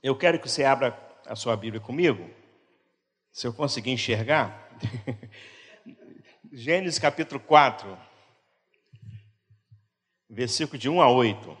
Eu 0.00 0.16
quero 0.16 0.38
que 0.38 0.48
você 0.48 0.64
abra 0.64 0.96
a 1.26 1.34
sua 1.34 1.56
Bíblia 1.56 1.80
comigo, 1.80 2.30
se 3.32 3.46
eu 3.46 3.52
conseguir 3.52 3.90
enxergar. 3.90 4.70
Gênesis 6.52 7.00
capítulo 7.00 7.40
4, 7.40 7.98
versículo 10.30 10.78
de 10.78 10.88
1 10.88 11.02
a 11.02 11.10
8. 11.10 11.58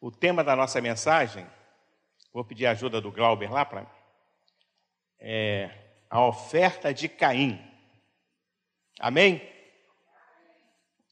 O 0.00 0.12
tema 0.12 0.44
da 0.44 0.54
nossa 0.54 0.80
mensagem, 0.80 1.44
vou 2.32 2.44
pedir 2.44 2.66
a 2.66 2.70
ajuda 2.70 3.00
do 3.00 3.10
Glauber 3.10 3.52
lá 3.52 3.64
para. 3.64 3.90
É 5.18 5.70
a 6.08 6.24
oferta 6.24 6.94
de 6.94 7.08
Caim. 7.08 7.60
Amém? 9.00 9.42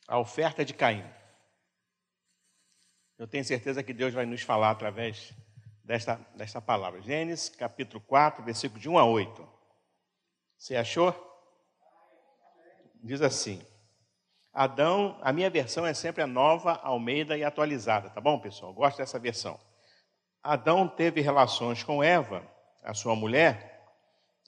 A 0.07 0.19
oferta 0.19 0.65
de 0.65 0.73
Caim. 0.73 1.05
Eu 3.21 3.29
tenho 3.29 3.45
certeza 3.45 3.83
que 3.83 3.93
Deus 3.93 4.15
vai 4.15 4.25
nos 4.25 4.41
falar 4.41 4.71
através 4.71 5.35
desta, 5.85 6.19
desta 6.35 6.59
palavra. 6.59 7.03
Gênesis 7.03 7.51
capítulo 7.51 8.01
4, 8.01 8.43
versículo 8.43 8.81
de 8.81 8.89
1 8.89 8.99
a 8.99 9.05
8. 9.05 9.47
Você 10.57 10.75
achou? 10.75 11.15
Diz 13.05 13.21
assim: 13.21 13.61
Adão, 14.55 15.19
a 15.21 15.35
minha 15.35 15.51
versão 15.51 15.85
é 15.85 15.93
sempre 15.93 16.23
a 16.23 16.27
nova, 16.27 16.81
Almeida 16.83 17.37
e 17.37 17.45
atualizada, 17.45 18.09
tá 18.09 18.23
bom, 18.23 18.41
pessoal? 18.41 18.73
Gosto 18.73 18.97
dessa 18.97 19.19
versão. 19.19 19.61
Adão 20.43 20.89
teve 20.89 21.21
relações 21.21 21.83
com 21.83 22.03
Eva, 22.03 22.43
a 22.83 22.95
sua 22.95 23.15
mulher, 23.15 23.87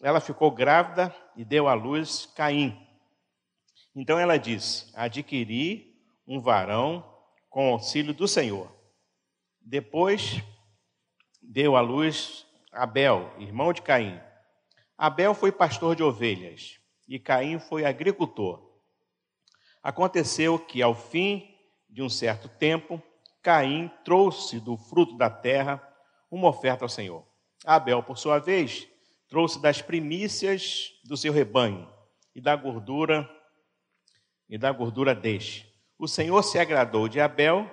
ela 0.01 0.19
ficou 0.19 0.51
grávida 0.51 1.15
e 1.37 1.45
deu 1.45 1.69
à 1.69 1.75
luz 1.75 2.25
Caim. 2.35 2.89
Então 3.95 4.19
ela 4.19 4.39
diz: 4.39 4.91
Adquiri 4.95 5.95
um 6.27 6.41
varão 6.41 7.12
com 7.53 7.71
auxílio 7.71 8.15
do 8.15 8.27
Senhor. 8.27 8.75
Depois 9.61 10.43
deu 11.41 11.77
à 11.77 11.83
luz 11.83 12.47
Abel, 12.73 13.31
irmão 13.39 13.75
de 13.75 13.83
Caim. 13.83 14.19
Abel 14.97 15.35
foi 15.35 15.53
pastor 15.53 15.95
de 15.95 16.03
ovelhas 16.03 16.81
e 17.07 17.19
Caim 17.19 17.59
foi 17.59 17.85
agricultor. 17.85 18.73
Aconteceu 19.83 20.59
que, 20.59 20.81
ao 20.81 20.95
fim 20.95 21.55
de 21.91 22.03
um 22.03 22.09
certo 22.09 22.49
tempo, 22.49 23.01
Caim 23.43 23.91
trouxe 24.03 24.59
do 24.59 24.79
fruto 24.79 25.19
da 25.19 25.29
terra 25.29 25.87
uma 26.31 26.49
oferta 26.49 26.87
ao 26.87 26.89
Senhor. 26.89 27.23
Abel, 27.67 28.03
por 28.03 28.17
sua 28.17 28.39
vez, 28.39 28.89
trouxe 29.29 29.61
das 29.61 29.83
primícias 29.83 30.93
do 31.05 31.19
seu 31.19 31.35
rebanho 31.35 31.87
e 32.35 32.41
da 32.41 32.57
gordura 32.57 33.29
e 34.49 34.57
da 34.57 34.73
gordura 34.73 35.15
deste. 35.15 35.72
O 36.03 36.09
Senhor 36.09 36.43
se 36.43 36.59
agradou 36.59 37.07
de 37.07 37.21
Abel 37.21 37.71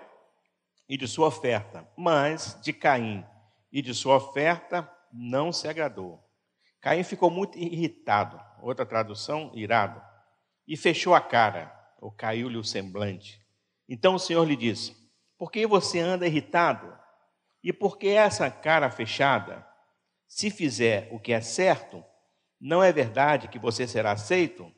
e 0.88 0.96
de 0.96 1.08
sua 1.08 1.30
oferta, 1.30 1.92
mas 1.98 2.60
de 2.62 2.72
Caim 2.72 3.26
e 3.72 3.82
de 3.82 3.92
sua 3.92 4.18
oferta 4.18 4.88
não 5.12 5.52
se 5.52 5.68
agradou. 5.68 6.24
Caim 6.80 7.02
ficou 7.02 7.32
muito 7.32 7.58
irritado, 7.58 8.40
outra 8.62 8.86
tradução, 8.86 9.52
irado, 9.56 10.00
e 10.68 10.78
fechou 10.78 11.16
a 11.16 11.22
cara, 11.22 11.76
ou 12.00 12.12
caiu-lhe 12.12 12.56
o 12.56 12.64
semblante. 12.64 13.42
Então 13.88 14.14
o 14.14 14.20
Senhor 14.20 14.44
lhe 14.44 14.56
disse: 14.56 14.96
Por 15.36 15.52
que 15.52 15.66
você 15.66 15.98
anda 15.98 16.28
irritado? 16.28 16.96
E 17.64 17.74
por 17.74 17.98
que 17.98 18.10
essa 18.10 18.52
cara 18.52 18.92
fechada? 18.92 19.68
Se 20.28 20.52
fizer 20.52 21.10
o 21.12 21.20
que 21.20 21.34
é 21.34 21.42
certo, 21.42 22.06
não 22.62 22.84
é 22.84 22.94
verdade 22.94 23.48
que 23.48 23.58
você 23.58 23.88
será 23.88 24.12
aceito? 24.12 24.72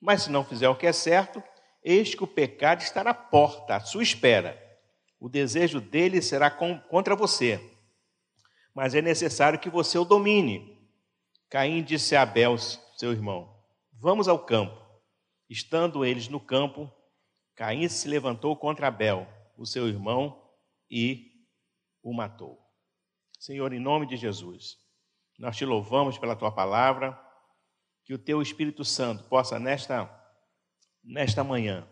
Mas 0.00 0.22
se 0.22 0.30
não 0.30 0.42
fizer 0.42 0.70
o 0.70 0.74
que 0.74 0.86
é 0.86 0.94
certo, 0.94 1.44
Eis 1.84 2.14
que 2.14 2.24
o 2.24 2.26
pecado 2.26 2.80
está 2.80 3.04
na 3.04 3.12
porta, 3.12 3.76
à 3.76 3.80
sua 3.80 4.02
espera. 4.02 4.58
O 5.20 5.28
desejo 5.28 5.80
dele 5.80 6.22
será 6.22 6.50
contra 6.50 7.14
você. 7.14 7.60
Mas 8.74 8.94
é 8.94 9.02
necessário 9.02 9.58
que 9.58 9.68
você 9.68 9.98
o 9.98 10.04
domine. 10.04 10.74
Caim 11.50 11.82
disse 11.82 12.16
a 12.16 12.22
Abel, 12.22 12.56
seu 12.58 13.12
irmão: 13.12 13.54
Vamos 13.92 14.28
ao 14.28 14.38
campo. 14.38 14.82
Estando 15.48 16.04
eles 16.04 16.26
no 16.26 16.40
campo, 16.40 16.90
Caim 17.54 17.86
se 17.88 18.08
levantou 18.08 18.56
contra 18.56 18.88
Abel, 18.88 19.28
o 19.56 19.66
seu 19.66 19.86
irmão, 19.86 20.42
e 20.90 21.32
o 22.02 22.12
matou. 22.14 22.58
Senhor, 23.38 23.72
em 23.74 23.78
nome 23.78 24.06
de 24.06 24.16
Jesus, 24.16 24.78
nós 25.38 25.56
te 25.56 25.64
louvamos 25.64 26.16
pela 26.16 26.34
tua 26.34 26.50
palavra, 26.50 27.18
que 28.04 28.14
o 28.14 28.18
teu 28.18 28.40
Espírito 28.40 28.84
Santo 28.84 29.24
possa 29.24 29.58
nesta 29.58 30.23
nesta 31.04 31.44
manhã, 31.44 31.86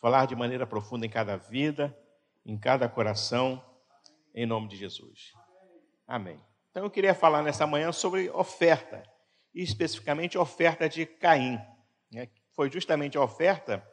falar 0.00 0.26
de 0.26 0.34
maneira 0.34 0.66
profunda 0.66 1.04
em 1.04 1.10
cada 1.10 1.36
vida, 1.36 1.96
em 2.44 2.58
cada 2.58 2.88
coração, 2.88 3.62
em 4.34 4.46
nome 4.46 4.68
de 4.68 4.76
Jesus. 4.76 5.32
Amém. 6.06 6.40
Então 6.70 6.84
eu 6.84 6.90
queria 6.90 7.14
falar 7.14 7.42
nessa 7.42 7.66
manhã 7.66 7.92
sobre 7.92 8.30
oferta, 8.30 9.02
e 9.54 9.62
especificamente 9.62 10.38
oferta 10.38 10.88
de 10.88 11.04
Caim. 11.04 11.58
Né? 12.10 12.28
Foi 12.54 12.70
justamente 12.70 13.18
a 13.18 13.22
oferta 13.22 13.86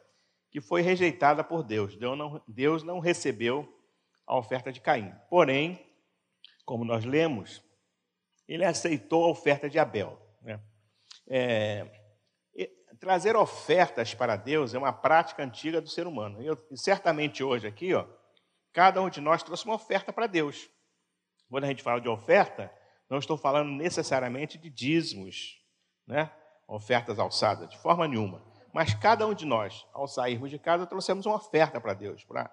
que 0.50 0.60
foi 0.60 0.80
rejeitada 0.80 1.42
por 1.44 1.62
Deus. 1.62 1.96
Deus 1.96 2.16
não, 2.16 2.42
Deus 2.46 2.82
não 2.82 2.98
recebeu 2.98 3.68
a 4.26 4.38
oferta 4.38 4.72
de 4.72 4.80
Caim. 4.80 5.12
Porém, 5.28 5.84
como 6.64 6.84
nós 6.84 7.04
lemos, 7.04 7.62
ele 8.48 8.64
aceitou 8.64 9.24
a 9.24 9.30
oferta 9.30 9.68
de 9.68 9.78
Abel. 9.78 10.18
Né? 10.42 10.60
É, 11.28 12.05
trazer 12.96 13.36
ofertas 13.36 14.14
para 14.14 14.36
Deus 14.36 14.74
é 14.74 14.78
uma 14.78 14.92
prática 14.92 15.42
antiga 15.42 15.80
do 15.80 15.88
ser 15.88 16.06
humano. 16.06 16.38
E 16.70 16.76
certamente 16.76 17.42
hoje 17.42 17.66
aqui, 17.66 17.94
ó, 17.94 18.06
cada 18.72 19.00
um 19.02 19.08
de 19.08 19.20
nós 19.20 19.42
trouxe 19.42 19.64
uma 19.64 19.74
oferta 19.74 20.12
para 20.12 20.26
Deus. 20.26 20.68
Quando 21.48 21.64
a 21.64 21.68
gente 21.68 21.82
fala 21.82 22.00
de 22.00 22.08
oferta, 22.08 22.72
não 23.08 23.18
estou 23.18 23.36
falando 23.36 23.70
necessariamente 23.70 24.58
de 24.58 24.68
dízimos, 24.68 25.60
né? 26.06 26.30
ofertas 26.66 27.18
alçadas, 27.18 27.68
de 27.68 27.78
forma 27.78 28.08
nenhuma. 28.08 28.42
Mas 28.72 28.92
cada 28.94 29.26
um 29.26 29.32
de 29.32 29.46
nós, 29.46 29.86
ao 29.92 30.06
sairmos 30.08 30.50
de 30.50 30.58
casa, 30.58 30.86
trouxemos 30.86 31.24
uma 31.24 31.36
oferta 31.36 31.80
para 31.80 31.94
Deus, 31.94 32.24
para 32.24 32.52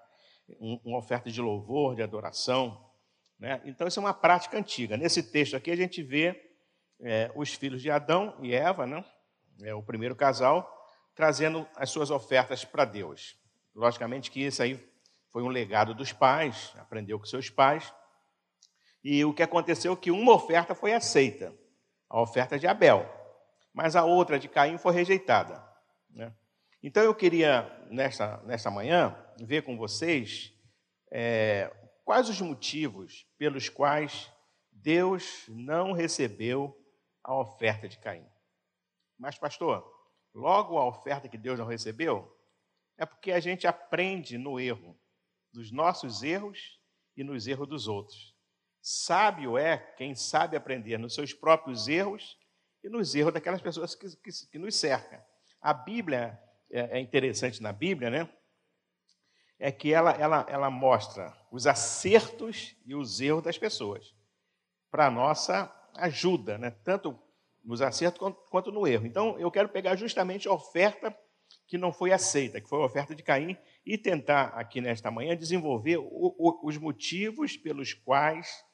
uma 0.58 0.98
oferta 0.98 1.30
de 1.30 1.40
louvor, 1.40 1.94
de 1.94 2.02
adoração. 2.02 2.90
Né? 3.38 3.60
Então, 3.64 3.86
isso 3.86 3.98
é 3.98 4.02
uma 4.02 4.14
prática 4.14 4.56
antiga. 4.56 4.96
Nesse 4.96 5.22
texto 5.22 5.56
aqui, 5.56 5.70
a 5.70 5.76
gente 5.76 6.02
vê 6.02 6.40
é, 7.00 7.30
os 7.34 7.52
filhos 7.52 7.82
de 7.82 7.90
Adão 7.90 8.38
e 8.40 8.54
Eva, 8.54 8.86
né? 8.86 9.04
É, 9.62 9.74
o 9.74 9.82
primeiro 9.82 10.16
casal, 10.16 10.70
trazendo 11.14 11.66
as 11.76 11.90
suas 11.90 12.10
ofertas 12.10 12.64
para 12.64 12.84
Deus. 12.84 13.36
Logicamente 13.74 14.30
que 14.30 14.44
isso 14.44 14.62
aí 14.62 14.78
foi 15.30 15.42
um 15.42 15.48
legado 15.48 15.94
dos 15.94 16.12
pais, 16.12 16.72
aprendeu 16.78 17.18
com 17.18 17.24
seus 17.24 17.50
pais. 17.50 17.92
E 19.02 19.24
o 19.24 19.34
que 19.34 19.42
aconteceu 19.42 19.92
é 19.92 19.96
que 19.96 20.10
uma 20.10 20.32
oferta 20.32 20.74
foi 20.74 20.92
aceita, 20.92 21.54
a 22.08 22.20
oferta 22.20 22.58
de 22.58 22.66
Abel, 22.66 23.04
mas 23.72 23.96
a 23.96 24.04
outra 24.04 24.38
de 24.38 24.48
Caim 24.48 24.78
foi 24.78 24.94
rejeitada. 24.94 25.62
Né? 26.08 26.32
Então 26.82 27.02
eu 27.02 27.14
queria, 27.14 27.70
nesta, 27.90 28.38
nesta 28.44 28.70
manhã, 28.70 29.16
ver 29.40 29.62
com 29.62 29.76
vocês 29.76 30.52
é, 31.10 31.70
quais 32.04 32.28
os 32.28 32.40
motivos 32.40 33.26
pelos 33.36 33.68
quais 33.68 34.30
Deus 34.70 35.44
não 35.48 35.92
recebeu 35.92 36.78
a 37.22 37.34
oferta 37.34 37.88
de 37.88 37.98
Caim. 37.98 38.26
Mas, 39.18 39.38
pastor, 39.38 39.84
logo 40.32 40.78
a 40.78 40.86
oferta 40.86 41.28
que 41.28 41.38
Deus 41.38 41.58
não 41.58 41.66
recebeu 41.66 42.34
é 42.96 43.04
porque 43.04 43.32
a 43.32 43.40
gente 43.40 43.66
aprende 43.66 44.38
no 44.38 44.58
erro, 44.58 44.98
nos 45.52 45.70
nossos 45.70 46.22
erros 46.22 46.80
e 47.16 47.24
nos 47.24 47.46
erros 47.46 47.68
dos 47.68 47.88
outros. 47.88 48.34
Sábio 48.80 49.56
é 49.56 49.78
quem 49.78 50.14
sabe 50.14 50.56
aprender 50.56 50.98
nos 50.98 51.14
seus 51.14 51.32
próprios 51.32 51.88
erros 51.88 52.38
e 52.82 52.88
nos 52.88 53.14
erros 53.14 53.32
daquelas 53.32 53.62
pessoas 53.62 53.94
que, 53.94 54.14
que, 54.16 54.30
que 54.50 54.58
nos 54.58 54.76
cercam. 54.76 55.20
A 55.60 55.72
Bíblia 55.72 56.38
é, 56.70 56.98
é 56.98 57.00
interessante 57.00 57.62
na 57.62 57.72
Bíblia, 57.72 58.10
né? 58.10 58.28
É 59.58 59.72
que 59.72 59.94
ela, 59.94 60.10
ela, 60.12 60.44
ela 60.48 60.70
mostra 60.70 61.34
os 61.50 61.66
acertos 61.66 62.76
e 62.84 62.94
os 62.94 63.20
erros 63.20 63.42
das 63.42 63.56
pessoas 63.56 64.14
para 64.90 65.10
nossa 65.10 65.72
ajuda, 65.96 66.58
né? 66.58 66.70
Tanto 66.70 67.18
nos 67.64 67.80
acertos 67.80 68.34
quanto 68.50 68.70
no 68.70 68.86
erro. 68.86 69.06
Então, 69.06 69.38
eu 69.38 69.50
quero 69.50 69.68
pegar 69.68 69.96
justamente 69.96 70.46
a 70.46 70.52
oferta 70.52 71.16
que 71.66 71.78
não 71.78 71.92
foi 71.92 72.12
aceita, 72.12 72.60
que 72.60 72.68
foi 72.68 72.80
a 72.80 72.84
oferta 72.84 73.14
de 73.14 73.22
Caim, 73.22 73.56
e 73.86 73.96
tentar 73.96 74.48
aqui 74.48 74.80
nesta 74.80 75.10
manhã 75.10 75.36
desenvolver 75.36 75.96
o, 75.98 76.04
o, 76.38 76.68
os 76.68 76.76
motivos 76.76 77.56
pelos 77.56 77.94
quais 77.94 78.64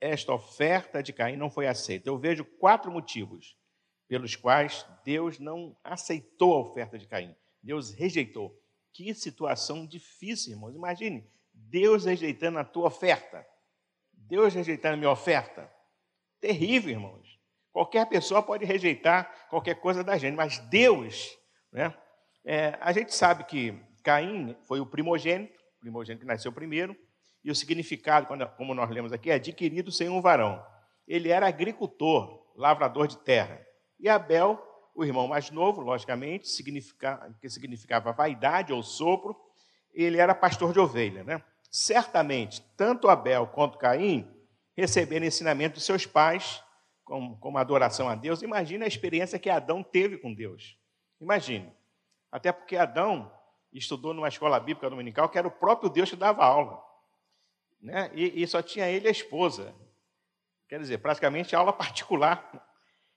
esta 0.00 0.32
oferta 0.32 1.02
de 1.02 1.12
Caim 1.12 1.36
não 1.36 1.50
foi 1.50 1.66
aceita. 1.66 2.08
Eu 2.08 2.18
vejo 2.18 2.44
quatro 2.44 2.90
motivos 2.90 3.56
pelos 4.06 4.36
quais 4.36 4.86
Deus 5.04 5.38
não 5.38 5.76
aceitou 5.82 6.54
a 6.54 6.60
oferta 6.60 6.98
de 6.98 7.06
Caim. 7.06 7.34
Deus 7.62 7.92
rejeitou. 7.92 8.56
Que 8.92 9.12
situação 9.14 9.86
difícil, 9.86 10.52
irmãos. 10.52 10.74
Imagine, 10.74 11.28
Deus 11.52 12.04
rejeitando 12.04 12.58
a 12.58 12.64
tua 12.64 12.86
oferta. 12.86 13.46
Deus 14.12 14.54
rejeitando 14.54 14.94
a 14.94 14.96
minha 14.96 15.10
oferta. 15.10 15.70
Terrível, 16.40 16.90
irmãos. 16.90 17.37
Qualquer 17.78 18.06
pessoa 18.06 18.42
pode 18.42 18.64
rejeitar 18.64 19.32
qualquer 19.48 19.76
coisa 19.76 20.02
da 20.02 20.18
gente, 20.18 20.34
mas 20.34 20.58
Deus, 20.58 21.38
né? 21.72 21.94
É, 22.44 22.76
a 22.80 22.92
gente 22.92 23.14
sabe 23.14 23.44
que 23.44 23.72
Caim 24.02 24.56
foi 24.66 24.80
o 24.80 24.86
primogênito, 24.86 25.56
o 25.76 25.80
primogênito 25.82 26.22
que 26.22 26.26
nasceu 26.26 26.50
primeiro, 26.50 26.96
E 27.44 27.52
o 27.52 27.54
significado, 27.54 28.26
como 28.56 28.74
nós 28.74 28.90
lemos 28.90 29.12
aqui, 29.12 29.30
é 29.30 29.34
adquirido 29.34 29.92
sem 29.92 30.08
um 30.08 30.20
varão. 30.20 30.60
Ele 31.06 31.28
era 31.28 31.46
agricultor, 31.46 32.52
lavrador 32.56 33.06
de 33.06 33.16
terra. 33.18 33.64
E 34.00 34.08
Abel, 34.08 34.60
o 34.92 35.04
irmão 35.04 35.28
mais 35.28 35.48
novo, 35.48 35.80
logicamente, 35.80 36.48
significa, 36.48 37.32
que 37.40 37.48
significava 37.48 38.12
vaidade 38.12 38.72
ou 38.72 38.82
sopro, 38.82 39.36
ele 39.94 40.18
era 40.18 40.34
pastor 40.34 40.72
de 40.72 40.80
ovelha. 40.80 41.22
Né? 41.22 41.40
Certamente, 41.70 42.60
tanto 42.76 43.08
Abel 43.08 43.46
quanto 43.46 43.78
Caim 43.78 44.28
receberam 44.76 45.26
ensinamento 45.26 45.76
dos 45.76 45.84
seus 45.84 46.04
pais, 46.04 46.60
como, 47.08 47.38
como 47.38 47.58
adoração 47.58 48.08
a 48.08 48.14
Deus. 48.14 48.42
Imagine 48.42 48.84
a 48.84 48.86
experiência 48.86 49.38
que 49.38 49.48
Adão 49.48 49.82
teve 49.82 50.18
com 50.18 50.32
Deus. 50.32 50.78
Imagine. 51.20 51.72
Até 52.30 52.52
porque 52.52 52.76
Adão 52.76 53.32
estudou 53.72 54.12
numa 54.12 54.28
escola 54.28 54.60
bíblica 54.60 54.88
dominical 54.90 55.28
que 55.28 55.38
era 55.38 55.48
o 55.48 55.50
próprio 55.50 55.88
Deus 55.88 56.10
que 56.10 56.16
dava 56.16 56.44
aula. 56.44 56.84
Né? 57.80 58.10
E, 58.14 58.42
e 58.42 58.46
só 58.46 58.60
tinha 58.60 58.88
ele 58.88 59.06
e 59.06 59.08
a 59.08 59.10
esposa. 59.10 59.74
Quer 60.68 60.78
dizer, 60.78 60.98
praticamente 60.98 61.56
aula 61.56 61.72
particular. 61.72 62.66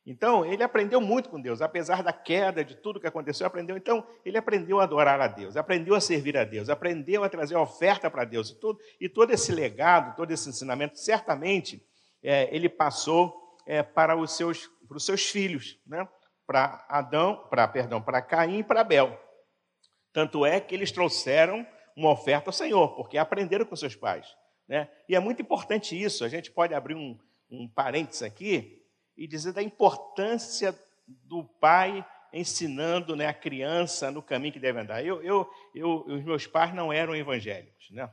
Então, 0.06 0.46
ele 0.46 0.64
aprendeu 0.64 1.00
muito 1.00 1.30
com 1.30 1.40
Deus, 1.40 1.62
apesar 1.62 2.02
da 2.02 2.14
queda, 2.14 2.64
de 2.64 2.76
tudo 2.76 3.00
que 3.00 3.06
aconteceu, 3.06 3.46
aprendeu. 3.46 3.76
Então, 3.76 4.08
ele 4.26 4.38
aprendeu 4.38 4.80
a 4.80 4.84
adorar 4.84 5.20
a 5.20 5.28
Deus, 5.28 5.56
aprendeu 5.58 5.94
a 5.94 6.02
servir 6.02 6.36
a 6.38 6.44
Deus, 6.44 6.70
aprendeu 6.70 7.24
a 7.24 7.30
trazer 7.30 7.56
oferta 7.58 8.10
para 8.10 8.24
Deus. 8.24 8.50
E, 8.50 8.56
tudo, 8.56 8.80
e 9.00 9.10
todo 9.10 9.32
esse 9.32 9.52
legado, 9.52 10.16
todo 10.16 10.32
esse 10.32 10.50
ensinamento, 10.50 10.98
certamente, 10.98 11.86
é, 12.24 12.50
ele 12.56 12.68
passou 12.68 13.41
é, 13.66 13.84
para, 13.84 14.16
os 14.16 14.36
seus, 14.36 14.68
para 14.88 14.98
os 14.98 15.06
seus 15.06 15.30
filhos, 15.30 15.80
né? 15.86 16.08
para 16.46 16.86
Adão, 16.90 17.48
para 17.50 17.68
perdão, 17.68 18.02
para 18.02 18.22
Caim 18.22 18.60
e 18.60 18.64
para 18.64 18.82
Abel. 18.82 19.20
Tanto 20.12 20.46
é 20.46 20.60
que 20.60 20.76
eles 20.76 20.92
trouxeram 20.92 21.66
uma 21.96 22.12
oferta 22.12 22.50
ao 22.50 22.54
Senhor, 22.54 22.96
porque 22.96 23.18
aprenderam 23.18 23.66
com 23.66 23.76
seus 23.76 23.96
pais. 23.96 24.28
Né? 24.68 24.90
E 25.08 25.16
é 25.16 25.20
muito 25.20 25.42
importante 25.42 26.02
isso. 26.02 26.24
A 26.26 26.30
gente 26.30 26.52
pode 26.52 26.74
abrir 26.74 26.96
um, 26.96 27.18
um 27.50 27.68
parênteses 27.68 28.24
aqui 28.24 28.82
e 29.16 29.28
dizer 29.28 29.54
da 29.54 29.62
importância 29.62 30.78
do 31.08 31.44
pai 31.44 32.06
ensinando 32.34 33.16
né, 33.16 33.28
a 33.28 33.34
criança 33.34 34.10
no 34.10 34.22
caminho 34.22 34.54
que 34.54 34.60
deve 34.60 34.80
andar. 34.80 35.06
Eu, 35.06 35.22
eu, 35.22 35.50
eu, 35.76 36.06
os 36.08 36.24
meus 36.24 36.48
pais 36.48 36.74
não 36.74 36.92
eram 36.92 37.16
evangélicos. 37.16 37.90
Né? 37.92 38.10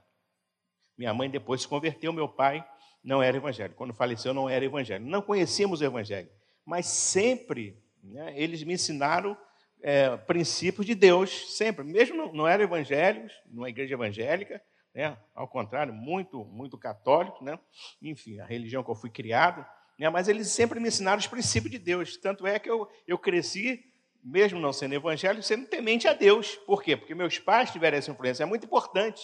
Minha 0.97 1.15
mãe 1.15 1.31
depois 1.31 1.63
se 1.63 1.69
converteu, 1.69 2.13
meu 2.13 2.29
pai 2.29 2.65
não 3.09 3.23
era 3.23 3.39
evangélico. 3.39 3.75
Quando 3.75 3.95
faleceu, 3.95 4.35
não 4.35 4.51
era 4.51 4.63
evangélico. 4.63 5.11
Não 5.11 5.23
conhecíamos 5.23 5.81
o 5.81 5.85
evangelho, 5.85 6.29
mas 6.65 6.85
sempre 6.85 7.83
né, 8.05 8.35
eles 8.37 8.63
me 8.63 8.75
ensinaram 8.75 9.35
é, 9.83 10.15
princípios 10.19 10.85
de 10.85 10.95
Deus, 10.95 11.57
sempre. 11.57 11.83
Mesmo 11.85 12.15
não, 12.15 12.33
não 12.35 12.47
eram 12.47 12.65
evangélicos, 12.65 13.33
numa 13.47 13.71
igreja 13.71 13.95
evangélica, 13.95 14.63
né? 14.95 15.17
ao 15.35 15.49
contrário, 15.49 15.95
muito, 15.95 16.45
muito 16.45 16.77
católico, 16.77 17.43
né? 17.43 17.59
enfim, 18.03 18.39
a 18.41 18.45
religião 18.45 18.85
que 18.85 18.91
eu 18.91 18.95
fui 18.95 19.09
criado, 19.09 19.65
né? 19.99 20.11
mas 20.11 20.29
eles 20.29 20.49
sempre 20.49 20.79
me 20.79 20.89
ensinaram 20.89 21.19
os 21.19 21.27
princípios 21.27 21.71
de 21.71 21.79
Deus. 21.79 22.19
Tanto 22.19 22.47
é 22.47 22.59
que 22.59 22.69
eu, 22.69 22.87
eu 23.07 23.17
cresci, 23.17 23.83
mesmo 24.23 24.61
não 24.61 24.73
sendo 24.73 24.95
evangélico, 24.95 25.43
sendo 25.43 25.67
temente 25.67 26.07
a 26.07 26.13
Deus. 26.13 26.57
Por 26.67 26.83
quê? 26.83 26.95
Porque 26.95 27.15
meus 27.15 27.39
pais 27.39 27.71
tiveram 27.71 27.97
essa 27.97 28.11
influência, 28.11 28.43
é 28.43 28.47
muito 28.47 28.67
importante. 28.67 29.23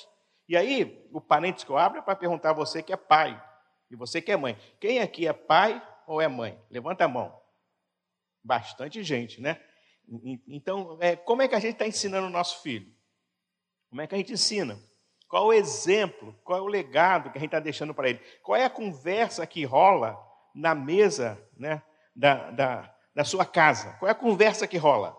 E 0.49 0.57
aí, 0.57 1.07
o 1.13 1.21
parênteses 1.21 1.65
que 1.65 1.71
eu 1.71 1.77
abro 1.77 1.99
é 1.99 2.03
para 2.03 2.17
perguntar 2.17 2.51
a 2.51 2.55
você 2.55 2.83
que 2.83 2.93
é 2.93 2.97
pai 2.97 3.39
e 3.95 3.97
você 3.97 4.21
que 4.21 4.33
é 4.33 4.37
mãe. 4.37 4.59
Quem 4.81 5.01
aqui 5.01 5.27
é 5.27 5.33
pai 5.33 5.83
ou 6.07 6.21
é 6.21 6.29
mãe? 6.29 6.61
Levanta 6.71 7.05
a 7.05 7.09
mão. 7.09 7.41
Bastante 8.43 9.03
gente, 9.03 9.41
né? 9.41 9.61
Então, 10.47 10.99
é, 11.01 11.17
como 11.17 11.41
é 11.41 11.49
que 11.49 11.55
a 11.55 11.61
gente 11.61 11.75
está 11.75 11.87
ensinando 11.87 12.27
o 12.27 12.31
nosso 12.31 12.63
filho? 12.63 12.93
Como 13.89 14.03
é 14.03 14.07
que 14.07 14.15
a 14.15 14.19
gente 14.19 14.33
ensina? 14.33 14.79
Qual 15.29 15.47
o 15.47 15.53
exemplo, 15.53 16.39
qual 16.45 16.59
é 16.59 16.63
o 16.63 16.67
legado 16.67 17.31
que 17.31 17.39
a 17.39 17.41
gente 17.41 17.49
está 17.49 17.61
deixando 17.61 17.95
para 17.95 18.11
ele? 18.11 18.21
Qual 18.43 18.57
é 18.57 18.65
a 18.65 18.71
conversa 18.71 19.47
que 19.47 19.65
rola 19.65 20.19
na 20.55 20.75
mesa 20.75 21.41
né, 21.57 21.83
da, 22.15 22.51
da, 22.51 22.95
da 23.15 23.25
sua 23.25 23.47
casa? 23.47 23.97
Qual 23.99 24.09
é 24.09 24.13
a 24.13 24.17
conversa 24.17 24.67
que 24.67 24.77
rola? 24.77 25.17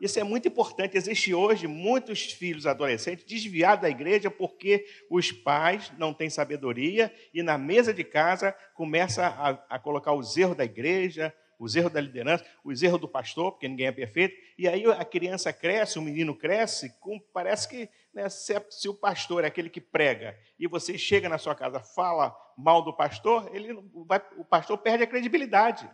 Isso 0.00 0.18
é 0.18 0.24
muito 0.24 0.48
importante. 0.48 0.96
Existe 0.96 1.32
hoje 1.32 1.66
muitos 1.66 2.32
filhos 2.32 2.66
adolescentes 2.66 3.24
desviados 3.24 3.82
da 3.82 3.90
igreja 3.90 4.30
porque 4.30 4.84
os 5.08 5.30
pais 5.30 5.92
não 5.98 6.12
têm 6.12 6.28
sabedoria 6.28 7.14
e 7.32 7.42
na 7.42 7.56
mesa 7.56 7.92
de 7.94 8.04
casa 8.04 8.52
começa 8.74 9.26
a, 9.26 9.76
a 9.76 9.78
colocar 9.78 10.12
os 10.12 10.36
erros 10.36 10.56
da 10.56 10.64
igreja, 10.64 11.34
os 11.58 11.76
erros 11.76 11.92
da 11.92 12.00
liderança, 12.00 12.44
os 12.64 12.82
erros 12.82 13.00
do 13.00 13.08
pastor, 13.08 13.52
porque 13.52 13.68
ninguém 13.68 13.86
é 13.86 13.92
perfeito. 13.92 14.36
E 14.58 14.68
aí 14.68 14.84
a 14.86 15.04
criança 15.04 15.52
cresce, 15.52 15.98
o 15.98 16.02
menino 16.02 16.34
cresce, 16.34 16.94
com, 17.00 17.18
parece 17.32 17.68
que 17.68 17.88
né, 18.12 18.28
se, 18.28 18.54
é, 18.54 18.64
se, 18.70 18.88
o 18.88 18.94
pastor 18.94 19.44
é 19.44 19.46
aquele 19.46 19.70
que 19.70 19.80
prega 19.80 20.38
e 20.58 20.66
você 20.66 20.96
chega 20.98 21.28
na 21.28 21.38
sua 21.38 21.54
casa 21.54 21.80
fala 21.80 22.36
mal 22.56 22.82
do 22.82 22.92
pastor, 22.92 23.50
ele 23.54 23.72
vai, 24.06 24.22
o 24.36 24.44
pastor 24.44 24.78
perde 24.78 25.04
a 25.04 25.06
credibilidade. 25.06 25.90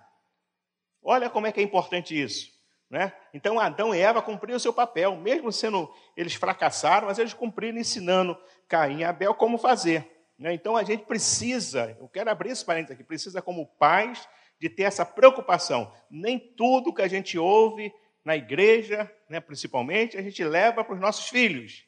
Olha 1.03 1.31
como 1.31 1.47
é 1.47 1.53
que 1.53 1.61
é 1.61 1.63
importante 1.63 2.21
isso. 2.21 2.60
Né? 2.91 3.13
Então 3.33 3.61
Adão 3.61 3.95
e 3.95 4.01
Eva 4.01 4.21
cumpriram 4.21 4.57
o 4.57 4.61
seu 4.61 4.73
papel, 4.73 5.17
mesmo 5.17 5.53
sendo 5.53 5.89
eles 6.17 6.35
fracassaram, 6.35 7.07
mas 7.07 7.21
eles 7.21 7.33
cumpriram 7.33 7.79
ensinando 7.79 8.37
Caim 8.69 8.99
e 8.99 9.05
Abel 9.05 9.33
como 9.33 9.57
fazer. 9.57 10.11
Né? 10.37 10.53
Então 10.53 10.77
a 10.77 10.83
gente 10.83 11.05
precisa, 11.05 11.97
eu 12.01 12.09
quero 12.09 12.31
abrir 12.31 12.51
esse 12.51 12.65
parênteses 12.65 12.95
aqui, 12.95 13.05
precisa 13.05 13.41
como 13.41 13.67
pais 13.79 14.29
de 14.59 14.69
ter 14.69 14.83
essa 14.83 15.07
preocupação. 15.07 15.93
Nem 16.11 16.39
tudo 16.39 16.93
que 16.93 17.03
a 17.03 17.09
gente 17.09 17.39
ouve 17.39 17.93
na 18.25 18.37
igreja, 18.37 19.11
né, 19.29 19.41
principalmente, 19.41 20.19
a 20.19 20.23
gente 20.23 20.43
leva 20.45 20.85
para 20.85 20.95
os 20.95 21.01
nossos 21.01 21.29
filhos. 21.29 21.85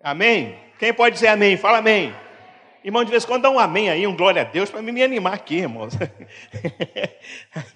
Amém? 0.00 0.56
Quem 0.78 0.92
pode 0.92 1.14
dizer 1.14 1.28
amém? 1.28 1.56
Fala 1.56 1.78
amém. 1.78 2.14
Irmão, 2.84 3.02
de 3.02 3.10
vez 3.10 3.24
em 3.24 3.26
quando 3.26 3.42
dá 3.42 3.50
um 3.50 3.58
amém 3.58 3.90
aí, 3.90 4.06
um 4.06 4.16
glória 4.16 4.42
a 4.42 4.44
Deus, 4.44 4.70
para 4.70 4.80
me 4.80 5.02
animar 5.02 5.34
aqui, 5.34 5.56
irmãos. 5.56 5.94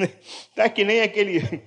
Está 0.49 0.69
que 0.69 0.85
nem 0.85 1.00
aquele. 1.00 1.62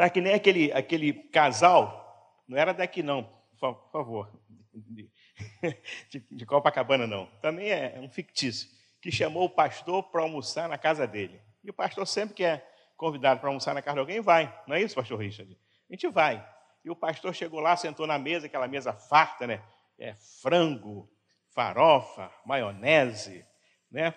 Está 0.00 0.08
que 0.08 0.22
nem 0.22 0.32
aquele, 0.32 0.72
aquele 0.72 1.12
casal. 1.12 2.42
Não 2.48 2.56
era 2.56 2.72
daqui, 2.72 3.02
não, 3.02 3.22
por 3.58 3.90
favor. 3.92 4.32
De, 6.08 6.20
de 6.30 6.46
Copacabana, 6.46 7.06
não. 7.06 7.26
Também 7.42 7.70
é 7.70 7.98
um 8.00 8.08
fictício 8.08 8.70
que 9.00 9.12
chamou 9.12 9.44
o 9.44 9.50
pastor 9.50 10.04
para 10.04 10.22
almoçar 10.22 10.70
na 10.70 10.78
casa 10.78 11.06
dele. 11.06 11.38
E 11.62 11.68
o 11.68 11.74
pastor 11.74 12.06
sempre 12.06 12.34
que 12.34 12.44
é 12.44 12.66
convidado 12.96 13.40
para 13.40 13.50
almoçar 13.50 13.74
na 13.74 13.82
casa 13.82 13.96
de 13.96 14.00
alguém, 14.00 14.22
vai. 14.22 14.58
Não 14.66 14.74
é 14.74 14.80
isso, 14.80 14.94
pastor 14.94 15.18
Richard? 15.18 15.54
A 15.88 15.92
gente 15.92 16.08
vai. 16.08 16.46
E 16.82 16.90
o 16.90 16.96
pastor 16.96 17.34
chegou 17.34 17.60
lá, 17.60 17.76
sentou 17.76 18.06
na 18.06 18.18
mesa, 18.18 18.46
aquela 18.46 18.66
mesa 18.66 18.94
farta, 18.94 19.46
né? 19.46 19.62
É, 19.98 20.14
frango, 20.40 21.10
farofa, 21.54 22.32
maionese, 22.46 23.44
né? 23.90 24.14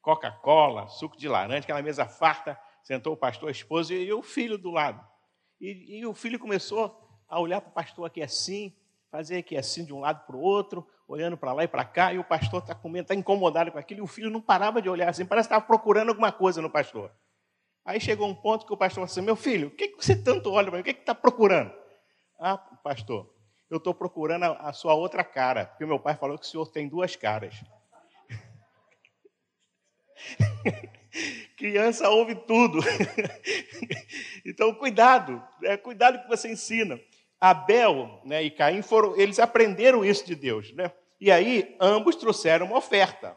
Coca-Cola, 0.00 0.86
suco 0.86 1.16
de 1.16 1.26
laranja, 1.26 1.64
aquela 1.64 1.82
mesa 1.82 2.06
farta. 2.06 2.56
Sentou 2.84 3.14
o 3.14 3.16
pastor, 3.16 3.48
a 3.48 3.52
esposa 3.52 3.94
e 3.94 4.12
o 4.12 4.22
filho 4.22 4.56
do 4.56 4.70
lado. 4.70 5.13
E, 5.64 6.00
e 6.00 6.06
o 6.06 6.12
filho 6.12 6.38
começou 6.38 6.94
a 7.26 7.40
olhar 7.40 7.58
para 7.58 7.70
o 7.70 7.72
pastor 7.72 8.04
aqui 8.04 8.22
assim, 8.22 8.70
fazer 9.10 9.38
aqui 9.38 9.56
assim 9.56 9.82
de 9.82 9.94
um 9.94 10.00
lado 10.00 10.26
para 10.26 10.36
o 10.36 10.40
outro, 10.40 10.86
olhando 11.08 11.38
para 11.38 11.54
lá 11.54 11.64
e 11.64 11.68
para 11.68 11.86
cá, 11.86 12.12
e 12.12 12.18
o 12.18 12.24
pastor 12.24 12.60
está 12.60 12.74
comendo, 12.74 13.04
está 13.04 13.14
incomodado 13.14 13.72
com 13.72 13.78
aquilo, 13.78 14.00
e 14.00 14.02
o 14.02 14.06
filho 14.06 14.28
não 14.28 14.42
parava 14.42 14.82
de 14.82 14.90
olhar 14.90 15.08
assim, 15.08 15.24
parece 15.24 15.48
que 15.48 15.54
estava 15.54 15.66
procurando 15.66 16.10
alguma 16.10 16.30
coisa 16.30 16.60
no 16.60 16.68
pastor. 16.68 17.10
Aí 17.82 17.98
chegou 17.98 18.28
um 18.28 18.34
ponto 18.34 18.66
que 18.66 18.74
o 18.74 18.76
pastor 18.76 18.96
falou 18.96 19.06
assim: 19.06 19.22
Meu 19.22 19.36
filho, 19.36 19.68
o 19.68 19.70
que, 19.70 19.88
que 19.88 20.04
você 20.04 20.14
tanto 20.14 20.50
olha 20.50 20.68
para 20.68 20.76
mim? 20.76 20.82
O 20.82 20.84
que 20.84 20.90
está 20.90 21.14
procurando? 21.14 21.72
Ah, 22.38 22.58
pastor, 22.58 23.32
eu 23.70 23.78
estou 23.78 23.94
procurando 23.94 24.44
a, 24.44 24.68
a, 24.68 24.72
sua 24.74 24.94
outra 24.94 25.24
cara, 25.24 25.64
porque 25.66 25.86
meu 25.86 25.98
pai 25.98 26.14
falou 26.14 26.38
que 26.38 26.44
o 26.44 26.48
senhor 26.48 26.66
tem 26.66 26.88
duas 26.88 27.16
caras. 27.16 27.62
Criança 31.64 32.10
ouve 32.10 32.34
tudo. 32.34 32.78
então, 34.44 34.74
cuidado, 34.74 35.42
é, 35.62 35.78
cuidado 35.78 36.20
que 36.20 36.28
você 36.28 36.52
ensina. 36.52 37.00
Abel 37.40 38.20
né, 38.22 38.42
e 38.42 38.50
Caim 38.50 38.82
foram, 38.82 39.16
eles 39.18 39.38
aprenderam 39.38 40.04
isso 40.04 40.26
de 40.26 40.34
Deus, 40.34 40.74
né? 40.74 40.92
E 41.18 41.32
aí 41.32 41.74
ambos 41.80 42.16
trouxeram 42.16 42.66
uma 42.66 42.76
oferta 42.76 43.34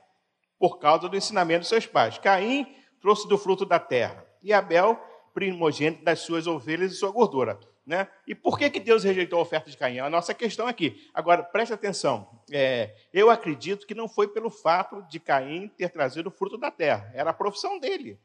por 0.60 0.77
causa 0.77 1.07
do 1.07 1.15
ensinamento 1.15 1.62
dos 1.62 1.69
seus 1.69 1.86
pais. 1.86 2.17
Caim 2.17 2.67
trouxe 3.00 3.29
do 3.29 3.38
fruto 3.38 3.65
da 3.65 3.79
terra 3.79 4.25
e 4.43 4.51
Abel 4.51 5.00
primogênito 5.34 6.03
das 6.03 6.19
suas 6.19 6.48
ovelhas 6.48 6.91
e 6.91 6.96
sua 6.96 7.12
gordura. 7.12 7.57
Né? 7.88 8.06
E 8.27 8.36
por 8.36 8.60
que, 8.60 8.70
que 8.70 8.82
Deus 8.82 9.06
rejeitou 9.06 9.39
a 9.39 9.41
oferta 9.41 9.72
de 9.72 9.77
Caim? 9.77 10.00
A 10.00 10.10
nossa 10.10 10.34
questão 10.34 10.67
aqui. 10.67 11.10
Agora, 11.13 11.41
preste 11.41 11.74
atenção. 11.74 12.44
É, 12.51 12.94
eu 13.13 13.29
acredito 13.29 13.88
que 13.88 13.96
não 13.96 14.10
foi 14.10 14.27
pelo 14.27 14.50
fato 14.50 15.01
de 15.03 15.22
Caim 15.22 15.70
ter 15.70 15.89
trazido 15.89 16.27
o 16.27 16.32
fruto 16.32 16.58
da 16.58 16.70
terra. 16.70 17.10
Era 17.15 17.29
a 17.29 17.34
profissão 17.34 17.79
dele. 17.79 18.20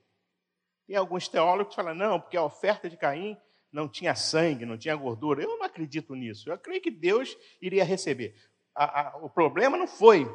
Tem 0.84 0.96
alguns 0.96 1.28
teólogos 1.28 1.76
que 1.76 1.80
falam, 1.80 1.94
não, 1.94 2.20
porque 2.20 2.36
a 2.36 2.42
oferta 2.42 2.90
de 2.90 2.96
Caim 2.96 3.36
não 3.70 3.88
tinha 3.88 4.16
sangue, 4.16 4.66
não 4.66 4.76
tinha 4.76 4.96
gordura. 4.96 5.44
Eu 5.44 5.56
não 5.56 5.62
acredito 5.62 6.12
nisso. 6.16 6.50
Eu 6.50 6.58
creio 6.58 6.82
que 6.82 6.90
Deus 6.90 7.38
iria 7.60 7.84
receber. 7.84 8.34
A, 8.74 9.00
a, 9.00 9.16
o 9.18 9.30
problema 9.30 9.76
não 9.76 9.86
foi 9.86 10.28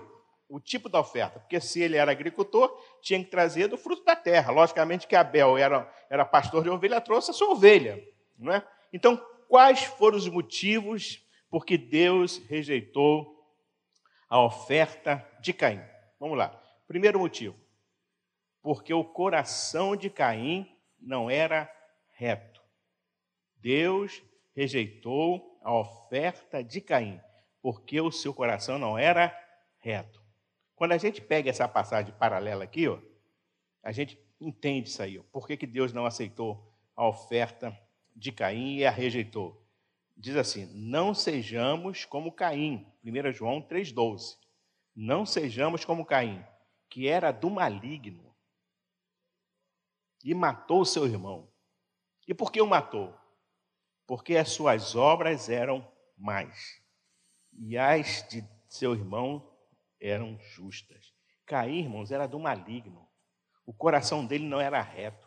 o 0.47 0.57
tipo 0.57 0.87
da 0.87 1.01
oferta, 1.01 1.41
porque 1.41 1.59
se 1.59 1.81
ele 1.81 1.97
era 1.97 2.09
agricultor, 2.09 2.73
tinha 3.01 3.21
que 3.21 3.29
trazer 3.29 3.67
do 3.67 3.77
fruto 3.77 4.05
da 4.05 4.15
terra. 4.15 4.53
Logicamente 4.53 5.05
que 5.05 5.17
Abel 5.17 5.57
era, 5.57 5.93
era 6.09 6.23
pastor 6.23 6.63
de 6.63 6.69
ovelha, 6.69 7.01
trouxe 7.01 7.31
a 7.31 7.33
sua 7.33 7.49
ovelha. 7.49 8.01
Não 8.39 8.53
é? 8.53 8.65
Então, 8.91 9.17
quais 9.47 9.83
foram 9.83 10.17
os 10.17 10.27
motivos 10.27 11.23
por 11.49 11.65
que 11.65 11.77
Deus 11.77 12.37
rejeitou 12.47 13.37
a 14.29 14.41
oferta 14.41 15.25
de 15.41 15.53
Caim. 15.53 15.81
Vamos 16.19 16.37
lá. 16.37 16.49
Primeiro 16.87 17.19
motivo. 17.19 17.55
Porque 18.61 18.93
o 18.93 19.03
coração 19.03 19.95
de 19.95 20.09
Caim 20.09 20.69
não 20.99 21.29
era 21.29 21.71
reto. 22.15 22.61
Deus 23.57 24.21
rejeitou 24.53 25.59
a 25.63 25.73
oferta 25.73 26.63
de 26.63 26.81
Caim, 26.81 27.21
porque 27.61 27.99
o 28.01 28.11
seu 28.11 28.33
coração 28.33 28.77
não 28.77 28.97
era 28.97 29.35
reto. 29.79 30.21
Quando 30.75 30.91
a 30.91 30.97
gente 30.97 31.21
pega 31.21 31.49
essa 31.49 31.67
passagem 31.67 32.13
paralela 32.13 32.63
aqui, 32.63 32.87
ó, 32.87 32.99
a 33.81 33.91
gente 33.91 34.19
entende 34.39 34.89
isso 34.89 35.01
aí. 35.01 35.17
Ó, 35.17 35.23
por 35.31 35.47
que, 35.47 35.55
que 35.55 35.67
Deus 35.67 35.93
não 35.93 36.05
aceitou 36.05 36.73
a 36.95 37.07
oferta 37.07 37.77
de 38.17 38.31
Caim 38.31 38.77
e 38.77 38.85
a 38.85 38.91
rejeitou? 38.91 39.63
Diz 40.15 40.35
assim: 40.35 40.65
não 40.73 41.13
sejamos 41.13 42.03
como 42.03 42.31
Caim, 42.31 42.85
1 43.03 43.31
João 43.31 43.61
3,12. 43.61 44.37
Não 44.95 45.25
sejamos 45.25 45.85
como 45.85 46.05
Caim, 46.05 46.43
que 46.89 47.07
era 47.07 47.31
do 47.31 47.49
maligno 47.49 48.27
e 50.23 50.33
matou 50.33 50.83
seu 50.83 51.05
irmão. 51.05 51.47
E 52.27 52.33
por 52.33 52.51
que 52.51 52.59
o 52.59 52.67
matou? 52.67 53.15
Porque 54.05 54.35
as 54.35 54.49
suas 54.49 54.95
obras 54.95 55.49
eram 55.49 55.87
mais, 56.17 56.81
e 57.53 57.77
as 57.77 58.27
de 58.27 58.43
seu 58.67 58.93
irmão 58.93 59.49
eram 60.01 60.37
justas. 60.39 61.13
Caim, 61.45 61.79
irmãos, 61.79 62.11
era 62.11 62.27
do 62.27 62.39
maligno. 62.39 63.07
O 63.65 63.73
coração 63.73 64.25
dele 64.25 64.45
não 64.45 64.59
era 64.59 64.81
reto. 64.81 65.26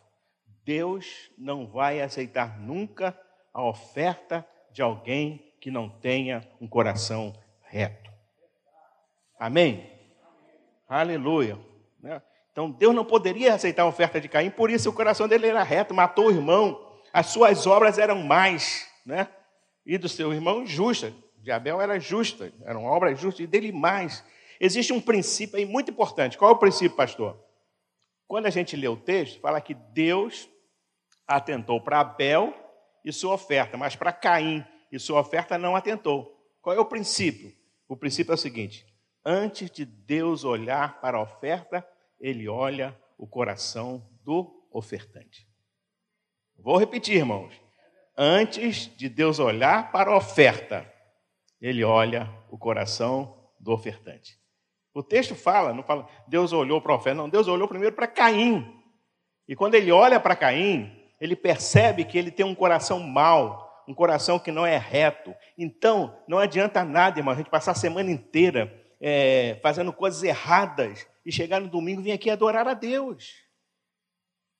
Deus 0.70 1.32
não 1.36 1.66
vai 1.66 2.00
aceitar 2.00 2.60
nunca 2.60 3.20
a 3.52 3.60
oferta 3.60 4.46
de 4.70 4.80
alguém 4.80 5.52
que 5.60 5.68
não 5.68 5.88
tenha 5.88 6.48
um 6.60 6.68
coração 6.68 7.34
reto. 7.64 8.08
Amém? 9.36 9.90
Aleluia. 10.88 11.58
Né? 12.00 12.22
Então 12.52 12.70
Deus 12.70 12.94
não 12.94 13.04
poderia 13.04 13.52
aceitar 13.52 13.82
a 13.82 13.88
oferta 13.88 14.20
de 14.20 14.28
Caim, 14.28 14.48
por 14.48 14.70
isso 14.70 14.88
o 14.88 14.92
coração 14.92 15.26
dele 15.26 15.48
era 15.48 15.64
reto, 15.64 15.92
matou 15.92 16.28
o 16.28 16.30
irmão, 16.30 16.80
as 17.12 17.26
suas 17.26 17.66
obras 17.66 17.98
eram 17.98 18.22
mais, 18.22 18.88
né? 19.04 19.26
E 19.84 19.98
do 19.98 20.08
seu 20.08 20.32
irmão 20.32 20.64
justa. 20.64 21.12
De 21.38 21.50
Abel 21.50 21.80
era 21.80 21.98
justa, 21.98 22.52
eram 22.64 22.84
obras 22.84 23.18
justas, 23.18 23.40
e 23.40 23.46
dele 23.48 23.72
mais. 23.72 24.24
Existe 24.60 24.92
um 24.92 25.00
princípio 25.00 25.56
aí 25.56 25.66
muito 25.66 25.90
importante. 25.90 26.38
Qual 26.38 26.48
é 26.48 26.54
o 26.54 26.58
princípio, 26.58 26.96
pastor? 26.96 27.36
Quando 28.28 28.46
a 28.46 28.50
gente 28.50 28.76
lê 28.76 28.86
o 28.86 28.96
texto, 28.96 29.40
fala 29.40 29.60
que 29.60 29.74
Deus 29.74 30.48
atentou 31.30 31.80
para 31.80 32.00
Abel 32.00 32.52
e 33.04 33.12
sua 33.12 33.34
oferta, 33.34 33.76
mas 33.76 33.94
para 33.94 34.12
Caim 34.12 34.64
e 34.90 34.99
sua 34.99 35.20
oferta 35.20 35.56
não 35.56 35.76
atentou. 35.76 36.37
Qual 36.60 36.75
é 36.75 36.80
o 36.80 36.84
princípio? 36.84 37.54
O 37.88 37.96
princípio 37.96 38.32
é 38.32 38.34
o 38.34 38.38
seguinte: 38.38 38.84
antes 39.25 39.70
de 39.70 39.84
Deus 39.84 40.44
olhar 40.44 41.00
para 41.00 41.18
a 41.18 41.22
oferta, 41.22 41.87
ele 42.18 42.49
olha 42.49 42.99
o 43.16 43.26
coração 43.26 44.04
do 44.25 44.66
ofertante. 44.72 45.49
Vou 46.58 46.76
repetir, 46.76 47.16
irmãos. 47.16 47.54
Antes 48.16 48.94
de 48.96 49.08
Deus 49.08 49.38
olhar 49.38 49.92
para 49.92 50.10
a 50.10 50.16
oferta, 50.16 50.92
ele 51.60 51.84
olha 51.84 52.28
o 52.50 52.58
coração 52.58 53.49
do 53.58 53.72
ofertante. 53.72 54.38
O 54.92 55.02
texto 55.02 55.34
fala, 55.34 55.72
não 55.72 55.84
fala, 55.84 56.08
Deus 56.26 56.52
olhou 56.52 56.82
para 56.82 56.92
a 56.92 56.96
oferta, 56.96 57.16
não, 57.16 57.28
Deus 57.28 57.46
olhou 57.46 57.68
primeiro 57.68 57.94
para 57.94 58.08
Caim. 58.08 58.76
E 59.49 59.54
quando 59.54 59.75
ele 59.75 59.90
olha 59.90 60.18
para 60.18 60.37
Caim, 60.37 61.00
ele 61.20 61.36
percebe 61.36 62.04
que 62.04 62.16
ele 62.16 62.30
tem 62.30 62.46
um 62.46 62.54
coração 62.54 62.98
mau, 63.00 63.84
um 63.86 63.94
coração 63.94 64.38
que 64.38 64.50
não 64.50 64.64
é 64.64 64.78
reto. 64.78 65.34
Então, 65.58 66.16
não 66.26 66.38
adianta 66.38 66.82
nada, 66.84 67.18
irmão, 67.18 67.34
a 67.34 67.36
gente 67.36 67.50
passar 67.50 67.72
a 67.72 67.74
semana 67.74 68.10
inteira 68.10 68.72
é, 69.00 69.58
fazendo 69.62 69.92
coisas 69.92 70.22
erradas 70.22 71.06
e 71.24 71.30
chegar 71.30 71.60
no 71.60 71.68
domingo 71.68 72.00
e 72.00 72.04
vir 72.04 72.12
aqui 72.12 72.30
adorar 72.30 72.66
a 72.66 72.74
Deus. 72.74 73.34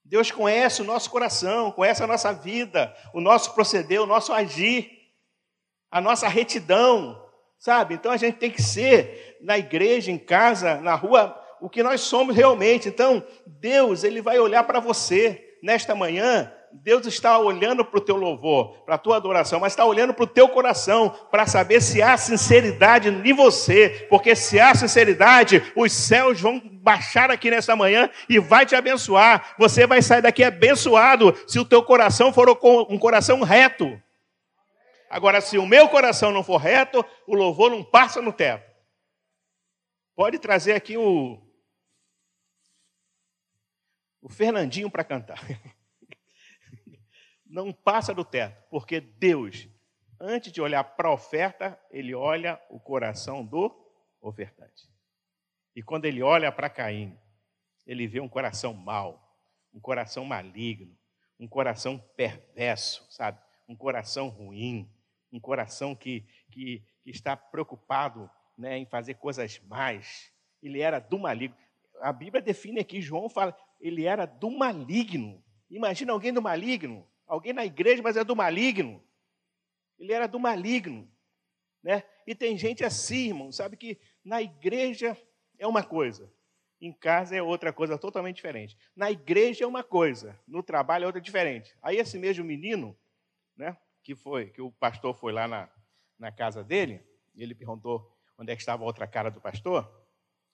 Deus 0.05 0.31
conhece 0.31 0.83
o 0.83 0.85
nosso 0.85 1.11
coração, 1.11 1.71
conhece 1.71 2.03
a 2.03 2.07
nossa 2.07 2.33
vida, 2.33 2.95
o 3.15 3.21
nosso 3.21 3.55
proceder, 3.55 4.03
o 4.03 4.07
nosso 4.07 4.33
agir, 4.33 4.91
a 5.91 6.01
nossa 6.01 6.27
retidão, 6.29 7.25
sabe? 7.59 7.95
Então 7.95 8.11
a 8.11 8.17
gente 8.17 8.39
tem 8.39 8.51
que 8.51 8.63
ser 8.63 9.39
na 9.41 9.57
igreja, 9.57 10.11
em 10.11 10.19
casa, 10.19 10.81
na 10.81 10.95
rua, 10.95 11.37
o 11.61 11.69
que 11.69 11.83
nós 11.83 12.01
somos 12.01 12.35
realmente. 12.35 12.89
Então, 12.89 13.25
Deus, 13.47 14.03
ele 14.03 14.21
vai 14.21 14.39
olhar 14.39 14.65
para 14.65 14.81
você 14.81 15.50
nesta 15.63 15.95
manhã, 15.95 16.53
Deus 16.73 17.05
está 17.07 17.37
olhando 17.39 17.85
para 17.85 17.99
o 17.99 18.01
teu 18.01 18.17
louvor, 18.17 18.85
para 18.85 18.95
a 18.95 18.99
tua 18.99 19.17
adoração, 19.17 19.59
mas 19.59 19.73
está 19.73 19.85
olhando 19.85 20.15
para 20.15 20.23
o 20.23 20.27
teu 20.27 20.49
coração, 20.49 21.11
para 21.31 21.47
saber 21.47 21.81
se 21.81 22.01
há 22.01 22.17
sinceridade 22.17 23.09
em 23.09 23.33
você, 23.33 24.07
porque 24.09 24.37
se 24.37 24.61
há 24.61 24.75
sinceridade, 24.75 25.73
os 25.75 25.93
céus 25.93 26.41
vão 26.41 26.61
baixar 26.61 27.31
aqui 27.31 27.51
nesta 27.51 27.75
manhã 27.75 28.09
e 28.29 28.39
vai 28.39 28.65
te 28.65 28.77
abençoar. 28.77 29.55
Você 29.59 29.87
vai 29.87 30.01
sair 30.01 30.23
daqui 30.23 30.45
abençoado 30.45 31.37
se 31.47 31.59
o 31.59 31.65
teu 31.65 31.83
coração 31.83 32.33
for 32.33 32.49
um 32.89 32.99
coração 32.99 33.43
reto. 33.43 34.01
Agora, 35.11 35.41
se 35.41 35.59
o 35.59 35.67
meu 35.67 35.89
coração 35.89 36.31
não 36.31 36.45
for 36.45 36.59
reto, 36.59 37.05
o 37.27 37.35
louvor 37.35 37.71
não 37.71 37.83
passa 37.83 38.23
no 38.23 38.33
teto. 38.33 38.71
Pode 40.15 40.39
trazer 40.39 40.75
aqui 40.75 40.97
o 40.97 41.50
o 44.21 44.29
Fernandinho 44.29 44.91
para 44.91 45.05
cantar. 45.05 45.41
Não 47.45 47.73
passa 47.73 48.15
do 48.15 48.25
teto, 48.25 48.63
porque 48.71 49.01
Deus, 49.01 49.69
antes 50.21 50.53
de 50.53 50.61
olhar 50.61 50.85
para 50.85 51.09
a 51.09 51.13
oferta, 51.13 51.81
ele 51.91 52.15
olha 52.15 52.61
o 52.71 52.79
coração 52.79 53.45
do 53.45 53.75
ofertante. 54.21 54.89
E 55.75 55.83
quando 55.83 56.05
ele 56.05 56.23
olha 56.23 56.53
para 56.53 56.71
Caim, 56.71 57.19
ele 57.87 58.07
vê 58.07 58.21
um 58.21 58.29
coração 58.29 58.73
mau, 58.73 59.37
um 59.73 59.81
coração 59.81 60.25
maligno, 60.25 60.97
um 61.39 61.49
coração 61.49 61.99
perverso, 62.17 63.07
sabe? 63.11 63.41
Um 63.67 63.75
coração 63.75 64.29
ruim, 64.29 64.89
um 65.33 65.41
coração 65.41 65.95
que, 65.95 66.27
que, 66.51 66.85
que 67.03 67.11
está 67.11 67.37
preocupado 67.37 68.31
né, 68.59 68.79
em 68.79 68.87
fazer 68.87 69.15
coisas 69.15 69.61
mais. 69.61 70.33
Ele 70.63 70.81
era 70.81 70.99
do 70.99 71.19
maligno. 71.19 71.57
A 72.01 72.13
Bíblia 72.13 72.43
define 72.43 72.81
aqui, 72.81 73.01
João 73.01 73.29
fala, 73.29 73.57
ele 73.81 74.05
era 74.05 74.27
do 74.27 74.51
maligno. 74.51 75.43
Imagina 75.71 76.13
alguém 76.13 76.33
do 76.33 76.43
maligno, 76.43 77.09
alguém 77.27 77.53
na 77.53 77.65
igreja, 77.65 78.03
mas 78.03 78.17
é 78.17 78.25
do 78.25 78.37
maligno. 78.37 79.03
Ele 79.99 80.13
era 80.13 80.27
do 80.27 80.39
maligno, 80.39 81.11
né? 81.83 82.03
E 82.27 82.35
tem 82.35 82.57
gente 82.57 82.85
assim, 82.85 83.29
irmão, 83.29 83.51
sabe 83.51 83.77
que 83.77 83.99
na 84.25 84.43
igreja 84.43 85.17
é 85.59 85.67
uma 85.67 85.83
coisa, 85.83 86.33
em 86.81 86.93
casa 86.93 87.37
é 87.37 87.43
outra 87.43 87.73
coisa 87.73 87.99
totalmente 87.99 88.37
diferente. 88.37 88.77
Na 88.97 89.11
igreja 89.11 89.65
é 89.65 89.67
uma 89.67 89.83
coisa, 89.83 90.39
no 90.47 90.63
trabalho 90.63 91.05
é 91.05 91.07
outra 91.07 91.21
diferente. 91.21 91.77
Aí 91.83 91.97
esse 91.97 92.19
mesmo 92.19 92.45
menino, 92.45 92.97
né, 93.57 93.77
que 94.03 94.15
foi, 94.15 94.51
que 94.51 94.63
o 94.63 94.73
pastor 94.73 95.15
foi 95.15 95.33
lá 95.33 95.47
na, 95.47 95.71
na 96.19 96.33
casa 96.33 96.65
dele, 96.65 97.03
e 97.35 97.43
ele 97.43 97.55
perguntou 97.55 98.11
onde 98.39 98.51
é 98.51 98.57
que 98.57 98.63
estava 98.63 98.83
a 98.83 98.87
outra 98.87 99.07
cara 99.07 99.31
do 99.31 99.41
pastor. 99.41 99.89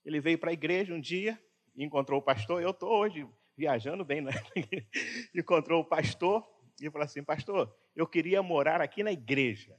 Ele 0.05 0.21
veio 0.21 0.39
para 0.39 0.51
a 0.51 0.53
igreja 0.53 0.93
um 0.93 1.01
dia, 1.01 1.41
encontrou 1.85 2.21
o 2.21 2.23
pastor, 2.23 2.63
eu 2.63 2.71
estou 2.71 2.91
hoje 2.91 3.27
viajando 3.57 4.05
bem, 4.05 4.21
né? 4.21 4.33
encontrou 5.35 5.81
o 5.81 5.85
pastor 5.85 6.47
e 6.81 6.91
falou 6.91 7.05
assim, 7.05 7.23
pastor, 7.23 7.75
eu 7.95 8.07
queria 8.07 8.43
morar 8.43 8.81
aqui 8.81 9.03
na 9.03 9.13
igreja. 9.13 9.79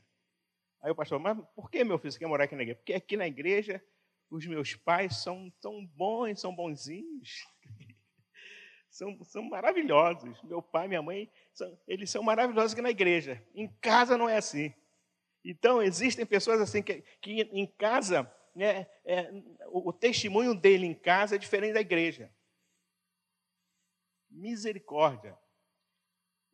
Aí 0.82 0.92
o 0.92 0.96
pastor, 0.96 1.20
mas 1.20 1.38
por 1.56 1.70
que, 1.70 1.84
meu 1.84 1.98
filho, 1.98 2.12
você 2.12 2.20
quer 2.20 2.28
morar 2.28 2.46
aqui 2.46 2.56
na 2.56 2.64
igreja? 2.64 2.80
Porque 2.80 2.94
aqui 2.94 3.18
na 3.18 3.28
igreja 3.28 3.84
os 4.30 4.46
meus 4.46 4.76
pais 4.76 5.24
são 5.24 5.52
tão 5.62 5.86
bons, 5.86 6.40
são 6.40 6.54
bonzinhos, 6.54 7.46
são, 8.90 9.24
são 9.24 9.44
maravilhosos. 9.44 10.42
Meu 10.44 10.62
pai 10.62 10.88
minha 10.88 11.02
mãe, 11.02 11.32
são, 11.54 11.80
eles 11.88 12.10
são 12.10 12.24
maravilhosos 12.24 12.74
aqui 12.74 12.82
na 12.82 12.90
igreja. 12.90 13.44
Em 13.56 13.68
casa 13.80 14.18
não 14.18 14.28
é 14.28 14.38
assim. 14.38 14.74
Então, 15.44 15.82
existem 15.82 16.26
pessoas 16.26 16.60
assim 16.60 16.82
que, 16.82 17.04
que 17.22 17.42
em 17.42 17.66
casa 17.66 18.30
né, 18.58 18.88
é, 19.06 19.30
o, 19.68 19.90
o 19.90 19.94
testemunho 19.94 20.56
dele 20.56 20.88
em 20.88 20.94
casa 20.94 21.36
é 21.36 21.38
diferente 21.38 21.74
da 21.74 21.80
igreja. 21.80 22.34
Misericórdia. 24.30 25.38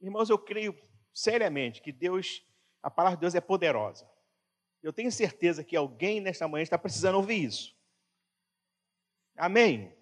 Irmãos, 0.01 0.29
eu 0.29 0.37
creio 0.37 0.77
seriamente 1.13 1.81
que 1.81 1.93
Deus, 1.93 2.45
a 2.81 2.91
palavra 2.91 3.15
de 3.15 3.21
Deus 3.21 3.35
é 3.35 3.41
poderosa. 3.41 4.09
Eu 4.81 4.91
tenho 4.91 5.09
certeza 5.11 5.63
que 5.63 5.77
alguém 5.77 6.19
nesta 6.19 6.45
manhã 6.45 6.63
está 6.63 6.77
precisando 6.77 7.15
ouvir 7.15 7.41
isso. 7.41 7.73
Amém? 9.37 9.95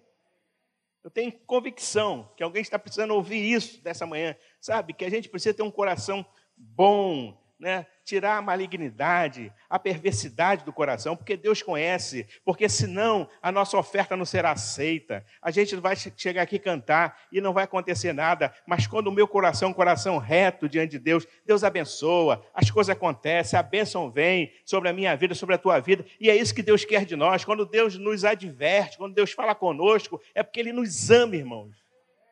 Eu 1.04 1.10
tenho 1.10 1.32
convicção 1.46 2.32
que 2.36 2.42
alguém 2.42 2.62
está 2.62 2.80
precisando 2.80 3.14
ouvir 3.14 3.48
isso 3.48 3.80
dessa 3.80 4.04
manhã. 4.04 4.36
Sabe? 4.60 4.92
Que 4.92 5.04
a 5.04 5.10
gente 5.10 5.28
precisa 5.28 5.54
ter 5.54 5.62
um 5.62 5.70
coração 5.70 6.26
bom, 6.56 7.40
né, 7.62 7.86
tirar 8.04 8.38
a 8.38 8.42
malignidade, 8.42 9.52
a 9.70 9.78
perversidade 9.78 10.64
do 10.64 10.72
coração, 10.72 11.16
porque 11.16 11.36
Deus 11.36 11.62
conhece, 11.62 12.26
porque 12.44 12.68
senão 12.68 13.28
a 13.40 13.52
nossa 13.52 13.78
oferta 13.78 14.16
não 14.16 14.24
será 14.24 14.50
aceita. 14.50 15.24
A 15.40 15.52
gente 15.52 15.76
vai 15.76 15.94
chegar 15.94 16.42
aqui 16.42 16.58
cantar 16.58 17.16
e 17.30 17.40
não 17.40 17.52
vai 17.52 17.62
acontecer 17.62 18.12
nada, 18.12 18.52
mas 18.66 18.88
quando 18.88 19.06
o 19.06 19.12
meu 19.12 19.28
coração 19.28 19.72
coração 19.72 20.18
reto 20.18 20.68
diante 20.68 20.90
de 20.90 20.98
Deus, 20.98 21.24
Deus 21.46 21.62
abençoa, 21.62 22.44
as 22.52 22.68
coisas 22.68 22.90
acontecem, 22.90 23.56
a 23.56 23.62
bênção 23.62 24.10
vem 24.10 24.52
sobre 24.64 24.88
a 24.88 24.92
minha 24.92 25.16
vida, 25.16 25.32
sobre 25.32 25.54
a 25.54 25.58
tua 25.58 25.78
vida, 25.78 26.04
e 26.18 26.28
é 26.28 26.34
isso 26.34 26.52
que 26.52 26.64
Deus 26.64 26.84
quer 26.84 27.04
de 27.04 27.14
nós. 27.14 27.44
Quando 27.44 27.64
Deus 27.64 27.96
nos 27.96 28.24
adverte, 28.24 28.98
quando 28.98 29.14
Deus 29.14 29.30
fala 29.30 29.54
conosco, 29.54 30.20
é 30.34 30.42
porque 30.42 30.58
Ele 30.58 30.72
nos 30.72 31.12
ama, 31.12 31.36
irmãos. 31.36 31.81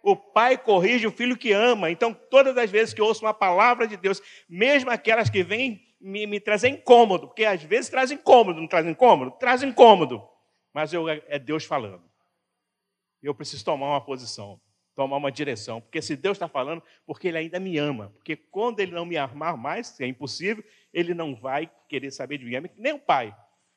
O 0.03 0.17
pai 0.17 0.57
corrige 0.57 1.07
o 1.07 1.13
filho 1.13 1.37
que 1.37 1.53
ama. 1.53 1.91
Então, 1.91 2.15
todas 2.15 2.57
as 2.57 2.71
vezes 2.71 2.95
que 2.95 3.01
eu 3.01 3.07
ouço 3.07 3.25
uma 3.25 3.35
palavra 3.35 3.87
de 3.87 3.97
Deus, 3.97 4.23
mesmo 4.49 4.91
aquelas 4.91 5.29
que 5.29 5.43
vêm 5.43 5.81
me, 6.01 6.27
me 6.27 6.41
trazer 6.41 6.69
incômodo, 6.69 7.29
porque 7.29 7.45
às 7.45 7.63
vezes 7.63 7.91
traz 7.91 8.11
incômodo, 8.11 8.61
não 8.61 8.67
traz 8.67 8.87
incômodo? 8.87 9.33
Traz 9.33 9.63
incômodo. 9.63 10.27
Mas 10.73 10.93
eu, 10.93 11.09
é 11.09 11.39
Deus 11.39 11.65
falando. 11.65 12.03
Eu 13.23 13.35
preciso 13.35 13.65
tomar 13.65 13.89
uma 13.89 14.01
posição, 14.01 14.59
tomar 14.95 15.17
uma 15.17 15.31
direção. 15.31 15.81
Porque 15.81 16.01
se 16.01 16.17
Deus 16.17 16.37
está 16.37 16.49
falando, 16.49 16.83
porque 17.05 17.29
Ele 17.29 17.39
ainda 17.39 17.61
me 17.61 17.77
ama. 17.77 18.11
Porque 18.17 18.37
quando 18.37 18.81
Ele 18.81 18.93
não 18.93 19.05
me 19.05 19.17
amar 19.17 19.57
mais, 19.57 20.01
é 20.01 20.07
impossível, 20.07 20.65
Ele 20.93 21.13
não 21.13 21.35
vai 21.35 21.71
querer 21.89 22.11
saber 22.11 22.39
de 22.39 22.47
mim. 22.47 22.71
Nem 22.77 22.95
o 22.95 22.99
pai. 22.99 23.37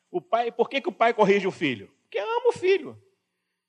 O 0.09 0.21
pai, 0.21 0.51
por 0.51 0.69
que, 0.69 0.79
que 0.79 0.89
o 0.89 0.93
pai 0.93 1.13
corrige 1.13 1.47
o 1.47 1.51
filho? 1.51 1.91
Porque 2.03 2.19
ama 2.19 2.47
o 2.47 2.53
filho. 2.53 3.02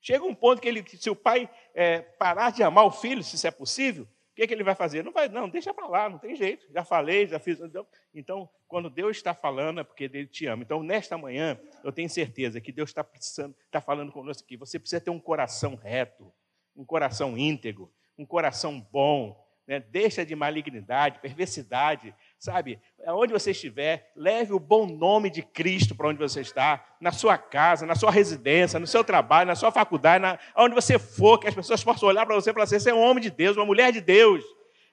Chega 0.05 0.23
um 0.23 0.35
ponto 0.35 0.61
que 0.61 0.67
ele, 0.67 0.85
se 0.87 1.09
o 1.09 1.15
pai 1.15 1.49
é, 1.73 1.99
parar 1.99 2.51
de 2.51 2.61
amar 2.61 2.85
o 2.85 2.91
filho, 2.91 3.23
se 3.23 3.35
isso 3.35 3.47
é 3.47 3.49
possível, 3.49 4.03
o 4.03 4.35
que, 4.35 4.45
que 4.45 4.53
ele 4.53 4.63
vai 4.63 4.75
fazer? 4.75 5.03
Não 5.03 5.11
vai, 5.11 5.27
não, 5.27 5.49
deixa 5.49 5.73
para 5.73 5.87
lá, 5.87 6.07
não 6.07 6.19
tem 6.19 6.35
jeito. 6.35 6.67
Já 6.71 6.85
falei, 6.85 7.25
já 7.25 7.39
fiz. 7.39 7.59
Então, 7.59 7.87
então, 8.13 8.49
quando 8.67 8.87
Deus 8.87 9.17
está 9.17 9.33
falando, 9.33 9.79
é 9.79 9.83
porque 9.83 10.03
Ele 10.03 10.27
te 10.27 10.45
ama. 10.45 10.61
Então, 10.61 10.83
nesta 10.83 11.17
manhã, 11.17 11.59
eu 11.83 11.91
tenho 11.91 12.07
certeza 12.07 12.61
que 12.61 12.71
Deus 12.71 12.91
está 12.91 13.03
precisando, 13.03 13.55
está 13.65 13.81
falando 13.81 14.11
conosco 14.11 14.43
aqui. 14.43 14.55
Você 14.57 14.77
precisa 14.77 15.01
ter 15.01 15.09
um 15.09 15.19
coração 15.19 15.73
reto, 15.73 16.31
um 16.75 16.85
coração 16.85 17.35
íntegro, 17.35 17.91
um 18.15 18.27
coração 18.27 18.79
bom. 18.79 19.43
Né? 19.65 19.79
Deixa 19.79 20.23
de 20.23 20.35
malignidade, 20.35 21.17
perversidade, 21.17 22.13
sabe? 22.37 22.79
Onde 23.07 23.33
você 23.33 23.51
estiver, 23.51 24.11
leve 24.15 24.53
o 24.53 24.59
bom 24.59 24.85
nome 24.85 25.29
de 25.29 25.41
Cristo 25.41 25.93
para 25.93 26.07
onde 26.07 26.19
você 26.19 26.41
está, 26.41 26.83
na 26.99 27.11
sua 27.11 27.37
casa, 27.37 27.85
na 27.85 27.95
sua 27.95 28.11
residência, 28.11 28.79
no 28.79 28.87
seu 28.87 29.03
trabalho, 29.03 29.47
na 29.47 29.55
sua 29.55 29.71
faculdade, 29.71 30.21
na, 30.21 30.39
onde 30.55 30.73
você 30.73 30.97
for, 30.97 31.37
que 31.37 31.47
as 31.47 31.53
pessoas 31.53 31.83
possam 31.83 32.09
olhar 32.09 32.25
para 32.25 32.35
você 32.35 32.49
e 32.49 32.53
falar 32.53 32.63
assim: 32.63 32.79
você 32.79 32.89
é 32.89 32.93
um 32.93 33.03
homem 33.03 33.21
de 33.21 33.29
Deus, 33.29 33.57
uma 33.57 33.65
mulher 33.65 33.91
de 33.91 34.01
Deus. 34.01 34.43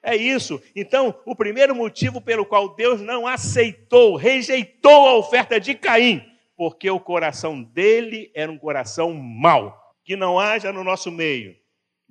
É 0.01 0.15
isso. 0.15 0.61
Então, 0.75 1.15
o 1.25 1.35
primeiro 1.35 1.73
motivo 1.73 2.19
pelo 2.19 2.45
qual 2.45 2.75
Deus 2.75 3.01
não 3.01 3.25
aceitou, 3.25 4.15
rejeitou 4.15 5.07
a 5.07 5.15
oferta 5.15 5.59
de 5.59 5.73
Caim, 5.73 6.21
porque 6.57 6.89
o 6.89 6.99
coração 6.99 7.63
dele 7.63 8.29
era 8.35 8.51
um 8.51 8.57
coração 8.57 9.13
mau. 9.13 9.81
Que 10.03 10.17
não 10.17 10.37
haja 10.37 10.73
no 10.73 10.83
nosso 10.83 11.09
meio 11.09 11.55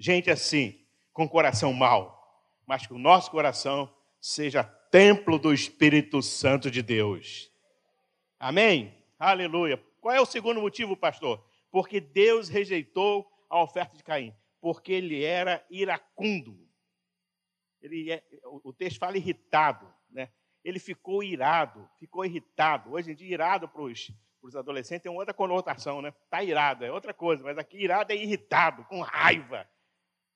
gente 0.02 0.30
assim, 0.30 0.75
com 1.12 1.28
coração 1.28 1.73
mau, 1.73 2.21
mas 2.66 2.87
que 2.87 2.92
o 2.92 2.99
nosso 2.99 3.30
coração 3.30 3.88
seja 4.21 4.68
templo 4.92 5.38
do 5.38 5.54
Espírito 5.54 6.20
Santo 6.20 6.70
de 6.70 6.82
Deus. 6.82 7.50
Amém? 8.38 8.94
Aleluia. 9.18 9.82
Qual 10.02 10.14
é 10.14 10.20
o 10.20 10.26
segundo 10.26 10.61
motivo, 10.61 10.94
pastor? 10.94 11.42
Porque 11.70 11.99
Deus 11.99 12.50
rejeitou 12.50 13.26
a 13.49 13.62
oferta 13.62 13.96
de 13.96 14.04
Caim, 14.04 14.37
porque 14.61 14.92
ele 14.92 15.25
era 15.25 15.64
iracundo. 15.70 16.68
Ele 17.80 18.12
é, 18.12 18.22
o 18.44 18.70
texto 18.70 18.99
fala 18.99 19.16
irritado, 19.16 19.90
né? 20.11 20.28
Ele 20.62 20.78
ficou 20.78 21.25
irado, 21.25 21.88
ficou 21.99 22.22
irritado. 22.22 22.92
Hoje 22.92 23.12
em 23.12 23.14
dia, 23.14 23.32
irado 23.32 23.66
para 23.66 23.82
os 23.82 24.54
adolescentes 24.54 25.04
tem 25.04 25.11
outra 25.11 25.32
conotação, 25.32 26.02
né? 26.02 26.12
Está 26.25 26.44
irado, 26.44 26.84
é 26.84 26.92
outra 26.92 27.14
coisa, 27.14 27.42
mas 27.42 27.56
aqui 27.56 27.78
irado 27.78 28.12
é 28.12 28.16
irritado, 28.16 28.84
com 28.84 29.00
raiva. 29.00 29.66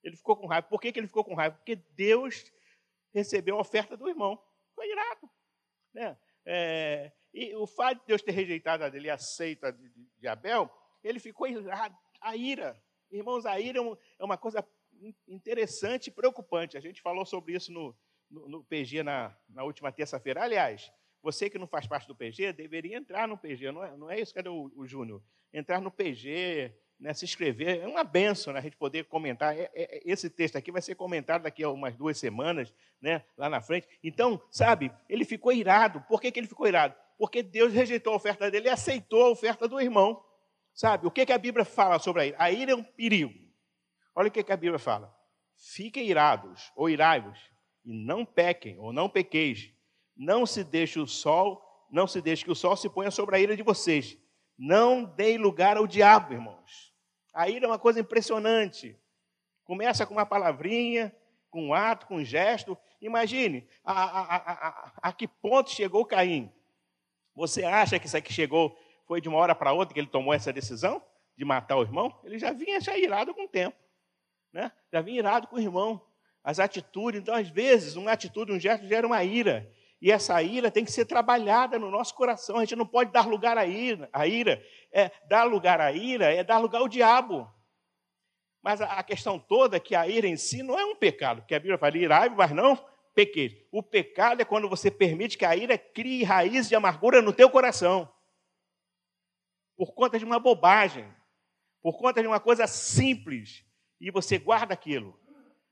Ele 0.02 0.16
ficou 0.16 0.34
com 0.34 0.46
raiva. 0.46 0.66
Por 0.66 0.80
que, 0.80 0.92
que 0.92 0.98
ele 0.98 1.08
ficou 1.08 1.24
com 1.24 1.34
raiva? 1.34 1.56
Porque 1.56 1.76
Deus 1.76 2.50
recebeu 3.12 3.56
a 3.56 3.60
oferta 3.60 3.96
do 3.96 4.08
irmão. 4.08 4.38
Foi 4.76 4.88
irado. 4.88 5.30
Né? 5.92 6.16
É, 6.44 7.12
e 7.34 7.56
o 7.56 7.66
fato 7.66 8.00
de 8.00 8.06
Deus 8.06 8.22
ter 8.22 8.32
rejeitado 8.32 8.84
a 8.84 8.88
dele 8.88 9.08
e 9.08 9.10
aceito 9.10 9.64
a 9.64 9.70
de, 9.72 9.90
de, 10.18 10.28
Abel, 10.28 10.70
ele 11.02 11.18
ficou 11.18 11.48
irado. 11.48 11.96
A 12.20 12.36
ira. 12.36 12.80
Irmãos, 13.10 13.44
a 13.46 13.58
ira 13.58 13.80
é, 13.80 13.96
é 14.20 14.24
uma 14.24 14.36
coisa 14.36 14.64
interessante 15.26 16.08
e 16.08 16.10
preocupante. 16.12 16.76
A 16.76 16.80
gente 16.80 17.02
falou 17.02 17.26
sobre 17.26 17.54
isso 17.54 17.72
no, 17.72 17.96
no, 18.30 18.48
no 18.48 18.64
PG 18.64 19.02
na, 19.02 19.36
na 19.48 19.64
última 19.64 19.90
terça-feira. 19.90 20.42
Aliás, 20.42 20.92
você 21.22 21.50
que 21.50 21.58
não 21.58 21.66
faz 21.66 21.86
parte 21.86 22.06
do 22.06 22.14
PG 22.14 22.52
deveria 22.52 22.96
entrar 22.96 23.26
no 23.26 23.36
PG, 23.36 23.72
não 23.72 23.82
é, 23.82 23.96
não 23.96 24.10
é 24.10 24.20
isso? 24.20 24.34
Cadê 24.34 24.48
o, 24.48 24.70
o 24.76 24.86
Júnior? 24.86 25.22
Entrar 25.52 25.80
no 25.80 25.90
PG, 25.90 26.72
né, 26.98 27.12
se 27.12 27.24
inscrever. 27.24 27.80
É 27.80 27.86
uma 27.86 28.04
benção 28.04 28.52
né, 28.52 28.58
a 28.58 28.62
gente 28.62 28.76
poder 28.76 29.04
comentar. 29.04 29.56
É, 29.56 29.70
é, 29.74 30.02
esse 30.04 30.30
texto 30.30 30.56
aqui 30.56 30.72
vai 30.72 30.82
ser 30.82 30.94
comentado 30.94 31.42
daqui 31.42 31.62
a 31.62 31.70
umas 31.70 31.94
duas 31.94 32.18
semanas, 32.18 32.72
né, 33.00 33.24
lá 33.36 33.48
na 33.48 33.60
frente. 33.60 33.86
Então, 34.02 34.40
sabe, 34.50 34.92
ele 35.08 35.24
ficou 35.24 35.52
irado. 35.52 36.00
Por 36.08 36.20
que, 36.20 36.30
que 36.30 36.40
ele 36.40 36.46
ficou 36.46 36.66
irado? 36.66 36.94
Porque 37.18 37.42
Deus 37.42 37.72
rejeitou 37.72 38.12
a 38.12 38.16
oferta 38.16 38.50
dele 38.50 38.66
e 38.66 38.70
aceitou 38.70 39.22
a 39.22 39.30
oferta 39.30 39.68
do 39.68 39.80
irmão. 39.80 40.22
Sabe, 40.74 41.06
o 41.06 41.10
que, 41.10 41.24
que 41.24 41.32
a 41.32 41.38
Bíblia 41.38 41.64
fala 41.64 41.98
sobre 41.98 42.22
a 42.22 42.26
ira? 42.26 42.36
A 42.38 42.50
ira 42.50 42.72
é 42.72 42.74
um 42.74 42.82
perigo. 42.82 43.32
Olha 44.14 44.28
o 44.28 44.30
que, 44.30 44.42
que 44.42 44.52
a 44.52 44.56
Bíblia 44.56 44.78
fala. 44.78 45.14
Fiquem 45.56 46.06
irados 46.06 46.70
ou 46.76 46.88
irai-vos 46.90 47.38
e 47.84 47.94
não 47.94 48.26
pequem 48.26 48.78
ou 48.78 48.92
não 48.92 49.08
pequeis. 49.08 49.72
Não 50.14 50.44
se 50.44 50.62
deixe 50.64 50.98
o 50.98 51.06
sol, 51.06 51.62
não 51.90 52.06
se 52.06 52.20
deixe 52.20 52.44
que 52.44 52.50
o 52.50 52.54
sol 52.54 52.76
se 52.76 52.88
ponha 52.88 53.10
sobre 53.10 53.36
a 53.36 53.40
ira 53.40 53.56
de 53.56 53.62
vocês. 53.62 54.18
Não 54.58 55.04
deem 55.04 55.38
lugar 55.38 55.76
ao 55.76 55.86
diabo, 55.86 56.32
irmãos. 56.32 56.92
A 57.32 57.48
ira 57.48 57.66
é 57.66 57.68
uma 57.68 57.78
coisa 57.78 58.00
impressionante. 58.00 58.98
Começa 59.64 60.06
com 60.06 60.14
uma 60.14 60.24
palavrinha, 60.24 61.14
com 61.50 61.68
um 61.68 61.74
ato, 61.74 62.06
com 62.06 62.16
um 62.16 62.24
gesto. 62.24 62.76
Imagine 63.00 63.66
a, 63.84 63.92
a, 63.92 64.36
a, 64.36 64.92
a, 65.02 65.12
que 65.12 65.28
ponto 65.28 65.70
chegou 65.70 66.04
Caim. 66.04 66.52
Você 67.34 67.64
acha 67.64 67.98
que 67.98 68.06
isso 68.06 68.16
aqui 68.16 68.32
chegou, 68.32 68.78
foi 69.06 69.20
de 69.20 69.28
uma 69.28 69.38
hora 69.38 69.54
para 69.54 69.72
outra 69.72 69.92
que 69.92 70.00
ele 70.00 70.06
tomou 70.06 70.32
essa 70.32 70.52
decisão 70.52 71.02
de 71.36 71.44
matar 71.44 71.76
o 71.76 71.82
irmão? 71.82 72.18
Ele 72.24 72.38
já 72.38 72.52
vinha 72.52 72.80
já 72.80 72.96
irado 72.96 73.34
com 73.34 73.44
o 73.44 73.48
tempo. 73.48 73.76
Né? 74.52 74.72
Já 74.90 75.02
vinha 75.02 75.18
irado 75.18 75.46
com 75.46 75.56
o 75.56 75.60
irmão. 75.60 76.00
As 76.42 76.58
atitudes, 76.58 77.20
então, 77.20 77.34
às 77.34 77.48
vezes, 77.48 77.96
uma 77.96 78.12
atitude, 78.12 78.52
um 78.52 78.58
gesto 78.58 78.86
gera 78.86 79.06
uma 79.06 79.22
ira. 79.22 79.70
E 80.00 80.10
essa 80.10 80.42
ira 80.42 80.70
tem 80.70 80.84
que 80.84 80.92
ser 80.92 81.06
trabalhada 81.06 81.78
no 81.78 81.90
nosso 81.90 82.14
coração. 82.14 82.56
A 82.56 82.60
gente 82.60 82.76
não 82.76 82.86
pode 82.86 83.10
dar 83.12 83.26
lugar 83.26 83.56
à 83.56 83.66
ira. 83.66 84.08
A 84.12 84.26
ira 84.26 84.62
é 84.92 85.10
dar 85.28 85.44
lugar 85.44 85.80
à 85.80 85.90
ira 85.92 86.32
é 86.32 86.44
dar 86.44 86.58
lugar 86.58 86.80
ao 86.80 86.88
diabo. 86.88 87.50
Mas 88.62 88.80
a 88.80 89.02
questão 89.02 89.38
toda 89.38 89.76
é 89.76 89.80
que 89.80 89.94
a 89.94 90.08
ira 90.08 90.26
em 90.26 90.36
si 90.36 90.62
não 90.62 90.78
é 90.78 90.84
um 90.84 90.96
pecado, 90.96 91.40
porque 91.40 91.54
a 91.54 91.58
Bíblia 91.60 91.78
fala 91.78 91.96
irai, 91.96 92.28
mas 92.28 92.50
não 92.50 92.76
pequei. 93.14 93.66
O 93.70 93.82
pecado 93.82 94.42
é 94.42 94.44
quando 94.44 94.68
você 94.68 94.90
permite 94.90 95.38
que 95.38 95.44
a 95.44 95.56
ira 95.56 95.78
crie 95.78 96.24
raiz 96.24 96.68
de 96.68 96.74
amargura 96.74 97.22
no 97.22 97.32
teu 97.32 97.48
coração. 97.48 98.12
Por 99.76 99.94
conta 99.94 100.18
de 100.18 100.24
uma 100.24 100.38
bobagem, 100.38 101.08
por 101.80 101.96
conta 101.98 102.20
de 102.20 102.26
uma 102.26 102.40
coisa 102.40 102.66
simples, 102.66 103.64
e 104.00 104.10
você 104.10 104.36
guarda 104.36 104.74
aquilo, 104.74 105.18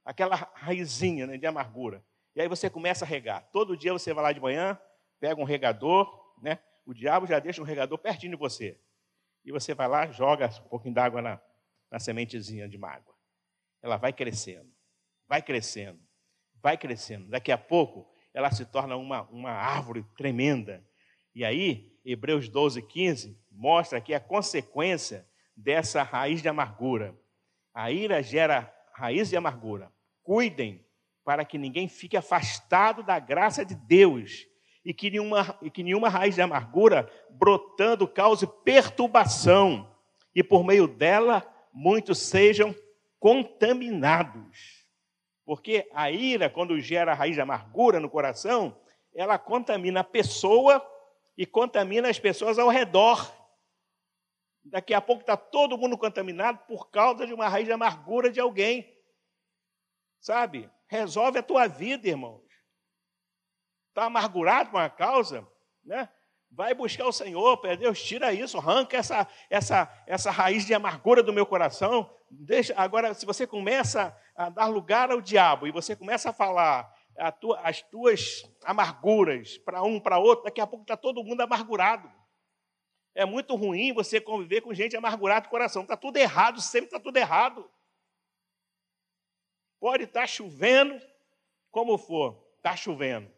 aquela 0.04 0.36
raizinha 0.54 1.26
né, 1.26 1.36
de 1.36 1.46
amargura. 1.46 2.04
E 2.34 2.40
aí 2.40 2.48
você 2.48 2.68
começa 2.68 3.04
a 3.04 3.08
regar. 3.08 3.48
Todo 3.52 3.76
dia 3.76 3.92
você 3.92 4.12
vai 4.12 4.24
lá 4.24 4.32
de 4.32 4.40
manhã, 4.40 4.78
pega 5.20 5.40
um 5.40 5.44
regador, 5.44 6.34
né? 6.42 6.58
O 6.84 6.92
diabo 6.92 7.26
já 7.26 7.38
deixa 7.38 7.62
um 7.62 7.64
regador 7.64 7.96
pertinho 7.98 8.32
de 8.32 8.38
você. 8.38 8.78
E 9.44 9.52
você 9.52 9.74
vai 9.74 9.86
lá, 9.88 10.06
joga 10.10 10.46
um 10.64 10.68
pouquinho 10.68 10.94
d'água 10.94 11.22
na, 11.22 11.40
na 11.90 11.98
sementezinha 11.98 12.68
de 12.68 12.76
mágoa. 12.76 13.14
Ela 13.82 13.96
vai 13.96 14.12
crescendo, 14.12 14.70
vai 15.28 15.42
crescendo, 15.42 16.00
vai 16.62 16.76
crescendo. 16.76 17.28
Daqui 17.28 17.52
a 17.52 17.58
pouco, 17.58 18.10
ela 18.32 18.50
se 18.50 18.64
torna 18.64 18.96
uma, 18.96 19.22
uma 19.30 19.50
árvore 19.50 20.04
tremenda. 20.16 20.84
E 21.34 21.44
aí, 21.44 21.96
Hebreus 22.04 22.48
12, 22.48 22.82
15, 22.82 23.38
mostra 23.50 23.98
aqui 23.98 24.12
a 24.12 24.20
consequência 24.20 25.28
dessa 25.56 26.02
raiz 26.02 26.42
de 26.42 26.48
amargura. 26.48 27.16
A 27.72 27.90
ira 27.90 28.22
gera 28.22 28.74
raiz 28.92 29.28
de 29.28 29.36
amargura. 29.36 29.92
Cuidem 30.22 30.83
para 31.24 31.44
que 31.44 31.56
ninguém 31.56 31.88
fique 31.88 32.16
afastado 32.16 33.02
da 33.02 33.18
graça 33.18 33.64
de 33.64 33.74
Deus 33.74 34.46
e 34.84 34.92
que 34.92 35.10
nenhuma, 35.10 35.58
e 35.62 35.70
que 35.70 35.82
nenhuma 35.82 36.08
raiz 36.08 36.34
de 36.34 36.42
amargura 36.42 37.10
brotando 37.30 38.06
cause 38.06 38.46
perturbação 38.64 39.90
e 40.34 40.42
por 40.42 40.64
meio 40.64 40.86
dela 40.86 41.42
muitos 41.72 42.18
sejam 42.18 42.74
contaminados. 43.18 44.84
Porque 45.46 45.88
a 45.92 46.10
ira, 46.10 46.50
quando 46.50 46.78
gera 46.80 47.12
a 47.12 47.14
raiz 47.14 47.34
de 47.34 47.40
amargura 47.40 47.98
no 47.98 48.10
coração, 48.10 48.78
ela 49.14 49.38
contamina 49.38 50.00
a 50.00 50.04
pessoa 50.04 50.84
e 51.36 51.46
contamina 51.46 52.08
as 52.08 52.18
pessoas 52.18 52.58
ao 52.58 52.68
redor. 52.68 53.32
Daqui 54.64 54.94
a 54.94 55.00
pouco 55.00 55.22
está 55.22 55.36
todo 55.36 55.76
mundo 55.76 55.96
contaminado 55.98 56.58
por 56.66 56.90
causa 56.90 57.26
de 57.26 57.34
uma 57.34 57.48
raiz 57.48 57.66
de 57.66 57.72
amargura 57.72 58.30
de 58.30 58.40
alguém. 58.40 58.90
Sabe? 60.20 60.70
Resolve 60.94 61.38
a 61.38 61.42
tua 61.42 61.66
vida, 61.66 62.08
irmãos. 62.08 62.42
está 63.88 64.04
amargurado 64.04 64.70
com 64.70 64.78
a 64.78 64.88
causa, 64.88 65.46
né? 65.84 66.08
Vai 66.50 66.72
buscar 66.72 67.06
o 67.06 67.12
Senhor, 67.12 67.60
Deus, 67.76 68.00
tira 68.00 68.32
isso, 68.32 68.58
arranca 68.58 68.96
essa, 68.96 69.26
essa, 69.50 70.04
essa 70.06 70.30
raiz 70.30 70.64
de 70.64 70.72
amargura 70.72 71.20
do 71.20 71.32
meu 71.32 71.44
coração. 71.44 72.08
Deixa, 72.30 72.72
agora, 72.76 73.12
se 73.12 73.26
você 73.26 73.44
começa 73.44 74.16
a 74.36 74.48
dar 74.50 74.66
lugar 74.66 75.10
ao 75.10 75.20
diabo 75.20 75.66
e 75.66 75.72
você 75.72 75.96
começa 75.96 76.30
a 76.30 76.32
falar 76.32 76.92
tua, 77.40 77.60
as 77.60 77.82
tuas 77.82 78.44
amarguras 78.64 79.58
para 79.58 79.82
um, 79.82 79.98
para 79.98 80.18
outro, 80.18 80.44
daqui 80.44 80.60
a 80.60 80.66
pouco 80.66 80.84
está 80.84 80.96
todo 80.96 81.24
mundo 81.24 81.40
amargurado. 81.40 82.08
É 83.16 83.24
muito 83.24 83.54
ruim 83.56 83.92
você 83.92 84.20
conviver 84.20 84.60
com 84.60 84.74
gente 84.74 84.96
amargurada 84.96 85.42
de 85.42 85.48
coração. 85.48 85.82
Está 85.82 85.96
tudo 85.96 86.16
errado, 86.16 86.60
sempre 86.60 86.86
está 86.86 87.00
tudo 87.00 87.16
errado. 87.16 87.68
Pode 89.84 90.04
estar 90.04 90.20
tá 90.20 90.26
chovendo, 90.26 90.98
como 91.70 91.98
for, 91.98 92.42
está 92.56 92.74
chovendo. 92.74 93.30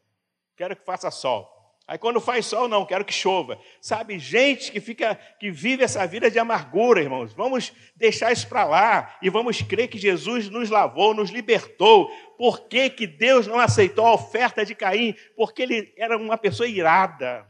Quero 0.57 0.77
que 0.77 0.85
faça 0.85 1.11
sol. 1.11 1.51
Aí 1.89 1.99
quando 1.99 2.21
faz 2.21 2.47
sol, 2.47 2.69
não, 2.69 2.87
quero 2.87 3.05
que 3.05 3.13
chova. 3.13 3.61
Sabe, 3.81 4.17
gente 4.21 4.71
que 4.71 4.81
fica, 4.81 5.17
que 5.41 5.51
vive 5.51 5.83
essa 5.83 6.07
vida 6.07 6.31
de 6.31 6.39
amargura, 6.39 7.03
irmãos. 7.03 7.33
Vamos 7.33 7.73
deixar 7.97 8.31
isso 8.31 8.49
para 8.49 8.65
lá 8.65 9.19
e 9.21 9.29
vamos 9.29 9.61
crer 9.61 9.89
que 9.89 9.99
Jesus 9.99 10.49
nos 10.49 10.71
lavou, 10.71 11.13
nos 11.13 11.31
libertou. 11.31 12.09
Por 12.39 12.69
que, 12.69 12.91
que 12.91 13.09
Deus 13.09 13.49
não 13.49 13.59
aceitou 13.59 14.07
a 14.07 14.15
oferta 14.15 14.65
de 14.65 14.73
Caim? 14.73 15.17
Porque 15.35 15.63
ele 15.63 15.93
era 15.99 16.17
uma 16.17 16.39
pessoa 16.39 16.69
irada. 16.69 17.45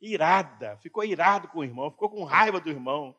Irada, 0.00 0.76
ficou 0.76 1.02
irado 1.02 1.48
com 1.48 1.58
o 1.58 1.64
irmão, 1.64 1.90
ficou 1.90 2.08
com 2.08 2.22
raiva 2.22 2.60
do 2.60 2.70
irmão. 2.70 3.16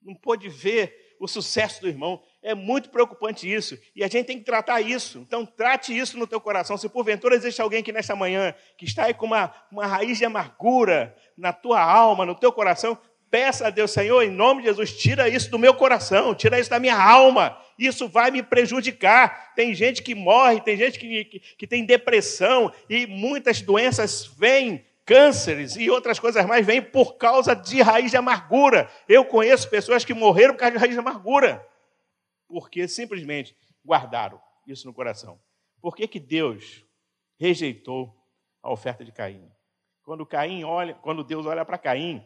Não 0.00 0.14
pôde 0.14 0.48
ver 0.48 1.16
o 1.18 1.26
sucesso 1.26 1.80
do 1.80 1.88
irmão. 1.88 2.22
É 2.42 2.56
muito 2.56 2.90
preocupante 2.90 3.50
isso. 3.50 3.78
E 3.94 4.02
a 4.02 4.08
gente 4.08 4.26
tem 4.26 4.38
que 4.38 4.44
tratar 4.44 4.80
isso. 4.80 5.20
Então, 5.20 5.46
trate 5.46 5.96
isso 5.96 6.18
no 6.18 6.26
teu 6.26 6.40
coração. 6.40 6.76
Se 6.76 6.88
porventura 6.88 7.36
existe 7.36 7.62
alguém 7.62 7.84
que 7.84 7.92
nesta 7.92 8.16
manhã 8.16 8.52
que 8.76 8.84
está 8.84 9.04
aí 9.04 9.14
com 9.14 9.26
uma, 9.26 9.54
uma 9.70 9.86
raiz 9.86 10.18
de 10.18 10.24
amargura 10.24 11.14
na 11.38 11.52
tua 11.52 11.80
alma, 11.80 12.26
no 12.26 12.34
teu 12.34 12.50
coração, 12.50 12.98
peça 13.30 13.68
a 13.68 13.70
Deus, 13.70 13.92
Senhor, 13.92 14.22
em 14.22 14.30
nome 14.30 14.62
de 14.62 14.68
Jesus, 14.68 14.92
tira 14.92 15.28
isso 15.28 15.50
do 15.52 15.58
meu 15.58 15.72
coração, 15.72 16.34
tira 16.34 16.58
isso 16.58 16.68
da 16.68 16.80
minha 16.80 17.00
alma. 17.00 17.56
Isso 17.78 18.08
vai 18.08 18.32
me 18.32 18.42
prejudicar. 18.42 19.54
Tem 19.54 19.72
gente 19.72 20.02
que 20.02 20.12
morre, 20.12 20.60
tem 20.60 20.76
gente 20.76 20.98
que, 20.98 21.24
que, 21.24 21.38
que 21.38 21.66
tem 21.66 21.86
depressão 21.86 22.72
e 22.90 23.06
muitas 23.06 23.62
doenças 23.62 24.26
vêm 24.36 24.84
cânceres 25.06 25.76
e 25.76 25.88
outras 25.88 26.18
coisas 26.18 26.44
mais 26.44 26.66
vêm 26.66 26.82
por 26.82 27.16
causa 27.16 27.54
de 27.54 27.80
raiz 27.80 28.10
de 28.10 28.16
amargura. 28.16 28.90
Eu 29.08 29.24
conheço 29.24 29.70
pessoas 29.70 30.04
que 30.04 30.12
morreram 30.12 30.54
por 30.54 30.60
causa 30.60 30.72
de 30.72 30.78
raiz 30.78 30.92
de 30.92 30.98
amargura 30.98 31.64
porque 32.52 32.86
simplesmente 32.86 33.56
guardaram 33.82 34.38
isso 34.66 34.86
no 34.86 34.92
coração. 34.92 35.40
Por 35.80 35.96
que, 35.96 36.06
que 36.06 36.20
Deus 36.20 36.84
rejeitou 37.40 38.14
a 38.62 38.70
oferta 38.70 39.02
de 39.02 39.10
Caim? 39.10 39.50
Quando 40.02 40.26
Caim 40.26 40.62
olha, 40.62 40.94
quando 40.96 41.24
Deus 41.24 41.46
olha 41.46 41.64
para 41.64 41.78
Caim, 41.78 42.22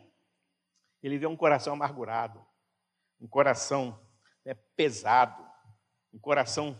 ele 1.00 1.16
vê 1.16 1.28
um 1.28 1.36
coração 1.36 1.74
amargurado, 1.74 2.44
um 3.20 3.28
coração 3.28 4.04
né, 4.44 4.54
pesado, 4.74 5.48
um 6.12 6.18
coração, 6.18 6.76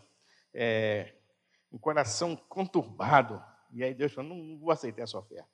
é, 0.53 1.17
um 1.71 1.79
coração 1.79 2.35
conturbado. 2.35 3.41
E 3.71 3.85
aí 3.85 3.95
Deus 3.95 4.13
falou: 4.13 4.35
não 4.35 4.59
vou 4.59 4.73
aceitar 4.73 5.03
essa 5.03 5.19
oferta. 5.19 5.49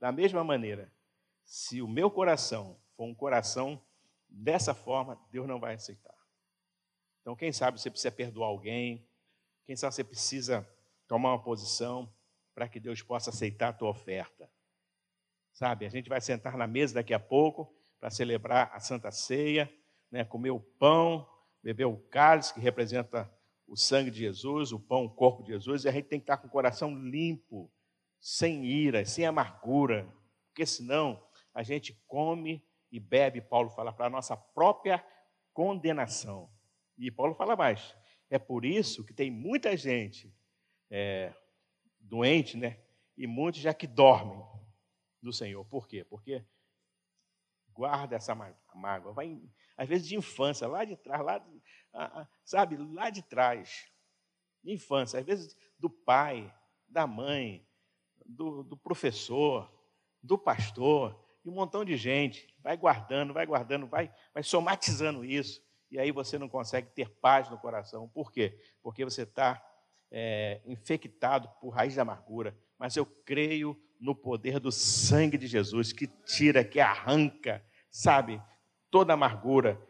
Da 0.00 0.10
mesma 0.10 0.42
maneira, 0.42 0.90
se 1.44 1.82
o 1.82 1.88
meu 1.88 2.10
coração 2.10 2.80
for 2.96 3.04
um 3.04 3.14
coração 3.14 3.84
dessa 4.26 4.72
forma, 4.72 5.20
Deus 5.30 5.46
não 5.46 5.60
vai 5.60 5.74
aceitar. 5.74 6.17
Então, 7.28 7.36
quem 7.36 7.52
sabe 7.52 7.78
você 7.78 7.90
precisa 7.90 8.10
perdoar 8.10 8.48
alguém, 8.48 9.06
quem 9.66 9.76
sabe 9.76 9.94
você 9.94 10.02
precisa 10.02 10.66
tomar 11.06 11.32
uma 11.32 11.42
posição 11.42 12.10
para 12.54 12.66
que 12.66 12.80
Deus 12.80 13.02
possa 13.02 13.28
aceitar 13.28 13.68
a 13.68 13.72
tua 13.74 13.90
oferta. 13.90 14.50
Sabe, 15.52 15.84
a 15.84 15.90
gente 15.90 16.08
vai 16.08 16.22
sentar 16.22 16.56
na 16.56 16.66
mesa 16.66 16.94
daqui 16.94 17.12
a 17.12 17.20
pouco 17.20 17.70
para 18.00 18.08
celebrar 18.08 18.70
a 18.72 18.80
Santa 18.80 19.10
Ceia, 19.10 19.70
né, 20.10 20.24
comer 20.24 20.52
o 20.52 20.58
pão, 20.58 21.28
beber 21.62 21.84
o 21.84 21.98
cálice 21.98 22.54
que 22.54 22.60
representa 22.60 23.30
o 23.66 23.76
sangue 23.76 24.10
de 24.10 24.20
Jesus, 24.20 24.72
o 24.72 24.80
pão, 24.80 25.04
o 25.04 25.10
corpo 25.10 25.42
de 25.42 25.52
Jesus, 25.52 25.84
e 25.84 25.88
a 25.90 25.92
gente 25.92 26.08
tem 26.08 26.18
que 26.18 26.24
estar 26.24 26.38
com 26.38 26.46
o 26.46 26.50
coração 26.50 26.98
limpo, 26.98 27.70
sem 28.18 28.64
ira, 28.64 29.04
sem 29.04 29.26
amargura, 29.26 30.10
porque 30.46 30.64
senão 30.64 31.22
a 31.52 31.62
gente 31.62 31.92
come 32.06 32.66
e 32.90 32.98
bebe, 32.98 33.42
Paulo 33.42 33.68
fala, 33.68 33.92
para 33.92 34.06
a 34.06 34.10
nossa 34.10 34.34
própria 34.34 35.04
condenação. 35.52 36.48
E 36.98 37.10
Paulo 37.10 37.34
fala 37.34 37.54
mais. 37.54 37.94
É 38.28 38.38
por 38.38 38.64
isso 38.64 39.04
que 39.04 39.14
tem 39.14 39.30
muita 39.30 39.76
gente 39.76 40.34
é, 40.90 41.32
doente, 42.00 42.56
né? 42.56 42.78
E 43.16 43.26
muitos 43.26 43.60
já 43.60 43.72
que 43.72 43.86
dormem 43.86 44.44
do 45.22 45.32
Senhor. 45.32 45.64
Por 45.64 45.86
quê? 45.86 46.04
Porque 46.04 46.44
guarda 47.72 48.16
essa 48.16 48.34
mágoa. 48.74 49.12
Vai, 49.12 49.40
às 49.76 49.88
vezes, 49.88 50.08
de 50.08 50.16
infância, 50.16 50.66
lá 50.66 50.84
de 50.84 50.96
trás, 50.96 51.24
lá, 51.24 52.28
sabe, 52.44 52.76
lá 52.76 53.10
de 53.10 53.22
trás. 53.22 53.90
De 54.62 54.72
infância, 54.72 55.20
às 55.20 55.24
vezes, 55.24 55.56
do 55.78 55.88
pai, 55.88 56.52
da 56.88 57.06
mãe, 57.06 57.66
do, 58.26 58.64
do 58.64 58.76
professor, 58.76 59.72
do 60.20 60.36
pastor, 60.36 61.24
e 61.44 61.48
um 61.48 61.54
montão 61.54 61.84
de 61.84 61.96
gente. 61.96 62.52
Vai 62.60 62.76
guardando, 62.76 63.32
vai 63.32 63.46
guardando, 63.46 63.86
vai, 63.86 64.12
vai 64.34 64.42
somatizando 64.42 65.24
isso 65.24 65.66
e 65.90 65.98
aí 65.98 66.12
você 66.12 66.38
não 66.38 66.48
consegue 66.48 66.88
ter 66.90 67.08
paz 67.08 67.48
no 67.48 67.58
coração. 67.58 68.08
Por 68.08 68.30
quê? 68.30 68.58
Porque 68.82 69.04
você 69.04 69.22
está 69.22 69.62
é, 70.10 70.60
infectado 70.66 71.48
por 71.60 71.70
raiz 71.70 71.94
da 71.94 72.02
amargura. 72.02 72.56
Mas 72.78 72.96
eu 72.96 73.06
creio 73.06 73.80
no 73.98 74.14
poder 74.14 74.60
do 74.60 74.70
sangue 74.70 75.36
de 75.36 75.46
Jesus 75.46 75.92
que 75.92 76.06
tira, 76.06 76.64
que 76.64 76.78
arranca, 76.78 77.64
sabe, 77.90 78.40
toda 78.90 79.14
amargura. 79.14 79.80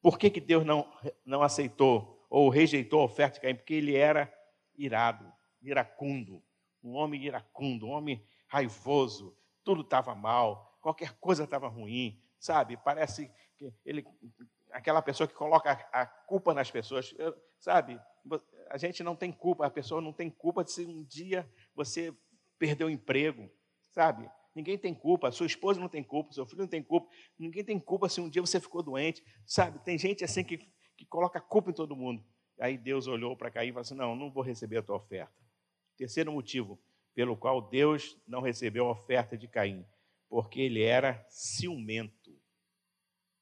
Por 0.00 0.18
que, 0.18 0.30
que 0.30 0.40
Deus 0.40 0.64
não, 0.64 0.90
não 1.24 1.42
aceitou 1.42 2.26
ou 2.30 2.48
rejeitou 2.48 3.00
a 3.00 3.04
oferta 3.04 3.34
de 3.34 3.40
Caim? 3.40 3.54
Porque 3.54 3.74
ele 3.74 3.94
era 3.94 4.32
irado, 4.76 5.30
iracundo, 5.60 6.42
um 6.82 6.92
homem 6.94 7.24
iracundo, 7.24 7.86
um 7.86 7.90
homem 7.90 8.24
raivoso, 8.46 9.36
tudo 9.64 9.82
estava 9.82 10.14
mal, 10.14 10.78
qualquer 10.80 11.12
coisa 11.18 11.44
estava 11.44 11.66
ruim, 11.66 12.22
sabe? 12.38 12.76
Parece 12.76 13.30
que 13.56 13.72
ele 13.84 14.04
aquela 14.76 15.00
pessoa 15.00 15.26
que 15.26 15.34
coloca 15.34 15.72
a, 15.90 16.04
culpa 16.04 16.52
nas 16.52 16.70
pessoas. 16.70 17.14
Eu, 17.18 17.34
sabe, 17.58 17.98
a 18.68 18.76
gente 18.76 19.02
não 19.02 19.16
tem 19.16 19.32
culpa, 19.32 19.66
a 19.66 19.70
pessoa 19.70 20.02
não 20.02 20.12
tem 20.12 20.28
culpa 20.28 20.62
de 20.62 20.70
se 20.70 20.84
um 20.84 21.02
dia 21.02 21.50
você 21.74 22.14
perdeu 22.58 22.88
o 22.88 22.90
emprego, 22.90 23.50
sabe? 23.90 24.30
Ninguém 24.54 24.76
tem 24.76 24.94
culpa, 24.94 25.32
sua 25.32 25.46
esposa 25.46 25.80
não 25.80 25.88
tem 25.88 26.04
culpa, 26.04 26.32
seu 26.32 26.44
filho 26.44 26.60
não 26.60 26.68
tem 26.68 26.82
culpa, 26.82 27.10
ninguém 27.38 27.64
tem 27.64 27.80
culpa 27.80 28.08
se 28.08 28.20
um 28.20 28.28
dia 28.28 28.42
você 28.42 28.60
ficou 28.60 28.82
doente, 28.82 29.24
sabe? 29.46 29.78
Tem 29.78 29.96
gente 29.96 30.22
assim 30.22 30.44
que, 30.44 30.58
que 30.58 31.06
coloca 31.06 31.40
culpa 31.40 31.70
em 31.70 31.74
todo 31.74 31.96
mundo. 31.96 32.22
Aí 32.60 32.76
Deus 32.76 33.06
olhou 33.06 33.34
para 33.34 33.50
Caim 33.50 33.68
e 33.68 33.72
falou 33.72 33.82
assim: 33.82 33.94
Não, 33.94 34.14
não 34.14 34.30
vou 34.30 34.42
receber 34.42 34.78
a 34.78 34.82
tua 34.82 34.96
oferta. 34.96 35.34
Terceiro 35.96 36.32
motivo 36.32 36.78
pelo 37.14 37.34
qual 37.34 37.62
Deus 37.62 38.18
não 38.26 38.42
recebeu 38.42 38.86
a 38.86 38.92
oferta 38.92 39.38
de 39.38 39.48
Caim, 39.48 39.86
porque 40.28 40.60
ele 40.60 40.82
era 40.82 41.24
ciumento. 41.30 42.38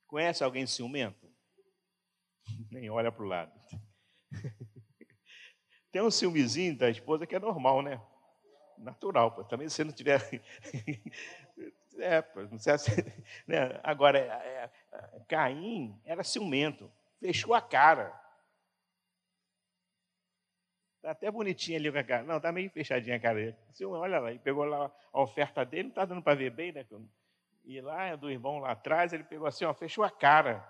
Conhece 0.06 0.44
alguém 0.44 0.64
ciumento? 0.64 1.23
Nem 2.70 2.90
olha 2.90 3.10
para 3.10 3.24
o 3.24 3.28
lado. 3.28 3.52
Tem 5.90 6.02
um 6.02 6.10
ciúmezinho 6.10 6.76
da 6.76 6.90
esposa 6.90 7.26
que 7.26 7.36
é 7.36 7.38
normal, 7.38 7.82
né? 7.82 8.00
Natural, 8.78 9.30
pô. 9.30 9.44
também 9.44 9.68
se 9.68 9.84
não 9.84 9.92
tiver. 9.92 10.20
é, 11.98 12.20
pô, 12.20 12.42
não 12.42 12.58
sei 12.58 12.76
se... 12.78 12.90
né? 13.46 13.80
Agora, 13.82 14.18
é, 14.18 14.70
é, 14.92 15.20
Caim 15.28 15.96
era 16.04 16.24
ciumento, 16.24 16.90
fechou 17.20 17.54
a 17.54 17.62
cara. 17.62 18.12
Está 20.96 21.10
até 21.12 21.30
bonitinha 21.30 21.78
ali 21.78 21.92
com 21.92 21.98
a 21.98 22.02
cara. 22.02 22.22
Não, 22.24 22.38
está 22.38 22.50
meio 22.50 22.70
fechadinha 22.70 23.16
a 23.16 23.20
cara 23.20 23.34
dele. 23.34 23.56
Olha 23.82 24.18
lá, 24.18 24.30
ele 24.30 24.38
pegou 24.38 24.64
lá 24.64 24.90
a 25.12 25.20
oferta 25.20 25.64
dele, 25.64 25.84
não 25.84 25.90
está 25.90 26.04
dando 26.06 26.22
para 26.22 26.34
ver 26.34 26.50
bem, 26.50 26.72
né? 26.72 26.84
E 27.64 27.80
lá 27.80 28.16
do 28.16 28.30
irmão 28.30 28.58
lá 28.58 28.72
atrás, 28.72 29.12
ele 29.12 29.22
pegou 29.22 29.46
assim, 29.46 29.64
ó, 29.64 29.72
fechou 29.72 30.02
a 30.02 30.10
cara. 30.10 30.66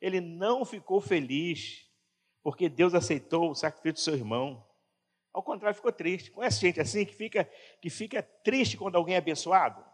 Ele 0.00 0.20
não 0.20 0.64
ficou 0.64 1.00
feliz 1.00 1.86
porque 2.42 2.68
Deus 2.68 2.94
aceitou 2.94 3.50
o 3.50 3.54
sacrifício 3.54 3.94
do 3.94 4.00
seu 4.00 4.14
irmão. 4.14 4.66
Ao 5.32 5.42
contrário, 5.42 5.76
ficou 5.76 5.92
triste. 5.92 6.30
Conhece 6.30 6.60
gente 6.60 6.80
assim 6.80 7.04
que 7.04 7.14
fica, 7.14 7.44
que 7.80 7.90
fica 7.90 8.22
triste 8.22 8.76
quando 8.76 8.96
alguém 8.96 9.14
é 9.14 9.18
abençoado? 9.18 9.84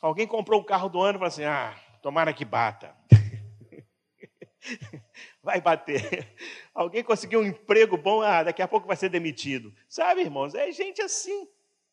Alguém 0.00 0.26
comprou 0.26 0.60
um 0.60 0.64
carro 0.64 0.88
do 0.88 1.00
ano 1.00 1.16
e 1.16 1.18
falou 1.18 1.28
assim: 1.28 1.44
ah, 1.44 1.74
tomara 2.02 2.32
que 2.32 2.44
bata. 2.44 2.96
vai 5.42 5.60
bater. 5.60 6.34
Alguém 6.74 7.02
conseguiu 7.02 7.40
um 7.40 7.46
emprego 7.46 7.96
bom, 7.96 8.22
ah, 8.22 8.42
daqui 8.42 8.62
a 8.62 8.68
pouco 8.68 8.86
vai 8.86 8.96
ser 8.96 9.08
demitido. 9.08 9.74
Sabe, 9.88 10.22
irmãos, 10.22 10.54
é 10.54 10.70
gente 10.72 11.02
assim, 11.02 11.48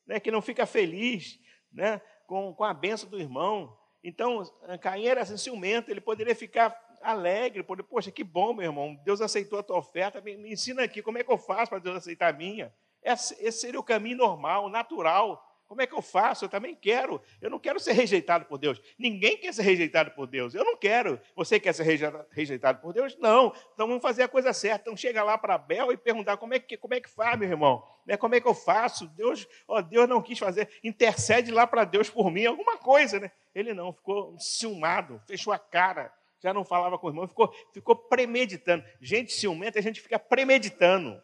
né, 0.05 0.19
que 0.19 0.31
não 0.31 0.41
fica 0.41 0.65
feliz 0.65 1.39
né, 1.71 2.01
com, 2.27 2.53
com 2.53 2.63
a 2.63 2.73
benção 2.73 3.09
do 3.09 3.19
irmão. 3.19 3.77
Então, 4.03 4.43
Caim 4.81 5.05
era 5.05 5.21
assim, 5.21 5.37
ciumento, 5.37 5.91
ele 5.91 6.01
poderia 6.01 6.35
ficar 6.35 6.75
alegre, 7.01 7.63
poxa, 7.63 8.11
que 8.11 8.23
bom, 8.23 8.53
meu 8.53 8.65
irmão, 8.65 8.95
Deus 9.03 9.21
aceitou 9.21 9.59
a 9.59 9.63
tua 9.63 9.77
oferta, 9.77 10.21
me, 10.21 10.37
me 10.37 10.53
ensina 10.53 10.83
aqui 10.83 11.01
como 11.01 11.17
é 11.17 11.23
que 11.23 11.31
eu 11.31 11.37
faço 11.37 11.69
para 11.69 11.79
Deus 11.79 11.97
aceitar 11.97 12.33
a 12.33 12.37
minha. 12.37 12.73
Esse, 13.03 13.35
esse 13.43 13.59
seria 13.59 13.79
o 13.79 13.83
caminho 13.83 14.17
normal, 14.17 14.69
natural. 14.69 15.43
Como 15.71 15.81
é 15.81 15.87
que 15.87 15.95
eu 15.95 16.01
faço? 16.01 16.43
Eu 16.43 16.49
também 16.49 16.75
quero. 16.75 17.21
Eu 17.41 17.49
não 17.49 17.57
quero 17.57 17.79
ser 17.79 17.93
rejeitado 17.93 18.43
por 18.43 18.57
Deus. 18.57 18.81
Ninguém 18.99 19.37
quer 19.37 19.53
ser 19.53 19.61
rejeitado 19.61 20.11
por 20.11 20.27
Deus. 20.27 20.53
Eu 20.53 20.65
não 20.65 20.75
quero. 20.75 21.17
Você 21.33 21.61
quer 21.61 21.71
ser 21.71 21.85
rejeitado 22.29 22.81
por 22.81 22.91
Deus? 22.91 23.17
Não. 23.17 23.53
Então 23.73 23.87
vamos 23.87 24.01
fazer 24.01 24.23
a 24.23 24.27
coisa 24.27 24.51
certa. 24.51 24.81
Então 24.81 24.97
chega 24.97 25.23
lá 25.23 25.37
para 25.37 25.55
Abel 25.55 25.93
e 25.93 25.95
perguntar 25.95 26.35
como 26.35 26.53
é 26.53 26.59
que, 26.59 26.75
como 26.75 26.93
é 26.93 26.99
que 26.99 27.09
faz, 27.09 27.39
meu 27.39 27.47
irmão? 27.47 27.87
Né, 28.05 28.17
como 28.17 28.35
é 28.35 28.41
que 28.41 28.47
eu 28.49 28.53
faço? 28.53 29.07
Deus, 29.15 29.47
ó, 29.65 29.81
Deus 29.81 30.09
não 30.09 30.21
quis 30.21 30.37
fazer. 30.37 30.67
Intercede 30.83 31.53
lá 31.53 31.65
para 31.65 31.85
Deus 31.85 32.09
por 32.09 32.29
mim, 32.29 32.45
alguma 32.45 32.77
coisa, 32.77 33.21
né? 33.21 33.31
Ele 33.55 33.73
não, 33.73 33.93
ficou 33.93 34.37
ciumado, 34.37 35.21
fechou 35.25 35.53
a 35.53 35.57
cara, 35.57 36.13
já 36.43 36.53
não 36.53 36.65
falava 36.65 36.99
com 36.99 37.07
o 37.07 37.11
irmão, 37.11 37.29
ficou, 37.29 37.49
ficou 37.73 37.95
premeditando. 37.95 38.83
Gente 38.99 39.31
ciumenta, 39.31 39.79
a 39.79 39.81
gente 39.81 40.01
fica 40.01 40.19
premeditando. 40.19 41.17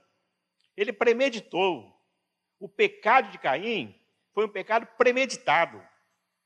Ele 0.78 0.94
premeditou. 0.94 1.94
O 2.60 2.68
pecado 2.68 3.30
de 3.30 3.38
Caim 3.38 3.94
foi 4.38 4.46
um 4.46 4.50
pecado 4.50 4.86
premeditado. 4.96 5.84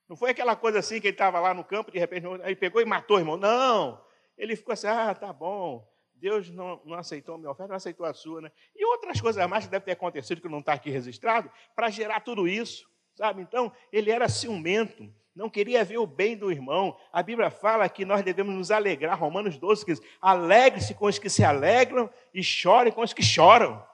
Não 0.08 0.16
foi 0.16 0.30
aquela 0.32 0.56
coisa 0.56 0.80
assim 0.80 1.02
que 1.02 1.08
ele 1.08 1.14
estava 1.14 1.42
lá 1.42 1.54
no 1.54 1.62
campo, 1.62 1.92
de 1.92 2.00
repente, 2.00 2.26
aí 2.42 2.56
pegou 2.56 2.82
e 2.82 2.86
matou 2.86 3.18
o 3.18 3.20
irmão. 3.20 3.36
Não. 3.36 4.02
Ele 4.38 4.56
ficou 4.56 4.72
assim, 4.72 4.88
ah, 4.88 5.14
tá 5.14 5.34
bom. 5.34 5.86
Deus 6.14 6.50
não, 6.52 6.82
não 6.86 6.98
aceitou 6.98 7.36
a 7.36 7.38
minha 7.38 7.52
oferta, 7.52 7.68
não 7.68 7.76
aceitou 7.76 8.06
a 8.06 8.14
sua, 8.14 8.40
né? 8.40 8.52
E 8.74 8.86
outras 8.86 9.20
coisas 9.20 9.46
mais 9.46 9.66
que 9.66 9.72
devem 9.72 9.84
ter 9.84 9.92
acontecido, 9.92 10.40
que 10.40 10.48
não 10.48 10.60
está 10.60 10.72
aqui 10.72 10.90
registrado, 10.90 11.52
para 11.76 11.90
gerar 11.90 12.22
tudo 12.22 12.48
isso, 12.48 12.90
sabe? 13.14 13.42
Então, 13.42 13.70
ele 13.92 14.10
era 14.10 14.30
ciumento, 14.30 15.14
não 15.36 15.50
queria 15.50 15.84
ver 15.84 15.98
o 15.98 16.08
bem 16.08 16.38
do 16.38 16.50
irmão. 16.50 16.98
A 17.12 17.22
Bíblia 17.22 17.52
fala 17.52 17.90
que 17.90 18.06
nós 18.06 18.24
devemos 18.24 18.56
nos 18.56 18.72
alegrar, 18.72 19.20
Romanos 19.20 19.58
12, 19.58 19.84
que 19.84 19.92
diz, 19.92 20.02
alegre-se 20.22 20.94
com 20.94 21.08
os 21.08 21.20
que 21.20 21.30
se 21.30 21.44
alegram 21.44 22.10
e 22.34 22.42
chore 22.42 22.90
com 22.90 23.02
os 23.02 23.12
que 23.12 23.22
choram. 23.22 23.86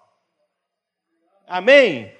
Amém? 1.47 2.15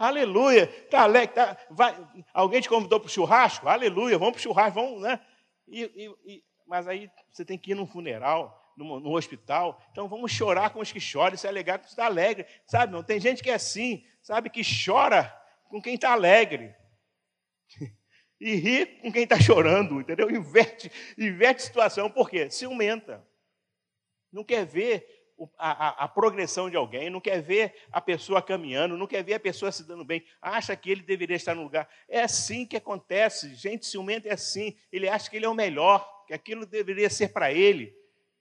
Aleluia. 0.00 0.66
Tá 0.88 1.02
alegre, 1.02 1.34
tá, 1.34 1.58
vai, 1.68 1.94
alguém 2.32 2.62
te 2.62 2.70
convidou 2.70 2.98
para 2.98 3.06
o 3.06 3.10
churrasco? 3.10 3.68
Aleluia, 3.68 4.16
vamos 4.16 4.32
para 4.32 4.38
o 4.38 4.42
churrasco, 4.42 4.80
vamos, 4.80 5.02
né? 5.02 5.20
E, 5.68 5.82
e, 5.82 6.14
e, 6.24 6.44
mas 6.66 6.88
aí 6.88 7.10
você 7.30 7.44
tem 7.44 7.58
que 7.58 7.72
ir 7.72 7.74
num 7.74 7.86
funeral, 7.86 8.72
no, 8.78 8.98
no, 8.98 9.14
hospital. 9.14 9.78
Então 9.92 10.08
vamos 10.08 10.32
chorar 10.32 10.70
com 10.70 10.80
os 10.80 10.90
que 10.90 10.98
choram, 10.98 11.36
se 11.36 11.46
alegrar 11.46 11.78
com 11.78 11.84
os 11.84 11.90
que 11.90 11.92
está 11.92 12.06
alegre. 12.06 12.46
Sabe, 12.66 12.94
não? 12.94 13.02
Tem 13.02 13.20
gente 13.20 13.42
que 13.42 13.50
é 13.50 13.54
assim, 13.54 14.02
sabe, 14.22 14.48
que 14.48 14.62
chora 14.64 15.30
com 15.68 15.82
quem 15.82 15.96
está 15.96 16.12
alegre. 16.12 16.74
E 18.42 18.54
ri 18.54 18.86
com 19.02 19.12
quem 19.12 19.24
está 19.24 19.38
chorando, 19.38 20.00
entendeu? 20.00 20.30
Inverte, 20.30 20.90
inverte 21.18 21.62
a 21.62 21.66
situação, 21.66 22.10
por 22.10 22.30
quê? 22.30 22.48
Ciumenta. 22.48 23.22
Não 24.32 24.42
quer 24.42 24.64
ver 24.64 25.19
a, 25.56 25.70
a, 25.70 26.04
a, 26.04 26.08
progressão 26.08 26.68
de 26.68 26.76
alguém, 26.76 27.08
não 27.08 27.20
quer 27.20 27.40
ver 27.40 27.74
a 27.92 28.00
pessoa 28.00 28.42
caminhando, 28.42 28.96
não 28.96 29.06
quer 29.06 29.22
ver 29.22 29.34
a 29.34 29.40
pessoa 29.40 29.72
se 29.72 29.86
dando 29.86 30.04
bem, 30.04 30.24
acha 30.40 30.74
que 30.74 30.90
ele 30.90 31.02
deveria 31.02 31.36
estar 31.36 31.54
no 31.54 31.62
lugar. 31.62 31.88
É 32.08 32.22
assim 32.22 32.66
que 32.66 32.76
acontece. 32.76 33.54
Gente 33.54 33.86
ciumenta 33.86 34.28
é 34.28 34.32
assim. 34.32 34.76
Ele 34.92 35.08
acha 35.08 35.30
que 35.30 35.36
ele 35.36 35.46
é 35.46 35.48
o 35.48 35.54
melhor, 35.54 36.06
que 36.26 36.34
aquilo 36.34 36.66
deveria 36.66 37.08
ser 37.08 37.28
para 37.28 37.52
ele. 37.52 37.94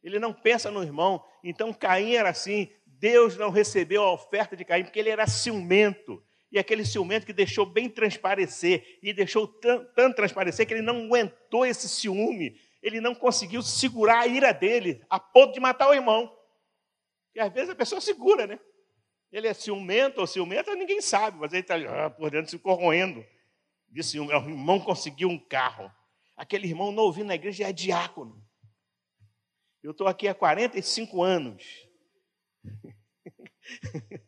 Ele 0.04 0.20
não 0.20 0.34
pensa 0.34 0.72
no 0.72 0.84
irmão. 0.84 1.24
Então 1.44 1.74
Caim 1.74 2.14
era 2.14 2.30
assim. 2.30 2.70
Deus 2.86 3.38
não 3.38 3.50
recebeu 3.50 4.04
a 4.04 4.12
oferta 4.12 4.56
de 4.56 4.66
Caim 4.66 4.84
porque 4.84 5.00
ele 5.00 5.10
era 5.10 5.28
ciumento. 5.28 6.24
E 6.52 6.58
aquele 6.58 6.84
ciumento 6.84 7.26
que 7.26 7.34
deixou 7.34 7.66
bem 7.66 7.88
transparecer, 7.88 8.98
e 9.04 9.14
deixou 9.14 9.48
tanto, 9.48 10.16
transparecer 10.16 10.66
que 10.66 10.74
ele 10.74 10.82
não 10.82 11.06
aguentou 11.06 11.64
esse 11.64 11.88
ciúme, 11.88 12.60
ele 12.82 13.00
não 13.00 13.14
conseguiu 13.14 13.62
segurar 13.62 14.22
a 14.22 14.28
ira 14.28 14.52
dele, 14.52 15.02
a 15.10 15.20
ponto 15.20 15.54
de 15.54 15.60
matar 15.60 15.90
o 15.90 15.94
irmão. 15.94 16.34
E 17.40 17.42
às 17.42 17.54
vezes 17.54 17.70
a 17.70 17.76
pessoa 17.76 18.02
segura, 18.02 18.46
né? 18.46 18.60
Ele 19.32 19.48
é 19.48 19.54
ciumento 19.54 20.20
ou 20.20 20.28
ciumenta, 20.28 20.76
ninguém 20.76 21.00
sabe, 21.00 21.38
mas 21.40 21.54
ele 21.54 21.62
está 21.62 21.76
ah, 21.76 22.10
por 22.10 22.30
dentro 22.30 22.52
se 22.52 22.60
corroendo 22.60 23.26
de 23.88 24.04
ciúme. 24.04 24.34
O 24.34 24.50
irmão 24.50 24.78
conseguiu 24.78 25.30
um 25.30 25.40
carro. 25.40 25.90
Aquele 26.36 26.68
irmão 26.68 26.92
novinho 26.92 27.28
na 27.28 27.36
igreja 27.36 27.70
é 27.70 27.72
diácono. 27.72 28.46
Eu 29.82 29.92
estou 29.92 30.06
aqui 30.06 30.28
há 30.28 30.36
45 30.36 31.24
anos. 31.24 31.88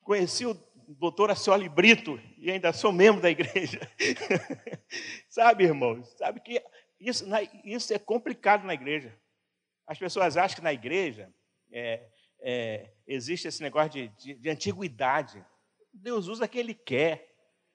Conheci 0.00 0.46
o 0.46 0.54
doutor 0.90 1.28
Acioli 1.28 1.68
Brito 1.68 2.20
e 2.38 2.52
ainda 2.52 2.72
sou 2.72 2.92
membro 2.92 3.20
da 3.20 3.30
igreja. 3.30 3.80
sabe, 5.28 5.64
irmãos? 5.64 6.08
Sabe 6.16 6.38
que 6.38 6.62
isso, 7.00 7.24
isso 7.64 7.92
é 7.92 7.98
complicado 7.98 8.64
na 8.64 8.74
igreja. 8.74 9.20
As 9.86 9.98
pessoas 9.98 10.36
acham 10.36 10.56
que 10.56 10.62
na 10.62 10.72
igreja 10.72 11.32
é, 11.70 12.08
é, 12.40 12.92
existe 13.06 13.48
esse 13.48 13.62
negócio 13.62 13.90
de, 13.90 14.08
de, 14.08 14.34
de 14.34 14.50
antiguidade. 14.50 15.44
Deus 15.92 16.26
usa 16.26 16.48
quem 16.48 16.60
Ele 16.60 16.74
quer. 16.74 17.30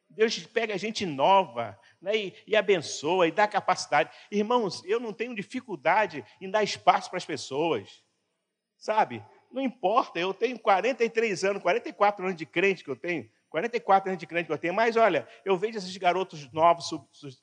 Deus 0.09 0.39
pega 0.47 0.77
gente 0.77 1.05
nova 1.05 1.77
né, 2.01 2.15
e, 2.15 2.43
e, 2.47 2.55
abençoa 2.55 3.27
e 3.27 3.31
dá 3.31 3.47
capacidade. 3.47 4.09
Irmãos, 4.31 4.81
eu 4.85 4.99
não 4.99 5.11
tenho 5.11 5.35
dificuldade 5.35 6.23
em 6.39 6.49
dar 6.49 6.63
espaço 6.63 7.09
para 7.09 7.17
as 7.17 7.25
pessoas. 7.25 8.03
Sabe? 8.77 9.23
Não 9.51 9.61
importa, 9.61 10.19
eu 10.19 10.33
tenho 10.33 10.57
43 10.59 11.43
anos, 11.43 11.61
44 11.61 12.25
anos 12.25 12.37
de 12.37 12.45
crente 12.45 12.83
que 12.83 12.89
eu 12.89 12.95
tenho. 12.95 13.29
44 13.57 14.09
anos 14.09 14.19
de 14.19 14.27
crente 14.27 14.45
que 14.45 14.53
eu 14.53 14.57
tenho, 14.57 14.73
mas 14.73 14.95
olha, 14.95 15.27
eu 15.43 15.57
vejo 15.57 15.79
esses 15.79 15.97
garotos 15.97 16.51
novos 16.51 16.91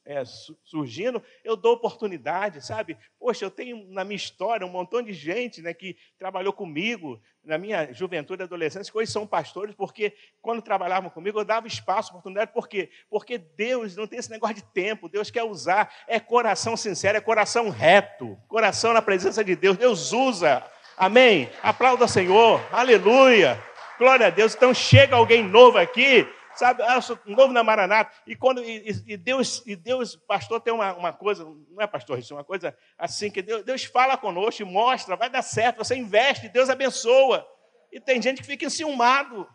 é, 0.05 0.22
surgindo, 0.62 1.20
eu 1.42 1.57
dou 1.57 1.74
oportunidade, 1.74 2.64
sabe? 2.64 2.96
Poxa, 3.18 3.44
eu 3.44 3.50
tenho 3.50 3.85
na 3.90 4.05
minha 4.05 4.16
história 4.16 4.64
um 4.64 4.70
montão 4.70 5.03
de 5.03 5.12
gente 5.12 5.61
né, 5.61 5.74
que 5.74 5.96
trabalhou 6.16 6.53
comigo 6.53 7.20
na 7.42 7.59
minha 7.59 7.92
juventude 7.92 8.42
e 8.42 8.44
adolescência, 8.44 8.90
que 8.92 8.96
hoje 8.96 9.11
são 9.11 9.27
pastores, 9.27 9.74
porque 9.74 10.14
quando 10.40 10.62
trabalhavam 10.62 11.11
comigo 11.11 11.40
eu 11.40 11.44
dava 11.44 11.66
espaço, 11.66 12.11
oportunidade, 12.11 12.53
por 12.53 12.68
quê? 12.68 12.90
Porque 13.11 13.37
Deus 13.37 13.96
não 13.96 14.07
tem 14.07 14.20
esse 14.20 14.31
negócio 14.31 14.55
de 14.55 14.62
tempo, 14.62 15.09
Deus 15.09 15.33
quer 15.33 15.42
usar, 15.42 15.92
é 16.07 16.20
coração 16.20 16.77
sincero, 16.77 17.18
é 17.18 17.20
coração 17.20 17.70
reto, 17.70 18.38
coração 18.46 18.92
na 18.92 19.03
presença 19.03 19.42
de 19.42 19.57
Deus, 19.57 19.77
Deus 19.77 20.12
usa, 20.12 20.64
amém? 20.96 21.50
Aplauda 21.61 22.05
o 22.05 22.09
Senhor, 22.09 22.64
aleluia. 22.70 23.73
Glória 23.98 24.26
a 24.26 24.30
Deus. 24.30 24.54
Então 24.54 24.74
chega 24.74 25.16
alguém 25.16 25.42
novo 25.42 25.78
aqui, 25.78 26.28
sabe? 26.54 26.83
Ah, 26.83 26.98
novo 27.26 27.52
na 27.52 27.62
Maranata. 27.62 28.12
E 28.26 28.35
quando 28.35 28.62
e, 28.62 28.85
e, 29.07 29.16
Deus, 29.16 29.62
e 29.66 29.76
Deus, 29.76 30.16
pastor, 30.16 30.61
tem 30.61 30.72
uma, 30.72 30.94
uma 30.94 31.12
coisa, 31.12 31.44
não 31.44 31.80
é 31.80 31.87
pastor, 31.87 32.18
isso 32.18 32.33
é 32.33 32.37
uma 32.37 32.44
coisa 32.44 32.76
assim 32.98 33.30
que 33.30 33.42
Deus, 33.42 33.62
Deus 33.64 33.85
fala 33.85 34.16
conosco 34.16 34.62
e 34.62 34.64
mostra, 34.64 35.16
vai 35.16 35.30
dar 35.30 35.42
certo. 35.42 35.78
Você 35.78 35.96
investe, 35.96 36.48
Deus 36.48 36.68
abençoa. 36.68 37.46
E 37.92 38.00
tem 38.00 38.20
gente 38.20 38.40
que 38.40 38.46
fica 38.46 38.64
enciumado. 38.64 39.48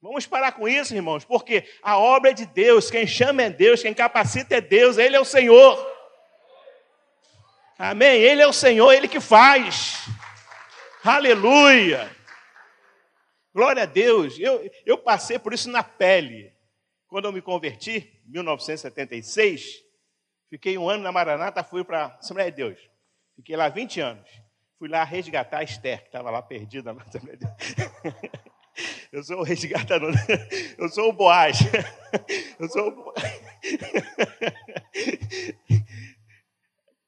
Vamos 0.00 0.26
parar 0.26 0.52
com 0.52 0.68
isso, 0.68 0.94
irmãos, 0.94 1.24
porque 1.24 1.68
a 1.82 1.98
obra 1.98 2.30
é 2.30 2.34
de 2.34 2.46
Deus, 2.46 2.88
quem 2.88 3.04
chama 3.04 3.42
é 3.42 3.50
Deus, 3.50 3.82
quem 3.82 3.92
capacita 3.92 4.54
é 4.54 4.60
Deus, 4.60 4.96
Ele 4.96 5.16
é 5.16 5.20
o 5.20 5.24
Senhor. 5.24 5.76
Amém? 7.76 8.20
Ele 8.20 8.40
é 8.40 8.46
o 8.46 8.52
Senhor, 8.52 8.92
Ele 8.92 9.08
que 9.08 9.20
faz. 9.20 10.08
Aleluia. 11.04 12.17
Glória 13.58 13.82
a 13.82 13.86
Deus. 13.86 14.38
Eu, 14.38 14.70
eu 14.86 14.96
passei 14.96 15.36
por 15.36 15.52
isso 15.52 15.68
na 15.68 15.82
pele. 15.82 16.54
Quando 17.08 17.24
eu 17.24 17.32
me 17.32 17.42
converti, 17.42 18.22
em 18.24 18.30
1976, 18.30 19.82
fiquei 20.48 20.78
um 20.78 20.88
ano 20.88 21.02
na 21.02 21.10
Maranata, 21.10 21.64
fui 21.64 21.82
para 21.82 22.06
Assembleia 22.20 22.52
de 22.52 22.56
Deus. 22.58 22.78
Fiquei 23.34 23.56
lá 23.56 23.68
20 23.68 24.00
anos. 24.00 24.30
Fui 24.78 24.88
lá 24.88 25.02
resgatar 25.02 25.58
a 25.58 25.64
Esther, 25.64 26.02
que 26.02 26.06
estava 26.06 26.30
lá 26.30 26.40
perdida 26.40 26.92
na 26.92 27.02
Assembleia 27.02 27.36
de 27.36 27.46
Deus. 27.46 27.56
Eu 29.10 29.24
sou 29.24 29.40
o 29.40 29.42
resgatador. 29.42 30.14
Eu 30.78 30.88
sou 30.88 31.08
o 31.08 31.12
Boaz. 31.12 31.58
Eu 32.60 32.68
sou 32.68 32.90
o 32.90 33.12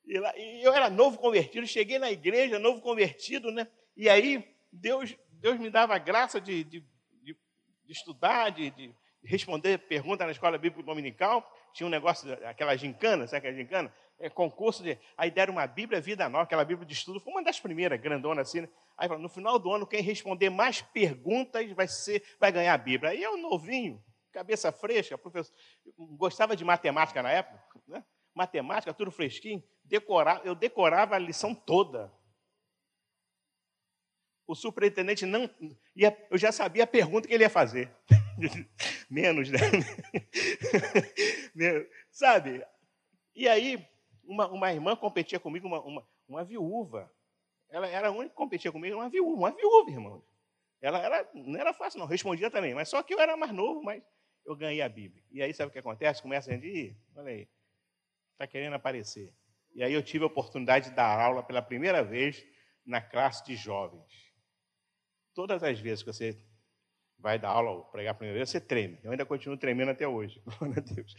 E, 0.05 0.19
lá, 0.19 0.37
e 0.37 0.65
eu 0.65 0.75
era 0.75 0.91
novo 0.91 1.17
convertido, 1.17 1.65
cheguei 1.65 2.01
na 2.01 2.11
igreja, 2.11 2.59
novo 2.59 2.81
convertido, 2.81 3.53
né? 3.53 3.69
E 3.97 4.09
aí 4.09 4.45
Deus 4.73 5.17
Deus 5.41 5.59
me 5.59 5.71
dava 5.71 5.95
a 5.95 5.99
graça 5.99 6.41
de, 6.41 6.63
de, 6.65 6.81
de, 7.23 7.37
de 7.85 7.93
estudar, 7.93 8.51
de, 8.51 8.71
de, 8.71 8.95
responder 9.25 9.79
perguntas 9.79 10.27
na 10.27 10.33
escola 10.33 10.59
bíblica 10.59 10.87
dominical. 10.87 11.51
Tinha 11.73 11.87
um 11.87 11.91
negócio, 11.91 12.33
aquela 12.47 12.77
gincana, 12.77 13.27
sabe 13.27 13.39
aquela 13.39 13.55
gincana? 13.55 13.93
É, 14.19 14.29
concurso 14.29 14.83
de. 14.83 14.99
Aí 15.17 15.31
deram 15.31 15.55
uma 15.55 15.67
Bíblia 15.67 16.01
Vida 16.01 16.29
Nova, 16.29 16.45
aquela 16.45 16.65
Bíblia 16.65 16.87
de 16.87 16.93
estudo, 16.93 17.21
foi 17.21 17.33
uma 17.33 17.43
das 17.43 17.59
primeiras, 17.59 17.99
grandona 17.99 18.43
assim. 18.43 18.61
Né? 18.61 18.69
Aí 18.99 19.09
no 19.09 19.31
final 19.31 19.59
do 19.59 19.73
ano, 19.73 19.87
quem 19.87 20.03
responder 20.03 20.51
mais 20.51 20.83
perguntas 20.83 21.71
vai, 21.73 21.89
ser, 21.89 22.23
vai 22.39 22.53
ganhar 22.53 22.75
a 22.75 22.79
Bíblia. 22.79 23.13
Aí 23.13 23.23
eu, 23.23 23.39
novinho, 23.39 24.03
cabeça 24.31 24.71
fresca, 24.71 25.17
professor, 25.17 25.55
gostava 25.97 26.55
de 26.55 26.65
matemática 26.65 27.23
na 27.23 27.31
época, 27.31 27.63
né? 27.89 28.05
matemática, 28.35 28.93
tudo 28.93 29.11
fresquinho, 29.11 29.63
decorava, 29.85 30.43
eu 30.45 30.55
decorava 30.55 31.17
a 31.17 31.19
lição 31.19 31.55
toda 31.55 32.13
o 34.51 34.55
superintendente 34.57 35.25
não. 35.25 35.49
Ia, 35.95 36.17
eu 36.29 36.37
já 36.37 36.51
sabia 36.51 36.83
a 36.83 36.87
pergunta 36.87 37.29
que 37.29 37.35
ele 37.35 37.45
ia 37.45 37.51
fazer. 37.51 37.89
Menos, 39.09 39.49
né? 39.49 39.61
Sabe? 42.11 42.65
E 43.35 43.49
aí, 43.49 43.87
uma, 44.25 44.49
uma 44.49 44.73
irmã 44.73 44.97
competia 44.97 45.39
comigo, 45.39 45.69
uma, 45.69 45.81
uma, 45.83 46.09
uma 46.29 46.45
viúva. 46.45 47.13
Ela 47.69 47.87
era 47.87 48.09
a 48.09 48.11
única 48.11 48.31
que 48.31 48.35
competia 48.35 48.73
comigo, 48.73 48.97
uma 48.97 49.09
viúva, 49.09 49.37
uma 49.37 49.53
viúva, 49.53 49.91
irmão. 49.91 50.25
Ela 50.83 50.99
era, 50.99 51.31
não 51.33 51.61
era 51.61 51.73
fácil, 51.73 52.01
não. 52.01 52.07
Respondia 52.07 52.51
também, 52.51 52.75
mas 52.75 52.89
só 52.89 53.03
que 53.05 53.15
eu 53.15 53.21
era 53.21 53.37
mais 53.37 53.53
novo, 53.53 53.83
mas 53.85 54.03
eu 54.45 54.57
ganhei 54.57 54.83
a 54.83 54.89
Bíblia. 54.89 55.23
E 55.31 55.41
aí, 55.41 55.55
sabe 55.55 55.69
o 55.69 55.73
que 55.73 55.79
acontece? 55.79 56.23
Começa 56.23 56.51
a 56.51 56.55
gente, 56.55 56.97
olha 57.15 57.31
aí, 57.31 57.49
está 58.33 58.49
querendo 58.49 58.75
aparecer. 58.75 59.33
E 59.73 59.85
aí 59.85 59.93
eu 59.93 60.03
tive 60.03 60.25
a 60.25 60.27
oportunidade 60.27 60.91
de 60.91 60.97
dar 60.97 61.21
aula 61.21 61.41
pela 61.41 61.63
primeira 61.63 62.03
vez 62.03 62.45
na 62.85 63.01
classe 63.01 63.45
de 63.45 63.55
jovens. 63.55 64.30
Todas 65.35 65.63
as 65.63 65.79
vezes 65.79 66.03
que 66.03 66.13
você 66.13 66.43
vai 67.19 67.39
dar 67.39 67.51
aula 67.51 67.71
ou 67.71 67.85
pregar 67.85 68.13
a 68.13 68.15
primeira 68.15 68.39
vez, 68.39 68.51
você 68.51 68.61
treme. 68.61 68.99
Eu 69.03 69.11
ainda 69.11 69.27
continuo 69.27 69.57
tremendo 69.57 69.91
até 69.91 70.07
hoje, 70.07 70.43
glória 70.59 70.79
a 70.79 70.81
Deus. 70.81 71.15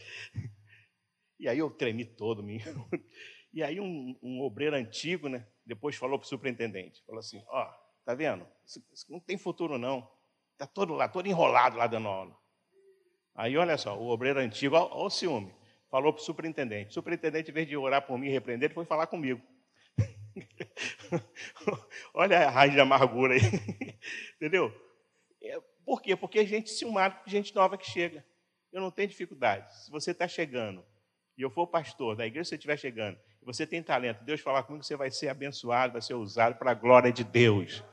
E 1.38 1.48
aí 1.48 1.58
eu 1.58 1.70
tremi 1.70 2.04
todo, 2.04 2.42
meu. 2.42 2.58
E 3.52 3.62
aí 3.62 3.78
um, 3.78 4.18
um 4.22 4.40
obreiro 4.40 4.74
antigo, 4.74 5.28
né, 5.28 5.46
depois 5.66 5.94
falou 5.96 6.18
para 6.18 6.24
o 6.24 6.28
superintendente, 6.28 7.02
falou 7.04 7.18
assim, 7.18 7.42
ó, 7.48 7.62
oh, 7.62 8.04
tá 8.04 8.14
vendo? 8.14 8.46
Isso, 8.64 8.82
isso 8.90 9.12
não 9.12 9.20
tem 9.20 9.36
futuro 9.36 9.76
não. 9.76 10.08
Está 10.52 10.66
todo 10.66 10.94
lá, 10.94 11.08
todo 11.08 11.26
enrolado 11.26 11.76
lá 11.76 11.86
dando 11.86 12.08
aula. 12.08 12.34
Aí 13.34 13.56
olha 13.56 13.76
só, 13.76 13.98
o 13.98 14.08
obreiro 14.08 14.40
antigo, 14.40 14.76
olha 14.76 14.94
o 14.94 15.10
ciúme, 15.10 15.54
falou 15.90 16.12
para 16.12 16.20
o 16.20 16.24
superintendente. 16.24 16.90
O 16.90 16.94
superintendente, 16.94 17.50
em 17.50 17.54
vez 17.54 17.68
de 17.68 17.76
orar 17.76 18.06
por 18.06 18.18
mim 18.18 18.28
e 18.28 18.30
repreender, 18.30 18.68
ele 18.68 18.74
foi 18.74 18.84
falar 18.84 19.06
comigo. 19.06 19.42
olha 22.14 22.46
a 22.46 22.50
raiz 22.50 22.72
de 22.72 22.80
amargura 22.80 23.34
aí. 23.34 23.40
Entendeu? 24.36 24.72
É, 25.42 25.58
por 25.84 26.00
quê? 26.00 26.16
Porque 26.16 26.38
a 26.38 26.44
gente 26.44 26.70
se 26.70 26.84
uma 26.84 27.20
gente 27.26 27.54
nova 27.54 27.76
que 27.76 27.86
chega. 27.86 28.24
Eu 28.72 28.80
não 28.80 28.90
tenho 28.90 29.08
dificuldade. 29.08 29.84
Se 29.84 29.90
você 29.90 30.12
está 30.12 30.26
chegando 30.26 30.84
e 31.36 31.42
eu 31.42 31.50
for 31.50 31.66
pastor 31.66 32.16
da 32.16 32.26
igreja, 32.26 32.44
se 32.44 32.50
você 32.50 32.54
estiver 32.56 32.78
chegando, 32.78 33.18
e 33.40 33.44
você 33.44 33.66
tem 33.66 33.82
talento, 33.82 34.24
Deus 34.24 34.40
falar 34.40 34.62
comigo, 34.62 34.84
você 34.84 34.96
vai 34.96 35.10
ser 35.10 35.28
abençoado, 35.28 35.92
vai 35.92 36.02
ser 36.02 36.14
usado 36.14 36.56
para 36.56 36.70
a 36.70 36.74
glória 36.74 37.12
de 37.12 37.24
Deus. 37.24 37.84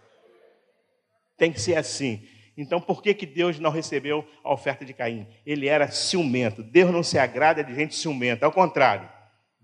Tem 1.38 1.52
que 1.52 1.60
ser 1.60 1.76
assim. 1.76 2.26
Então, 2.56 2.82
por 2.82 3.02
que, 3.02 3.14
que 3.14 3.26
Deus 3.26 3.58
não 3.60 3.72
recebeu 3.72 4.28
a 4.44 4.54
oferta 4.54 4.84
de 4.84 4.94
Caim? 4.94 5.28
Ele 5.46 5.68
era 5.68 5.90
ciumento. 5.90 6.62
Deus 6.62 6.92
não 6.92 7.02
se 7.02 7.18
agrada 7.18 7.64
de 7.64 7.74
gente 7.74 7.96
ciumenta. 7.96 8.46
Ao 8.46 8.52
contrário, 8.52 9.10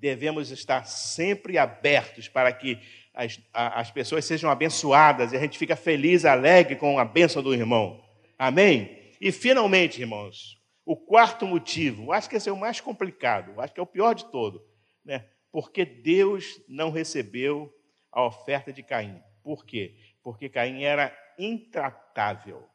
devemos 0.06 0.52
estar 0.52 0.86
sempre 0.86 1.58
abertos 1.58 2.28
para 2.30 2.54
que 2.54 2.80
as, 3.12 3.42
as 3.52 3.90
pessoas 3.90 4.24
sejam 4.24 4.52
abençoadas 4.52 5.34
e 5.34 5.36
a 5.36 5.40
gente 5.40 5.58
fica 5.58 5.76
feliz, 5.76 6.26
alegre 6.26 6.76
com 6.76 7.00
a 7.00 7.04
bênção 7.06 7.42
do 7.42 7.56
irmão. 7.56 8.06
Amém? 8.38 9.12
E 9.20 9.32
finalmente, 9.32 10.00
irmãos, 10.00 10.62
o 10.86 10.96
quarto 10.96 11.48
motivo, 11.48 12.12
acho 12.12 12.30
que 12.30 12.36
esse 12.36 12.48
é 12.48 12.52
o 12.52 12.58
mais 12.58 12.80
complicado, 12.80 13.60
acho 13.60 13.74
que 13.74 13.80
é 13.80 13.84
o 13.84 13.88
pior 13.88 14.14
de 14.14 14.26
todo, 14.26 14.64
né? 15.04 15.28
Porque 15.52 15.84
Deus 15.84 16.62
não 16.68 16.92
recebeu 16.92 17.74
a 18.12 18.24
oferta 18.24 18.72
de 18.72 18.84
Caim. 18.84 19.20
Por 19.42 19.66
quê? 19.66 19.98
Porque 20.22 20.50
Caim 20.50 20.84
era 20.84 21.18
intratável. 21.40 22.70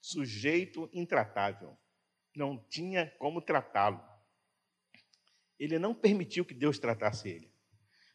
Sujeito 0.00 0.90
intratável. 0.92 1.78
Não 2.34 2.58
tinha 2.68 3.14
como 3.18 3.40
tratá-lo. 3.40 4.13
Ele 5.58 5.78
não 5.78 5.94
permitiu 5.94 6.44
que 6.44 6.54
Deus 6.54 6.78
tratasse 6.78 7.28
ele. 7.28 7.50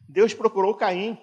Deus 0.08 0.34
procurou 0.34 0.74
Caim 0.74 1.18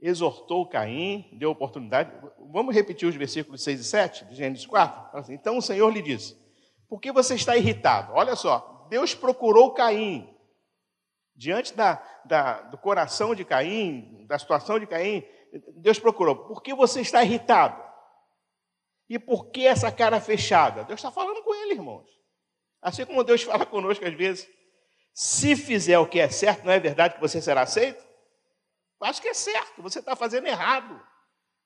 exortou 0.00 0.68
Caim, 0.68 1.28
deu 1.32 1.50
oportunidade. 1.50 2.12
Vamos 2.52 2.74
repetir 2.74 3.08
os 3.08 3.14
versículos 3.14 3.62
6 3.62 3.80
e 3.80 3.84
7 3.84 4.24
de 4.26 4.34
Gênesis 4.34 4.66
4? 4.66 5.18
Assim, 5.18 5.34
então 5.34 5.56
o 5.58 5.62
Senhor 5.62 5.88
lhe 5.90 6.02
disse: 6.02 6.36
Por 6.88 7.00
que 7.00 7.10
você 7.10 7.34
está 7.34 7.56
irritado? 7.56 8.12
Olha 8.12 8.36
só, 8.36 8.86
Deus 8.90 9.14
procurou 9.14 9.72
Caim. 9.72 10.32
Diante 11.34 11.74
da, 11.74 12.02
da, 12.24 12.62
do 12.62 12.78
coração 12.78 13.34
de 13.34 13.44
Caim, 13.44 14.24
da 14.26 14.38
situação 14.38 14.78
de 14.78 14.86
Caim, 14.86 15.22
Deus 15.76 15.98
procurou. 15.98 16.34
Por 16.46 16.62
que 16.62 16.74
você 16.74 17.02
está 17.02 17.22
irritado? 17.22 17.84
E 19.08 19.18
por 19.18 19.50
que 19.50 19.66
essa 19.66 19.92
cara 19.92 20.18
fechada? 20.18 20.84
Deus 20.84 20.98
está 20.98 21.10
falando 21.10 21.42
com 21.42 21.54
ele, 21.54 21.74
irmãos. 21.74 22.08
Assim 22.80 23.04
como 23.04 23.22
Deus 23.22 23.42
fala 23.42 23.66
conosco 23.66 24.04
às 24.04 24.14
vezes. 24.14 24.48
Se 25.18 25.56
fizer 25.56 25.98
o 25.98 26.06
que 26.06 26.20
é 26.20 26.28
certo, 26.28 26.66
não 26.66 26.72
é 26.72 26.78
verdade 26.78 27.14
que 27.14 27.20
você 27.22 27.40
será 27.40 27.62
aceito? 27.62 28.04
Acho 29.00 29.22
que 29.22 29.28
é 29.28 29.32
certo, 29.32 29.80
você 29.80 29.98
está 29.98 30.14
fazendo 30.14 30.46
errado. 30.46 31.00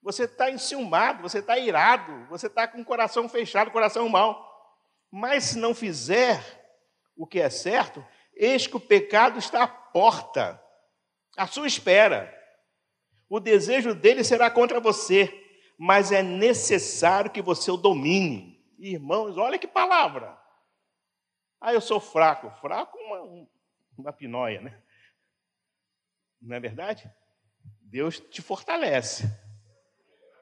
Você 0.05 0.23
está 0.23 0.49
enciumado, 0.53 1.21
você 1.21 1.41
está 1.41 1.59
irado, 1.59 2.29
você 2.29 2.47
está 2.47 2.69
com 2.69 2.81
o 2.81 2.85
coração 2.85 3.29
fechado, 3.29 3.73
coração 3.73 4.09
mau. 4.09 4.49
Mas 5.11 5.47
se 5.47 5.59
não 5.59 5.75
fizer 5.75 6.41
o 7.17 7.27
que 7.27 7.41
é 7.41 7.51
certo, 7.51 8.07
eis 8.37 8.69
que 8.69 8.77
o 8.77 8.81
pecado 8.81 9.37
está 9.37 9.65
à 9.65 9.69
porta, 9.69 10.63
à 11.37 11.45
sua 11.49 11.67
espera. 11.67 12.33
O 13.29 13.41
desejo 13.41 13.97
dele 13.97 14.23
será 14.23 14.49
contra 14.49 14.79
você, 14.79 15.29
mas 15.77 16.13
é 16.13 16.23
necessário 16.23 17.33
que 17.33 17.43
você 17.43 17.69
o 17.69 17.77
domine. 17.77 18.65
Irmãos, 18.79 19.37
olha 19.37 19.59
que 19.59 19.67
palavra. 19.67 20.40
Ah, 21.61 21.75
eu 21.75 21.81
sou 21.81 22.01
fraco. 22.01 22.51
Fraco, 22.61 22.97
uma, 22.99 23.47
uma 23.99 24.13
pinóia, 24.13 24.61
né? 24.61 24.81
Não 26.41 26.57
é 26.57 26.61
verdade? 26.61 27.11
Deus 27.83 28.19
te 28.19 28.41
fortalece. 28.41 29.25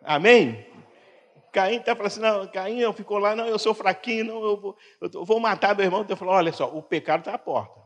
Amém? 0.02 0.66
Caim 1.52 1.78
está 1.78 1.96
falando 1.96 2.06
assim, 2.06 2.20
não, 2.20 2.46
Caim 2.46 2.78
eu 2.78 2.92
ficou 2.92 3.18
lá, 3.18 3.34
não, 3.34 3.46
eu 3.46 3.58
sou 3.58 3.74
fraquinho, 3.74 4.24
não, 4.24 4.44
eu 4.44 4.60
vou, 4.60 4.76
eu 5.00 5.24
vou 5.24 5.40
matar 5.40 5.74
meu 5.74 5.84
irmão. 5.84 6.04
Deus 6.04 6.18
falou, 6.18 6.34
olha 6.34 6.52
só, 6.52 6.72
o 6.72 6.82
pecado 6.82 7.20
está 7.20 7.34
à 7.34 7.38
porta. 7.38 7.80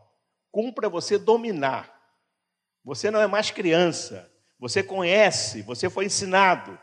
Cumpra 0.51 0.89
você 0.89 1.17
dominar. 1.17 1.91
Você 2.83 3.09
não 3.09 3.21
é 3.21 3.27
mais 3.27 3.49
criança. 3.49 4.31
Você 4.59 4.83
conhece, 4.83 5.61
você 5.63 5.89
foi 5.89 6.05
ensinado. 6.05 6.77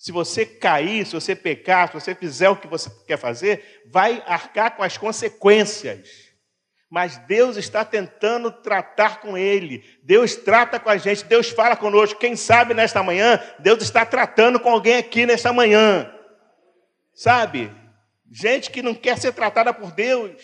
Se 0.00 0.10
você 0.10 0.46
cair, 0.46 1.04
se 1.04 1.12
você 1.12 1.36
pecar, 1.36 1.88
se 1.88 1.94
você 1.94 2.14
fizer 2.14 2.48
o 2.48 2.56
que 2.56 2.66
você 2.66 2.90
quer 3.06 3.18
fazer, 3.18 3.82
vai 3.86 4.24
arcar 4.26 4.74
com 4.74 4.82
as 4.82 4.96
consequências 4.96 6.30
mas 6.90 7.18
Deus 7.18 7.56
está 7.56 7.84
tentando 7.84 8.50
tratar 8.50 9.20
com 9.20 9.38
ele. 9.38 9.84
Deus 10.02 10.34
trata 10.34 10.80
com 10.80 10.90
a 10.90 10.96
gente, 10.96 11.24
Deus 11.24 11.48
fala 11.48 11.76
conosco. 11.76 12.18
Quem 12.18 12.34
sabe 12.34 12.74
nesta 12.74 13.00
manhã, 13.00 13.40
Deus 13.60 13.80
está 13.80 14.04
tratando 14.04 14.58
com 14.58 14.68
alguém 14.68 14.96
aqui 14.96 15.24
nesta 15.24 15.52
manhã. 15.52 16.12
Sabe? 17.14 17.70
Gente 18.28 18.72
que 18.72 18.82
não 18.82 18.92
quer 18.92 19.16
ser 19.18 19.32
tratada 19.32 19.72
por 19.72 19.92
Deus. 19.92 20.42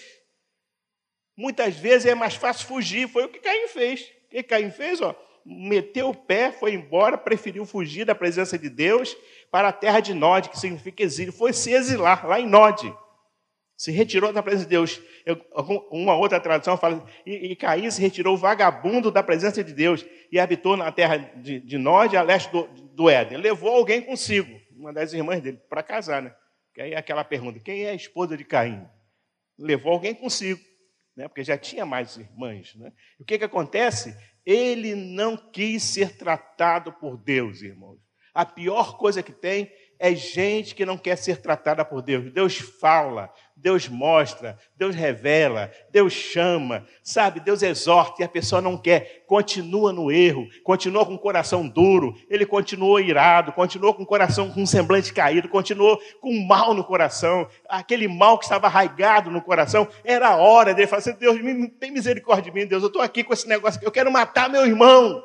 Muitas 1.36 1.74
vezes 1.74 2.06
é 2.06 2.14
mais 2.14 2.36
fácil 2.36 2.68
fugir. 2.68 3.08
Foi 3.08 3.24
o 3.24 3.28
que 3.28 3.40
Caim 3.40 3.66
fez. 3.66 4.02
O 4.02 4.28
que 4.30 4.42
Caim 4.44 4.70
fez? 4.70 5.00
Ó, 5.00 5.16
meteu 5.44 6.10
o 6.10 6.14
pé, 6.14 6.52
foi 6.52 6.74
embora, 6.74 7.18
preferiu 7.18 7.66
fugir 7.66 8.04
da 8.04 8.14
presença 8.14 8.56
de 8.56 8.70
Deus 8.70 9.16
para 9.56 9.68
a 9.68 9.72
terra 9.72 10.00
de 10.00 10.12
Nod, 10.12 10.50
que 10.50 10.60
significa 10.60 11.02
exílio. 11.02 11.32
Foi 11.32 11.50
se 11.50 11.72
exilar 11.72 12.26
lá 12.26 12.38
em 12.38 12.46
Nod. 12.46 12.94
Se 13.74 13.90
retirou 13.90 14.30
da 14.30 14.42
presença 14.42 14.66
de 14.66 14.70
Deus. 14.70 15.00
Eu, 15.24 15.40
uma 15.90 16.14
outra 16.14 16.38
tradução 16.38 16.76
fala, 16.76 17.02
e, 17.24 17.52
e 17.52 17.56
Caim 17.56 17.90
se 17.90 17.98
retirou 17.98 18.36
vagabundo 18.36 19.10
da 19.10 19.22
presença 19.22 19.64
de 19.64 19.72
Deus 19.72 20.04
e 20.30 20.38
habitou 20.38 20.76
na 20.76 20.92
terra 20.92 21.16
de, 21.16 21.58
de 21.58 21.78
Nod, 21.78 22.14
a 22.14 22.20
leste 22.20 22.52
do, 22.52 22.64
do 22.66 23.08
Éden. 23.08 23.38
Levou 23.38 23.74
alguém 23.74 24.02
consigo, 24.02 24.60
uma 24.72 24.92
das 24.92 25.14
irmãs 25.14 25.40
dele, 25.40 25.58
para 25.70 25.82
casar, 25.82 26.20
né? 26.20 26.36
Que 26.74 26.82
aí 26.82 26.92
é 26.92 26.98
aquela 26.98 27.24
pergunta: 27.24 27.58
quem 27.58 27.84
é 27.84 27.88
a 27.92 27.94
esposa 27.94 28.36
de 28.36 28.44
Caim? 28.44 28.86
Levou 29.58 29.90
alguém 29.90 30.14
consigo, 30.14 30.60
né? 31.16 31.28
Porque 31.28 31.42
já 31.42 31.56
tinha 31.56 31.86
mais 31.86 32.18
irmãs, 32.18 32.74
né? 32.74 32.92
E 33.18 33.22
o 33.22 33.24
que, 33.24 33.38
que 33.38 33.44
acontece? 33.44 34.14
Ele 34.44 34.94
não 34.94 35.34
quis 35.34 35.82
ser 35.82 36.14
tratado 36.18 36.92
por 36.92 37.16
Deus, 37.16 37.62
irmãos. 37.62 38.05
A 38.36 38.44
pior 38.44 38.98
coisa 38.98 39.22
que 39.22 39.32
tem 39.32 39.72
é 39.98 40.14
gente 40.14 40.74
que 40.74 40.84
não 40.84 40.98
quer 40.98 41.16
ser 41.16 41.38
tratada 41.38 41.82
por 41.86 42.02
Deus. 42.02 42.30
Deus 42.30 42.58
fala, 42.58 43.32
Deus 43.56 43.88
mostra, 43.88 44.58
Deus 44.76 44.94
revela, 44.94 45.72
Deus 45.90 46.12
chama, 46.12 46.86
sabe? 47.02 47.40
Deus 47.40 47.62
exorta 47.62 48.20
e 48.20 48.26
a 48.26 48.28
pessoa 48.28 48.60
não 48.60 48.76
quer, 48.76 49.24
continua 49.26 49.90
no 49.90 50.12
erro, 50.12 50.46
continua 50.62 51.06
com 51.06 51.14
o 51.14 51.18
coração 51.18 51.66
duro, 51.66 52.14
ele 52.28 52.44
continuou 52.44 53.00
irado, 53.00 53.52
continuou 53.52 53.94
com 53.94 54.02
o 54.02 54.06
coração 54.06 54.50
com 54.50 54.60
um 54.60 54.66
semblante 54.66 55.14
caído, 55.14 55.48
continuou 55.48 55.98
com 56.20 56.38
mal 56.46 56.74
no 56.74 56.84
coração, 56.84 57.48
aquele 57.70 58.06
mal 58.06 58.36
que 58.36 58.44
estava 58.44 58.66
arraigado 58.66 59.30
no 59.30 59.40
coração. 59.40 59.88
Era 60.04 60.28
a 60.28 60.36
hora 60.36 60.74
dele 60.74 60.88
falar 60.88 60.98
assim: 60.98 61.14
Deus, 61.14 61.38
tem 61.80 61.90
misericórdia 61.90 62.52
de 62.52 62.58
mim, 62.60 62.66
Deus, 62.66 62.82
eu 62.82 62.88
estou 62.88 63.00
aqui 63.00 63.24
com 63.24 63.32
esse 63.32 63.48
negócio, 63.48 63.80
eu 63.82 63.90
quero 63.90 64.12
matar 64.12 64.50
meu 64.50 64.66
irmão. 64.66 65.24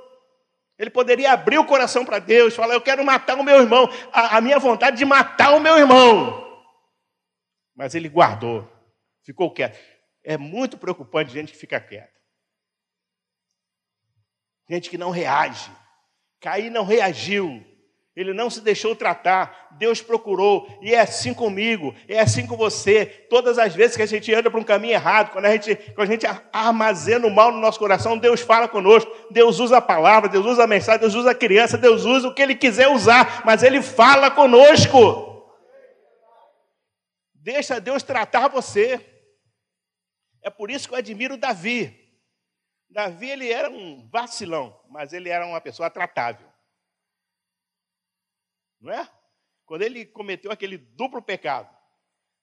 Ele 0.81 0.89
poderia 0.89 1.31
abrir 1.31 1.59
o 1.59 1.65
coração 1.65 2.03
para 2.03 2.17
Deus, 2.17 2.55
falar: 2.55 2.73
Eu 2.73 2.81
quero 2.81 3.05
matar 3.05 3.37
o 3.37 3.43
meu 3.43 3.61
irmão, 3.61 3.87
a, 4.11 4.37
a 4.37 4.41
minha 4.41 4.57
vontade 4.57 4.97
de 4.97 5.05
matar 5.05 5.53
o 5.55 5.59
meu 5.59 5.77
irmão. 5.77 6.41
Mas 7.75 7.93
ele 7.93 8.09
guardou, 8.09 8.67
ficou 9.23 9.53
quieto. 9.53 9.77
É 10.23 10.39
muito 10.39 10.79
preocupante 10.79 11.31
gente 11.31 11.51
que 11.51 11.57
fica 11.59 11.79
quieta. 11.79 12.19
Gente 14.67 14.89
que 14.89 14.97
não 14.97 15.11
reage. 15.11 15.71
Caí 16.39 16.71
não 16.71 16.83
reagiu. 16.83 17.63
Ele 18.13 18.33
não 18.33 18.49
se 18.49 18.59
deixou 18.59 18.93
tratar, 18.93 19.69
Deus 19.77 20.01
procurou, 20.01 20.67
e 20.81 20.93
é 20.93 20.99
assim 20.99 21.33
comigo, 21.33 21.95
é 22.09 22.19
assim 22.19 22.45
com 22.45 22.57
você. 22.57 23.05
Todas 23.05 23.57
as 23.57 23.73
vezes 23.73 23.95
que 23.95 24.03
a 24.03 24.07
gente 24.07 24.33
anda 24.33 24.51
para 24.51 24.59
um 24.59 24.65
caminho 24.65 24.93
errado, 24.93 25.31
quando 25.31 25.45
a 25.45 25.51
gente, 25.51 25.75
quando 25.93 26.09
a 26.09 26.11
gente 26.11 26.25
armazena 26.51 27.25
o 27.25 27.31
mal 27.31 27.53
no 27.53 27.61
nosso 27.61 27.79
coração, 27.79 28.17
Deus 28.17 28.41
fala 28.41 28.67
conosco, 28.67 29.09
Deus 29.31 29.59
usa 29.59 29.77
a 29.77 29.81
palavra, 29.81 30.27
Deus 30.27 30.45
usa 30.45 30.65
a 30.65 30.67
mensagem, 30.67 30.99
Deus 30.99 31.15
usa 31.15 31.31
a 31.31 31.35
criança, 31.35 31.77
Deus 31.77 32.03
usa 32.03 32.27
o 32.27 32.35
que 32.35 32.41
Ele 32.41 32.55
quiser 32.55 32.89
usar, 32.89 33.45
mas 33.45 33.63
Ele 33.63 33.81
fala 33.81 34.29
conosco. 34.29 35.29
Deixa 37.33 37.79
Deus 37.79 38.03
tratar 38.03 38.49
você. 38.49 38.99
É 40.43 40.49
por 40.49 40.69
isso 40.69 40.85
que 40.85 40.93
eu 40.93 40.99
admiro 40.99 41.37
Davi. 41.37 41.97
Davi 42.89 43.29
ele 43.29 43.49
era 43.49 43.69
um 43.69 44.05
vacilão, 44.11 44.77
mas 44.89 45.13
ele 45.13 45.29
era 45.29 45.45
uma 45.45 45.61
pessoa 45.61 45.89
tratável 45.89 46.50
não 48.81 48.91
é? 48.91 49.09
Quando 49.65 49.83
ele 49.83 50.05
cometeu 50.05 50.51
aquele 50.51 50.77
duplo 50.77 51.21
pecado 51.21 51.73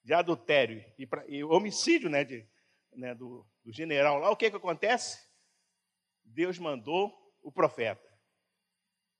de 0.03 0.14
adultério 0.14 0.82
e, 0.97 1.07
pra, 1.07 1.26
e 1.28 1.45
homicídio 1.45 2.09
né, 2.09 2.24
de, 2.24 2.49
né, 2.93 3.14
do, 3.14 3.47
do 3.64 3.72
general 3.72 4.18
lá, 4.18 4.30
o 4.30 4.36
que, 4.36 4.51
que 4.51 4.57
acontece? 4.57 5.18
Deus 6.24 6.59
mandou 6.59 7.12
o 7.43 7.51
profeta. 7.53 8.07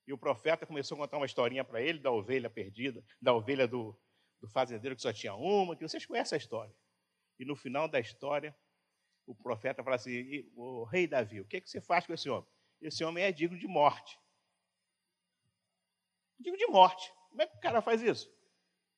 E 0.07 0.13
o 0.13 0.19
profeta 0.19 0.65
começou 0.65 0.95
a 0.97 1.01
contar 1.01 1.19
uma 1.19 1.27
historinha 1.27 1.65
para 1.65 1.83
ele 1.83 1.99
da 1.99 2.11
ovelha 2.11 2.49
perdida, 2.49 3.05
da 3.21 3.35
ovelha 3.35 3.69
do, 3.69 3.99
do 4.41 4.49
fazendeiro 4.49 4.97
que 4.97 5.03
só 5.03 5.13
tinha 5.13 5.35
uma, 5.35 5.77
que 5.77 5.87
vocês 5.87 6.07
conhecem 6.07 6.37
a 6.37 6.39
história. 6.39 6.75
E 7.39 7.45
no 7.45 7.55
final 7.55 7.87
da 7.87 8.01
história, 8.01 8.57
o 9.27 9.35
profeta 9.35 9.85
fala 9.85 9.97
assim: 9.97 10.51
o 10.55 10.85
rei 10.85 11.07
Davi, 11.07 11.41
o 11.41 11.47
que, 11.47 11.61
que 11.61 11.69
você 11.69 11.81
faz 11.81 12.07
com 12.07 12.15
esse 12.15 12.31
homem? 12.31 12.49
Esse 12.81 13.05
homem 13.05 13.25
é 13.25 13.33
digno 13.33 13.59
de 13.59 13.67
morte 13.67 14.19
digo 16.39 16.57
de 16.57 16.67
morte. 16.67 17.13
Como 17.31 17.43
é 17.43 17.47
que 17.47 17.57
o 17.57 17.61
cara 17.61 17.81
faz 17.81 18.03
isso? 18.03 18.31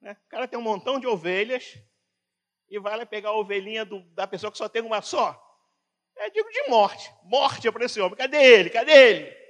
Né? 0.01 0.17
O 0.27 0.29
cara 0.29 0.49
tem 0.49 0.59
um 0.59 0.63
montão 0.63 0.99
de 0.99 1.07
ovelhas 1.07 1.79
e 2.69 2.79
vai 2.79 2.97
lá 2.97 3.05
pegar 3.05 3.31
a 3.31 3.37
ovelhinha 3.37 3.85
do, 3.85 4.01
da 4.15 4.27
pessoa 4.27 4.51
que 4.51 4.59
só 4.59 4.69
tem 4.69 4.83
uma 4.83 5.03
só. 5.03 5.39
É 6.17 6.31
digo 6.31 6.49
de 6.51 6.69
morte. 6.69 7.11
Morte 7.25 7.67
é 7.67 7.73
para 7.73 7.85
esse 7.85 8.01
homem. 8.01 8.17
Cadê 8.17 8.37
ele? 8.37 8.71
Cadê 8.71 8.93
ele? 8.93 9.41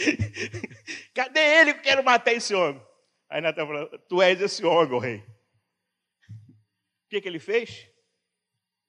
Cadê 1.14 1.40
ele 1.40 1.72
que 1.74 1.80
eu 1.80 1.82
quero 1.84 2.04
matar 2.04 2.32
esse 2.32 2.54
homem? 2.54 2.84
Aí 3.28 3.40
Natan 3.40 3.66
falou: 3.66 3.98
Tu 4.08 4.22
és 4.22 4.40
esse 4.40 4.64
homem, 4.64 4.94
o 4.94 4.98
rei. 4.98 5.18
O 5.18 7.08
que, 7.08 7.20
que 7.20 7.28
ele 7.28 7.38
fez? 7.38 7.88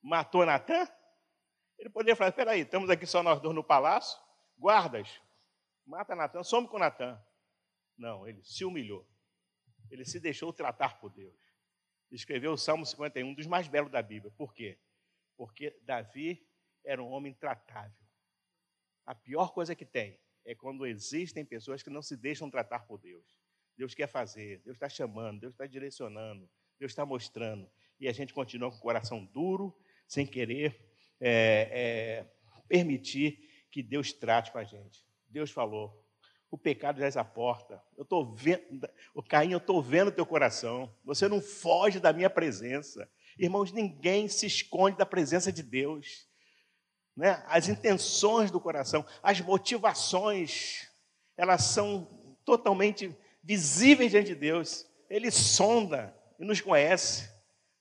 Matou 0.02 0.46
Natan? 0.46 0.88
Ele 1.78 1.90
poderia 1.90 2.16
falar: 2.16 2.32
Peraí, 2.32 2.62
estamos 2.62 2.90
aqui 2.90 3.06
só 3.06 3.24
nós 3.24 3.40
dois 3.40 3.56
no 3.56 3.64
palácio, 3.64 4.20
guardas, 4.58 5.22
Mata 5.92 6.16
Natan, 6.16 6.42
some 6.42 6.70
com 6.70 6.80
Natan. 6.80 7.22
Não, 7.98 8.26
ele 8.26 8.42
se 8.44 8.64
humilhou. 8.64 9.06
Ele 9.90 10.06
se 10.06 10.22
deixou 10.22 10.54
tratar 10.54 10.98
por 11.02 11.10
Deus. 11.12 11.36
Escreveu 12.10 12.54
o 12.54 12.58
Salmo 12.58 12.86
51, 12.86 13.28
um 13.28 13.34
dos 13.34 13.46
mais 13.46 13.68
belos 13.68 13.92
da 13.92 14.02
Bíblia. 14.02 14.32
Por 14.38 14.54
quê? 14.54 14.80
Porque 15.36 15.78
Davi 15.82 16.48
era 16.86 17.04
um 17.04 17.10
homem 17.10 17.34
tratável. 17.34 18.08
A 19.06 19.14
pior 19.14 19.54
coisa 19.54 19.76
que 19.76 19.86
tem 19.86 20.18
é 20.46 20.56
quando 20.56 20.86
existem 20.86 21.44
pessoas 21.44 21.84
que 21.84 21.90
não 21.90 22.02
se 22.02 22.16
deixam 22.16 22.50
tratar 22.50 22.88
por 22.88 22.98
Deus. 22.98 23.26
Deus 23.76 23.94
quer 23.94 24.08
fazer, 24.08 24.62
Deus 24.64 24.78
está 24.78 24.88
chamando, 24.88 25.42
Deus 25.42 25.54
está 25.54 25.68
direcionando, 25.68 26.50
Deus 26.80 26.94
está 26.94 27.06
mostrando. 27.06 27.70
E 28.00 28.08
a 28.08 28.14
gente 28.14 28.34
continua 28.34 28.72
com 28.72 28.78
o 28.78 28.82
coração 28.82 29.26
duro, 29.26 29.78
sem 30.08 30.26
querer 30.26 30.90
é, 31.20 31.70
é, 31.70 32.34
permitir 32.70 33.68
que 33.70 33.84
Deus 33.84 34.14
trate 34.14 34.54
com 34.54 34.58
a 34.58 34.64
gente. 34.64 35.11
Deus 35.32 35.50
falou. 35.50 35.98
O 36.50 36.58
pecado 36.58 37.00
já 37.00 37.08
é 37.08 37.20
a 37.20 37.24
porta. 37.24 37.82
Eu 37.98 38.04
estou 38.04 38.36
vendo, 38.36 38.88
o 39.16 39.24
Caim, 39.24 39.54
eu 39.54 39.58
estou 39.58 39.82
vendo 39.82 40.12
teu 40.12 40.26
coração. 40.26 40.94
Você 41.06 41.28
não 41.30 41.42
foge 41.42 42.00
da 42.00 42.12
minha 42.12 42.30
presença. 42.30 43.10
Irmãos, 43.40 43.72
ninguém 43.72 44.28
se 44.28 44.46
esconde 44.46 44.98
da 44.98 45.06
presença 45.06 45.50
de 45.52 45.64
Deus. 45.64 46.28
Né? 47.16 47.42
As 47.48 47.70
intenções 47.70 48.52
do 48.52 48.60
coração, 48.60 49.06
as 49.24 49.40
motivações, 49.40 50.90
elas 51.38 51.64
são 51.64 52.06
totalmente 52.44 53.16
visíveis 53.42 54.12
diante 54.12 54.28
de 54.28 54.36
Deus. 54.36 54.86
Ele 55.10 55.32
sonda 55.32 56.14
e 56.38 56.44
nos 56.44 56.60
conhece. 56.60 57.30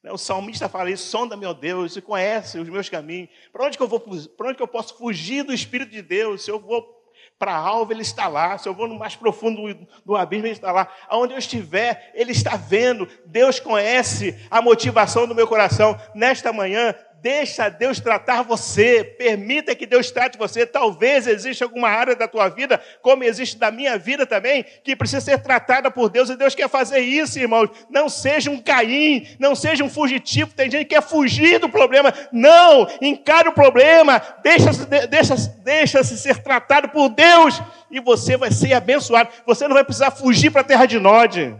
Né? 0.00 0.12
O 0.12 0.18
salmista 0.18 0.68
fala 0.68 0.92
isso: 0.92 1.08
sonda, 1.08 1.36
meu 1.36 1.52
Deus, 1.52 1.96
e 1.96 2.00
conhece 2.00 2.58
os 2.58 2.68
meus 2.68 2.88
caminhos. 2.88 3.30
Para 3.52 3.66
onde 3.66 3.76
que 3.76 3.82
eu 3.82 3.88
vou? 3.88 3.98
Para 3.98 4.48
onde 4.48 4.56
que 4.56 4.62
eu 4.62 4.68
posso 4.68 4.96
fugir 4.96 5.42
do 5.42 5.52
Espírito 5.52 5.90
de 5.90 6.02
Deus? 6.02 6.44
Se 6.44 6.50
eu 6.52 6.60
vou 6.60 6.99
para 7.40 7.54
a 7.54 7.56
alva, 7.56 7.94
ele 7.94 8.02
está 8.02 8.28
lá. 8.28 8.58
Se 8.58 8.68
eu 8.68 8.74
vou 8.74 8.86
no 8.86 8.98
mais 8.98 9.16
profundo 9.16 9.74
do 10.04 10.14
abismo, 10.14 10.46
ele 10.46 10.52
está 10.52 10.70
lá. 10.70 10.86
Aonde 11.08 11.32
eu 11.32 11.38
estiver, 11.38 12.12
ele 12.14 12.32
está 12.32 12.54
vendo. 12.54 13.08
Deus 13.24 13.58
conhece 13.58 14.38
a 14.50 14.60
motivação 14.60 15.26
do 15.26 15.34
meu 15.34 15.48
coração. 15.48 15.98
Nesta 16.14 16.52
manhã, 16.52 16.94
Deixa 17.22 17.68
Deus 17.68 18.00
tratar 18.00 18.42
você, 18.42 19.04
permita 19.04 19.74
que 19.74 19.84
Deus 19.84 20.10
trate 20.10 20.38
você. 20.38 20.64
Talvez 20.64 21.26
exista 21.26 21.66
alguma 21.66 21.88
área 21.88 22.16
da 22.16 22.26
tua 22.26 22.48
vida, 22.48 22.80
como 23.02 23.24
existe 23.24 23.58
da 23.58 23.70
minha 23.70 23.98
vida 23.98 24.24
também, 24.24 24.64
que 24.82 24.96
precisa 24.96 25.20
ser 25.20 25.42
tratada 25.42 25.90
por 25.90 26.08
Deus, 26.08 26.30
e 26.30 26.36
Deus 26.36 26.54
quer 26.54 26.68
fazer 26.68 27.00
isso, 27.00 27.38
irmãos. 27.38 27.68
Não 27.90 28.08
seja 28.08 28.50
um 28.50 28.58
Caim, 28.58 29.26
não 29.38 29.54
seja 29.54 29.84
um 29.84 29.90
fugitivo. 29.90 30.54
Tem 30.54 30.70
gente 30.70 30.86
que 30.86 30.94
quer 30.94 31.02
fugir 31.02 31.58
do 31.58 31.68
problema. 31.68 32.12
Não, 32.32 32.88
encare 33.02 33.48
o 33.48 33.52
problema, 33.52 34.22
deixa-se 34.42 34.86
deixa, 34.86 35.34
deixa 35.62 36.02
ser 36.02 36.38
tratado 36.38 36.88
por 36.88 37.10
Deus, 37.10 37.60
e 37.90 38.00
você 38.00 38.38
vai 38.38 38.50
ser 38.50 38.72
abençoado. 38.72 39.28
Você 39.46 39.68
não 39.68 39.74
vai 39.74 39.84
precisar 39.84 40.10
fugir 40.10 40.50
para 40.50 40.62
a 40.62 40.64
terra 40.64 40.86
de 40.86 40.98
Nod. 40.98 41.54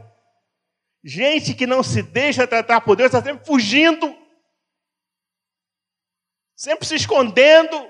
Gente 1.05 1.53
que 1.53 1.67
não 1.67 1.83
se 1.83 2.03
deixa 2.03 2.47
tratar 2.47 2.81
por 2.81 2.97
Deus 2.97 3.09
está 3.09 3.23
sempre 3.23 3.45
fugindo 3.45 4.20
sempre 6.61 6.87
se 6.87 6.95
escondendo. 6.95 7.89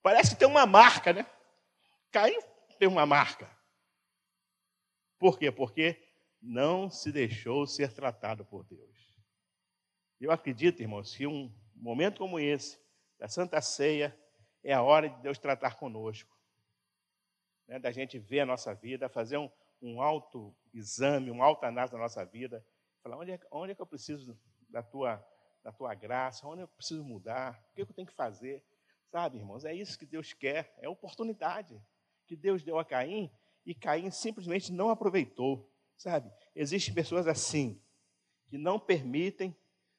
Parece 0.00 0.30
que 0.30 0.38
tem 0.38 0.46
uma 0.46 0.64
marca, 0.64 1.12
né? 1.12 1.26
Caim 2.12 2.38
tem 2.78 2.86
uma 2.86 3.04
marca. 3.04 3.50
Por 5.18 5.36
quê? 5.36 5.50
Porque 5.50 6.00
não 6.40 6.88
se 6.88 7.10
deixou 7.10 7.66
ser 7.66 7.92
tratado 7.92 8.44
por 8.44 8.64
Deus. 8.64 9.20
Eu 10.20 10.30
acredito, 10.30 10.80
irmãos, 10.80 11.16
que 11.16 11.26
um 11.26 11.52
momento 11.74 12.18
como 12.18 12.38
esse, 12.38 12.80
da 13.18 13.26
Santa 13.26 13.60
Ceia, 13.60 14.16
é 14.62 14.72
a 14.72 14.82
hora 14.82 15.10
de 15.10 15.20
Deus 15.22 15.38
tratar 15.38 15.74
conosco. 15.74 16.32
Né? 17.66 17.80
Da 17.80 17.90
gente 17.90 18.20
ver 18.20 18.40
a 18.40 18.46
nossa 18.46 18.72
vida, 18.72 19.08
fazer 19.08 19.38
um, 19.38 19.50
um 19.80 20.00
autoexame, 20.00 21.32
um 21.32 21.42
autoanálise 21.42 21.92
da 21.92 21.98
nossa 21.98 22.24
vida. 22.24 22.64
Falar, 23.02 23.18
onde 23.18 23.32
é, 23.32 23.40
onde 23.50 23.72
é 23.72 23.74
que 23.74 23.82
eu 23.82 23.86
preciso 23.86 24.40
da 24.68 24.84
tua 24.84 25.24
da 25.62 25.72
tua 25.72 25.94
graça, 25.94 26.46
onde 26.46 26.62
eu 26.62 26.68
preciso 26.68 27.04
mudar, 27.04 27.62
o 27.70 27.74
que 27.74 27.82
eu 27.82 27.86
tenho 27.86 28.06
que 28.06 28.14
fazer. 28.14 28.64
Sabe, 29.10 29.38
irmãos, 29.38 29.64
é 29.64 29.74
isso 29.74 29.98
que 29.98 30.06
Deus 30.06 30.32
quer, 30.32 30.74
é 30.78 30.88
oportunidade 30.88 31.80
que 32.26 32.36
Deus 32.36 32.62
deu 32.62 32.78
a 32.78 32.84
Caim 32.84 33.30
e 33.64 33.74
Caim 33.74 34.10
simplesmente 34.10 34.72
não 34.72 34.90
aproveitou. 34.90 35.70
Sabe, 35.96 36.32
existem 36.54 36.94
pessoas 36.94 37.28
assim, 37.28 37.80
que 38.46 38.58
não 38.58 38.80
permitem 38.80 39.56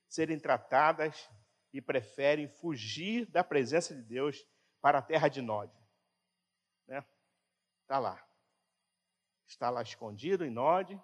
serem 0.07 0.39
tratadas 0.39 1.29
e 1.71 1.81
preferem 1.81 2.47
fugir 2.47 3.25
da 3.27 3.43
presença 3.43 3.95
de 3.95 4.01
Deus 4.01 4.45
para 4.81 4.99
a 4.99 5.01
terra 5.01 5.27
de 5.27 5.41
Nod. 5.41 5.71
Né? 6.87 7.05
Está 7.81 7.99
lá. 7.99 8.23
Está 9.47 9.69
lá 9.69 9.81
escondido 9.81 10.45
em 10.45 10.49
Nod, 10.49 10.99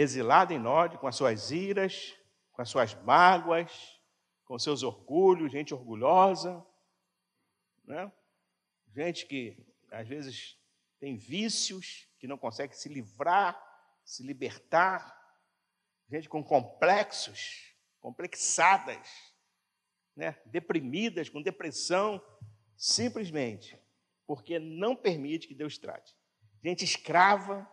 exilado 0.00 0.52
em 0.52 0.58
Nod, 0.58 0.98
com 0.98 1.06
as 1.06 1.16
suas 1.16 1.50
iras, 1.50 2.14
com 2.52 2.62
as 2.62 2.68
suas 2.68 2.94
mágoas, 3.02 4.00
com 4.44 4.58
seus 4.58 4.82
orgulhos, 4.82 5.52
gente 5.52 5.74
orgulhosa, 5.74 6.64
né? 7.84 8.10
gente 8.94 9.26
que 9.26 9.56
às 9.90 10.06
vezes 10.06 10.58
tem 11.00 11.16
vícios, 11.16 12.08
que 12.18 12.26
não 12.26 12.38
consegue 12.38 12.76
se 12.76 12.88
livrar, 12.88 13.60
se 14.04 14.22
libertar, 14.22 15.16
gente 16.10 16.28
com 16.28 16.42
complexos, 16.42 17.74
complexadas, 18.00 19.08
né? 20.16 20.40
deprimidas, 20.46 21.28
com 21.28 21.42
depressão, 21.42 22.22
simplesmente 22.76 23.78
porque 24.28 24.58
não 24.58 24.94
permite 24.94 25.48
que 25.48 25.54
Deus 25.54 25.78
trate. 25.78 26.14
Gente 26.62 26.84
escrava, 26.84 27.66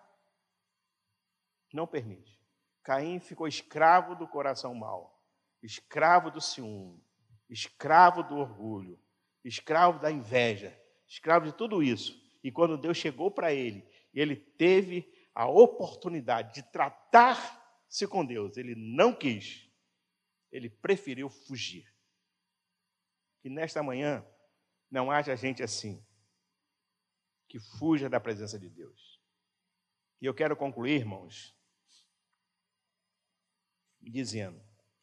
não 1.75 1.85
permite. 1.85 2.39
Caim 2.83 3.19
ficou 3.19 3.47
escravo 3.47 4.15
do 4.15 4.27
coração 4.27 4.73
mau, 4.73 5.23
escravo 5.61 6.31
do 6.31 6.39
ciúme, 6.39 7.03
escravo 7.49 8.23
do 8.23 8.35
orgulho, 8.35 8.99
escravo 9.43 9.99
da 9.99 10.11
inveja, 10.11 10.79
escravo 11.07 11.45
de 11.45 11.53
tudo 11.53 11.83
isso. 11.83 12.19
E 12.43 12.51
quando 12.51 12.77
Deus 12.77 12.97
chegou 12.97 13.29
para 13.31 13.53
ele, 13.53 13.87
ele 14.13 14.35
teve 14.35 15.11
a 15.33 15.47
oportunidade 15.47 16.53
de 16.53 16.63
tratar-se 16.71 18.07
com 18.07 18.25
Deus, 18.25 18.55
ele 18.55 18.75
não 18.75 19.13
quis, 19.13 19.69
ele 20.51 20.69
preferiu 20.69 21.29
fugir. 21.29 21.91
E 23.43 23.49
nesta 23.49 23.83
manhã, 23.83 24.25
Não 24.89 25.11
haja 25.11 25.35
gente 25.35 25.63
assim, 25.63 26.05
que 27.49 27.59
fuja 27.59 28.07
da 28.07 28.19
presença 28.19 28.57
de 28.57 28.69
Deus. 28.69 29.19
E 30.21 30.25
eu 30.25 30.33
quero 30.33 30.55
concluir, 30.55 30.99
irmãos, 30.99 31.54
dizendo, 34.09 34.61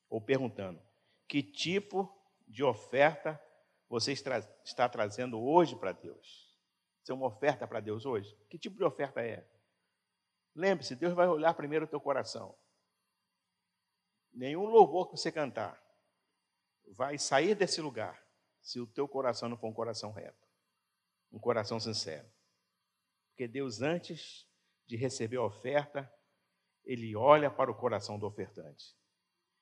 ou 0.08 0.20
perguntando, 0.20 0.82
que 1.28 1.42
tipo 1.42 2.12
de 2.46 2.62
oferta 2.62 3.40
você 3.88 4.12
está 4.12 4.88
trazendo 4.88 5.40
hoje 5.40 5.76
para 5.76 5.92
Deus? 5.92 6.52
Isso 7.02 7.10
é 7.10 7.14
uma 7.14 7.26
oferta 7.26 7.66
para 7.66 7.80
Deus 7.80 8.06
hoje? 8.06 8.36
Que 8.48 8.58
tipo 8.58 8.76
de 8.76 8.84
oferta 8.84 9.20
é? 9.20 9.48
Lembre-se, 10.54 10.94
Deus 10.94 11.14
vai 11.14 11.26
olhar 11.28 11.54
primeiro 11.54 11.84
o 11.84 11.88
teu 11.88 12.00
coração. 12.00 12.54
Nenhum 14.32 14.66
louvor 14.66 15.10
que 15.10 15.16
você 15.16 15.32
cantar 15.32 15.82
vai 16.92 17.18
sair 17.18 17.54
desse 17.54 17.80
lugar 17.80 18.22
se 18.60 18.80
o 18.80 18.86
teu 18.86 19.08
coração 19.08 19.48
não 19.48 19.56
for 19.56 19.68
um 19.68 19.72
coração 19.72 20.12
reto, 20.12 20.46
um 21.32 21.38
coração 21.38 21.80
sincero. 21.80 22.30
Porque 23.28 23.48
Deus, 23.48 23.80
antes 23.80 24.46
de 24.86 24.96
receber 24.96 25.38
a 25.38 25.44
oferta, 25.44 26.12
Ele 26.84 27.14
olha 27.14 27.50
para 27.50 27.70
o 27.70 27.74
coração 27.74 28.18
do 28.18 28.26
ofertante. 28.26 28.96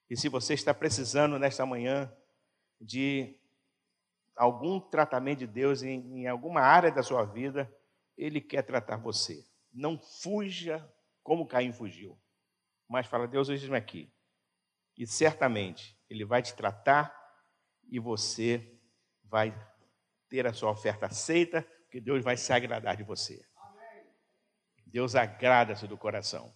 E 0.08 0.16
se 0.16 0.28
você 0.28 0.54
está 0.54 0.74
precisando 0.74 1.38
nesta 1.38 1.64
manhã 1.64 2.12
de 2.80 3.38
algum 4.36 4.80
tratamento 4.80 5.40
de 5.40 5.46
Deus 5.46 5.82
em, 5.82 6.20
em 6.20 6.26
alguma 6.26 6.60
área 6.60 6.90
da 6.90 7.02
sua 7.02 7.24
vida, 7.24 7.72
Ele 8.16 8.40
quer 8.40 8.62
tratar 8.62 8.96
você. 8.96 9.46
Não 9.72 9.98
fuja 9.98 10.90
como 11.22 11.46
Caim 11.46 11.72
fugiu, 11.72 12.18
mas 12.88 13.06
fala: 13.06 13.28
Deus, 13.28 13.48
hoje 13.48 13.72
aqui. 13.74 14.12
E 14.96 15.06
certamente 15.06 15.96
Ele 16.08 16.24
vai 16.24 16.42
te 16.42 16.54
tratar 16.54 17.14
e 17.88 18.00
você 18.00 18.76
vai 19.24 19.54
ter 20.28 20.46
a 20.46 20.52
sua 20.52 20.70
oferta 20.70 21.06
aceita, 21.06 21.62
porque 21.82 22.00
Deus 22.00 22.22
vai 22.24 22.36
se 22.36 22.52
agradar 22.52 22.96
de 22.96 23.02
você. 23.02 23.44
Deus 24.86 25.14
agrada-se 25.14 25.86
do 25.86 25.96
coração. 25.96 26.52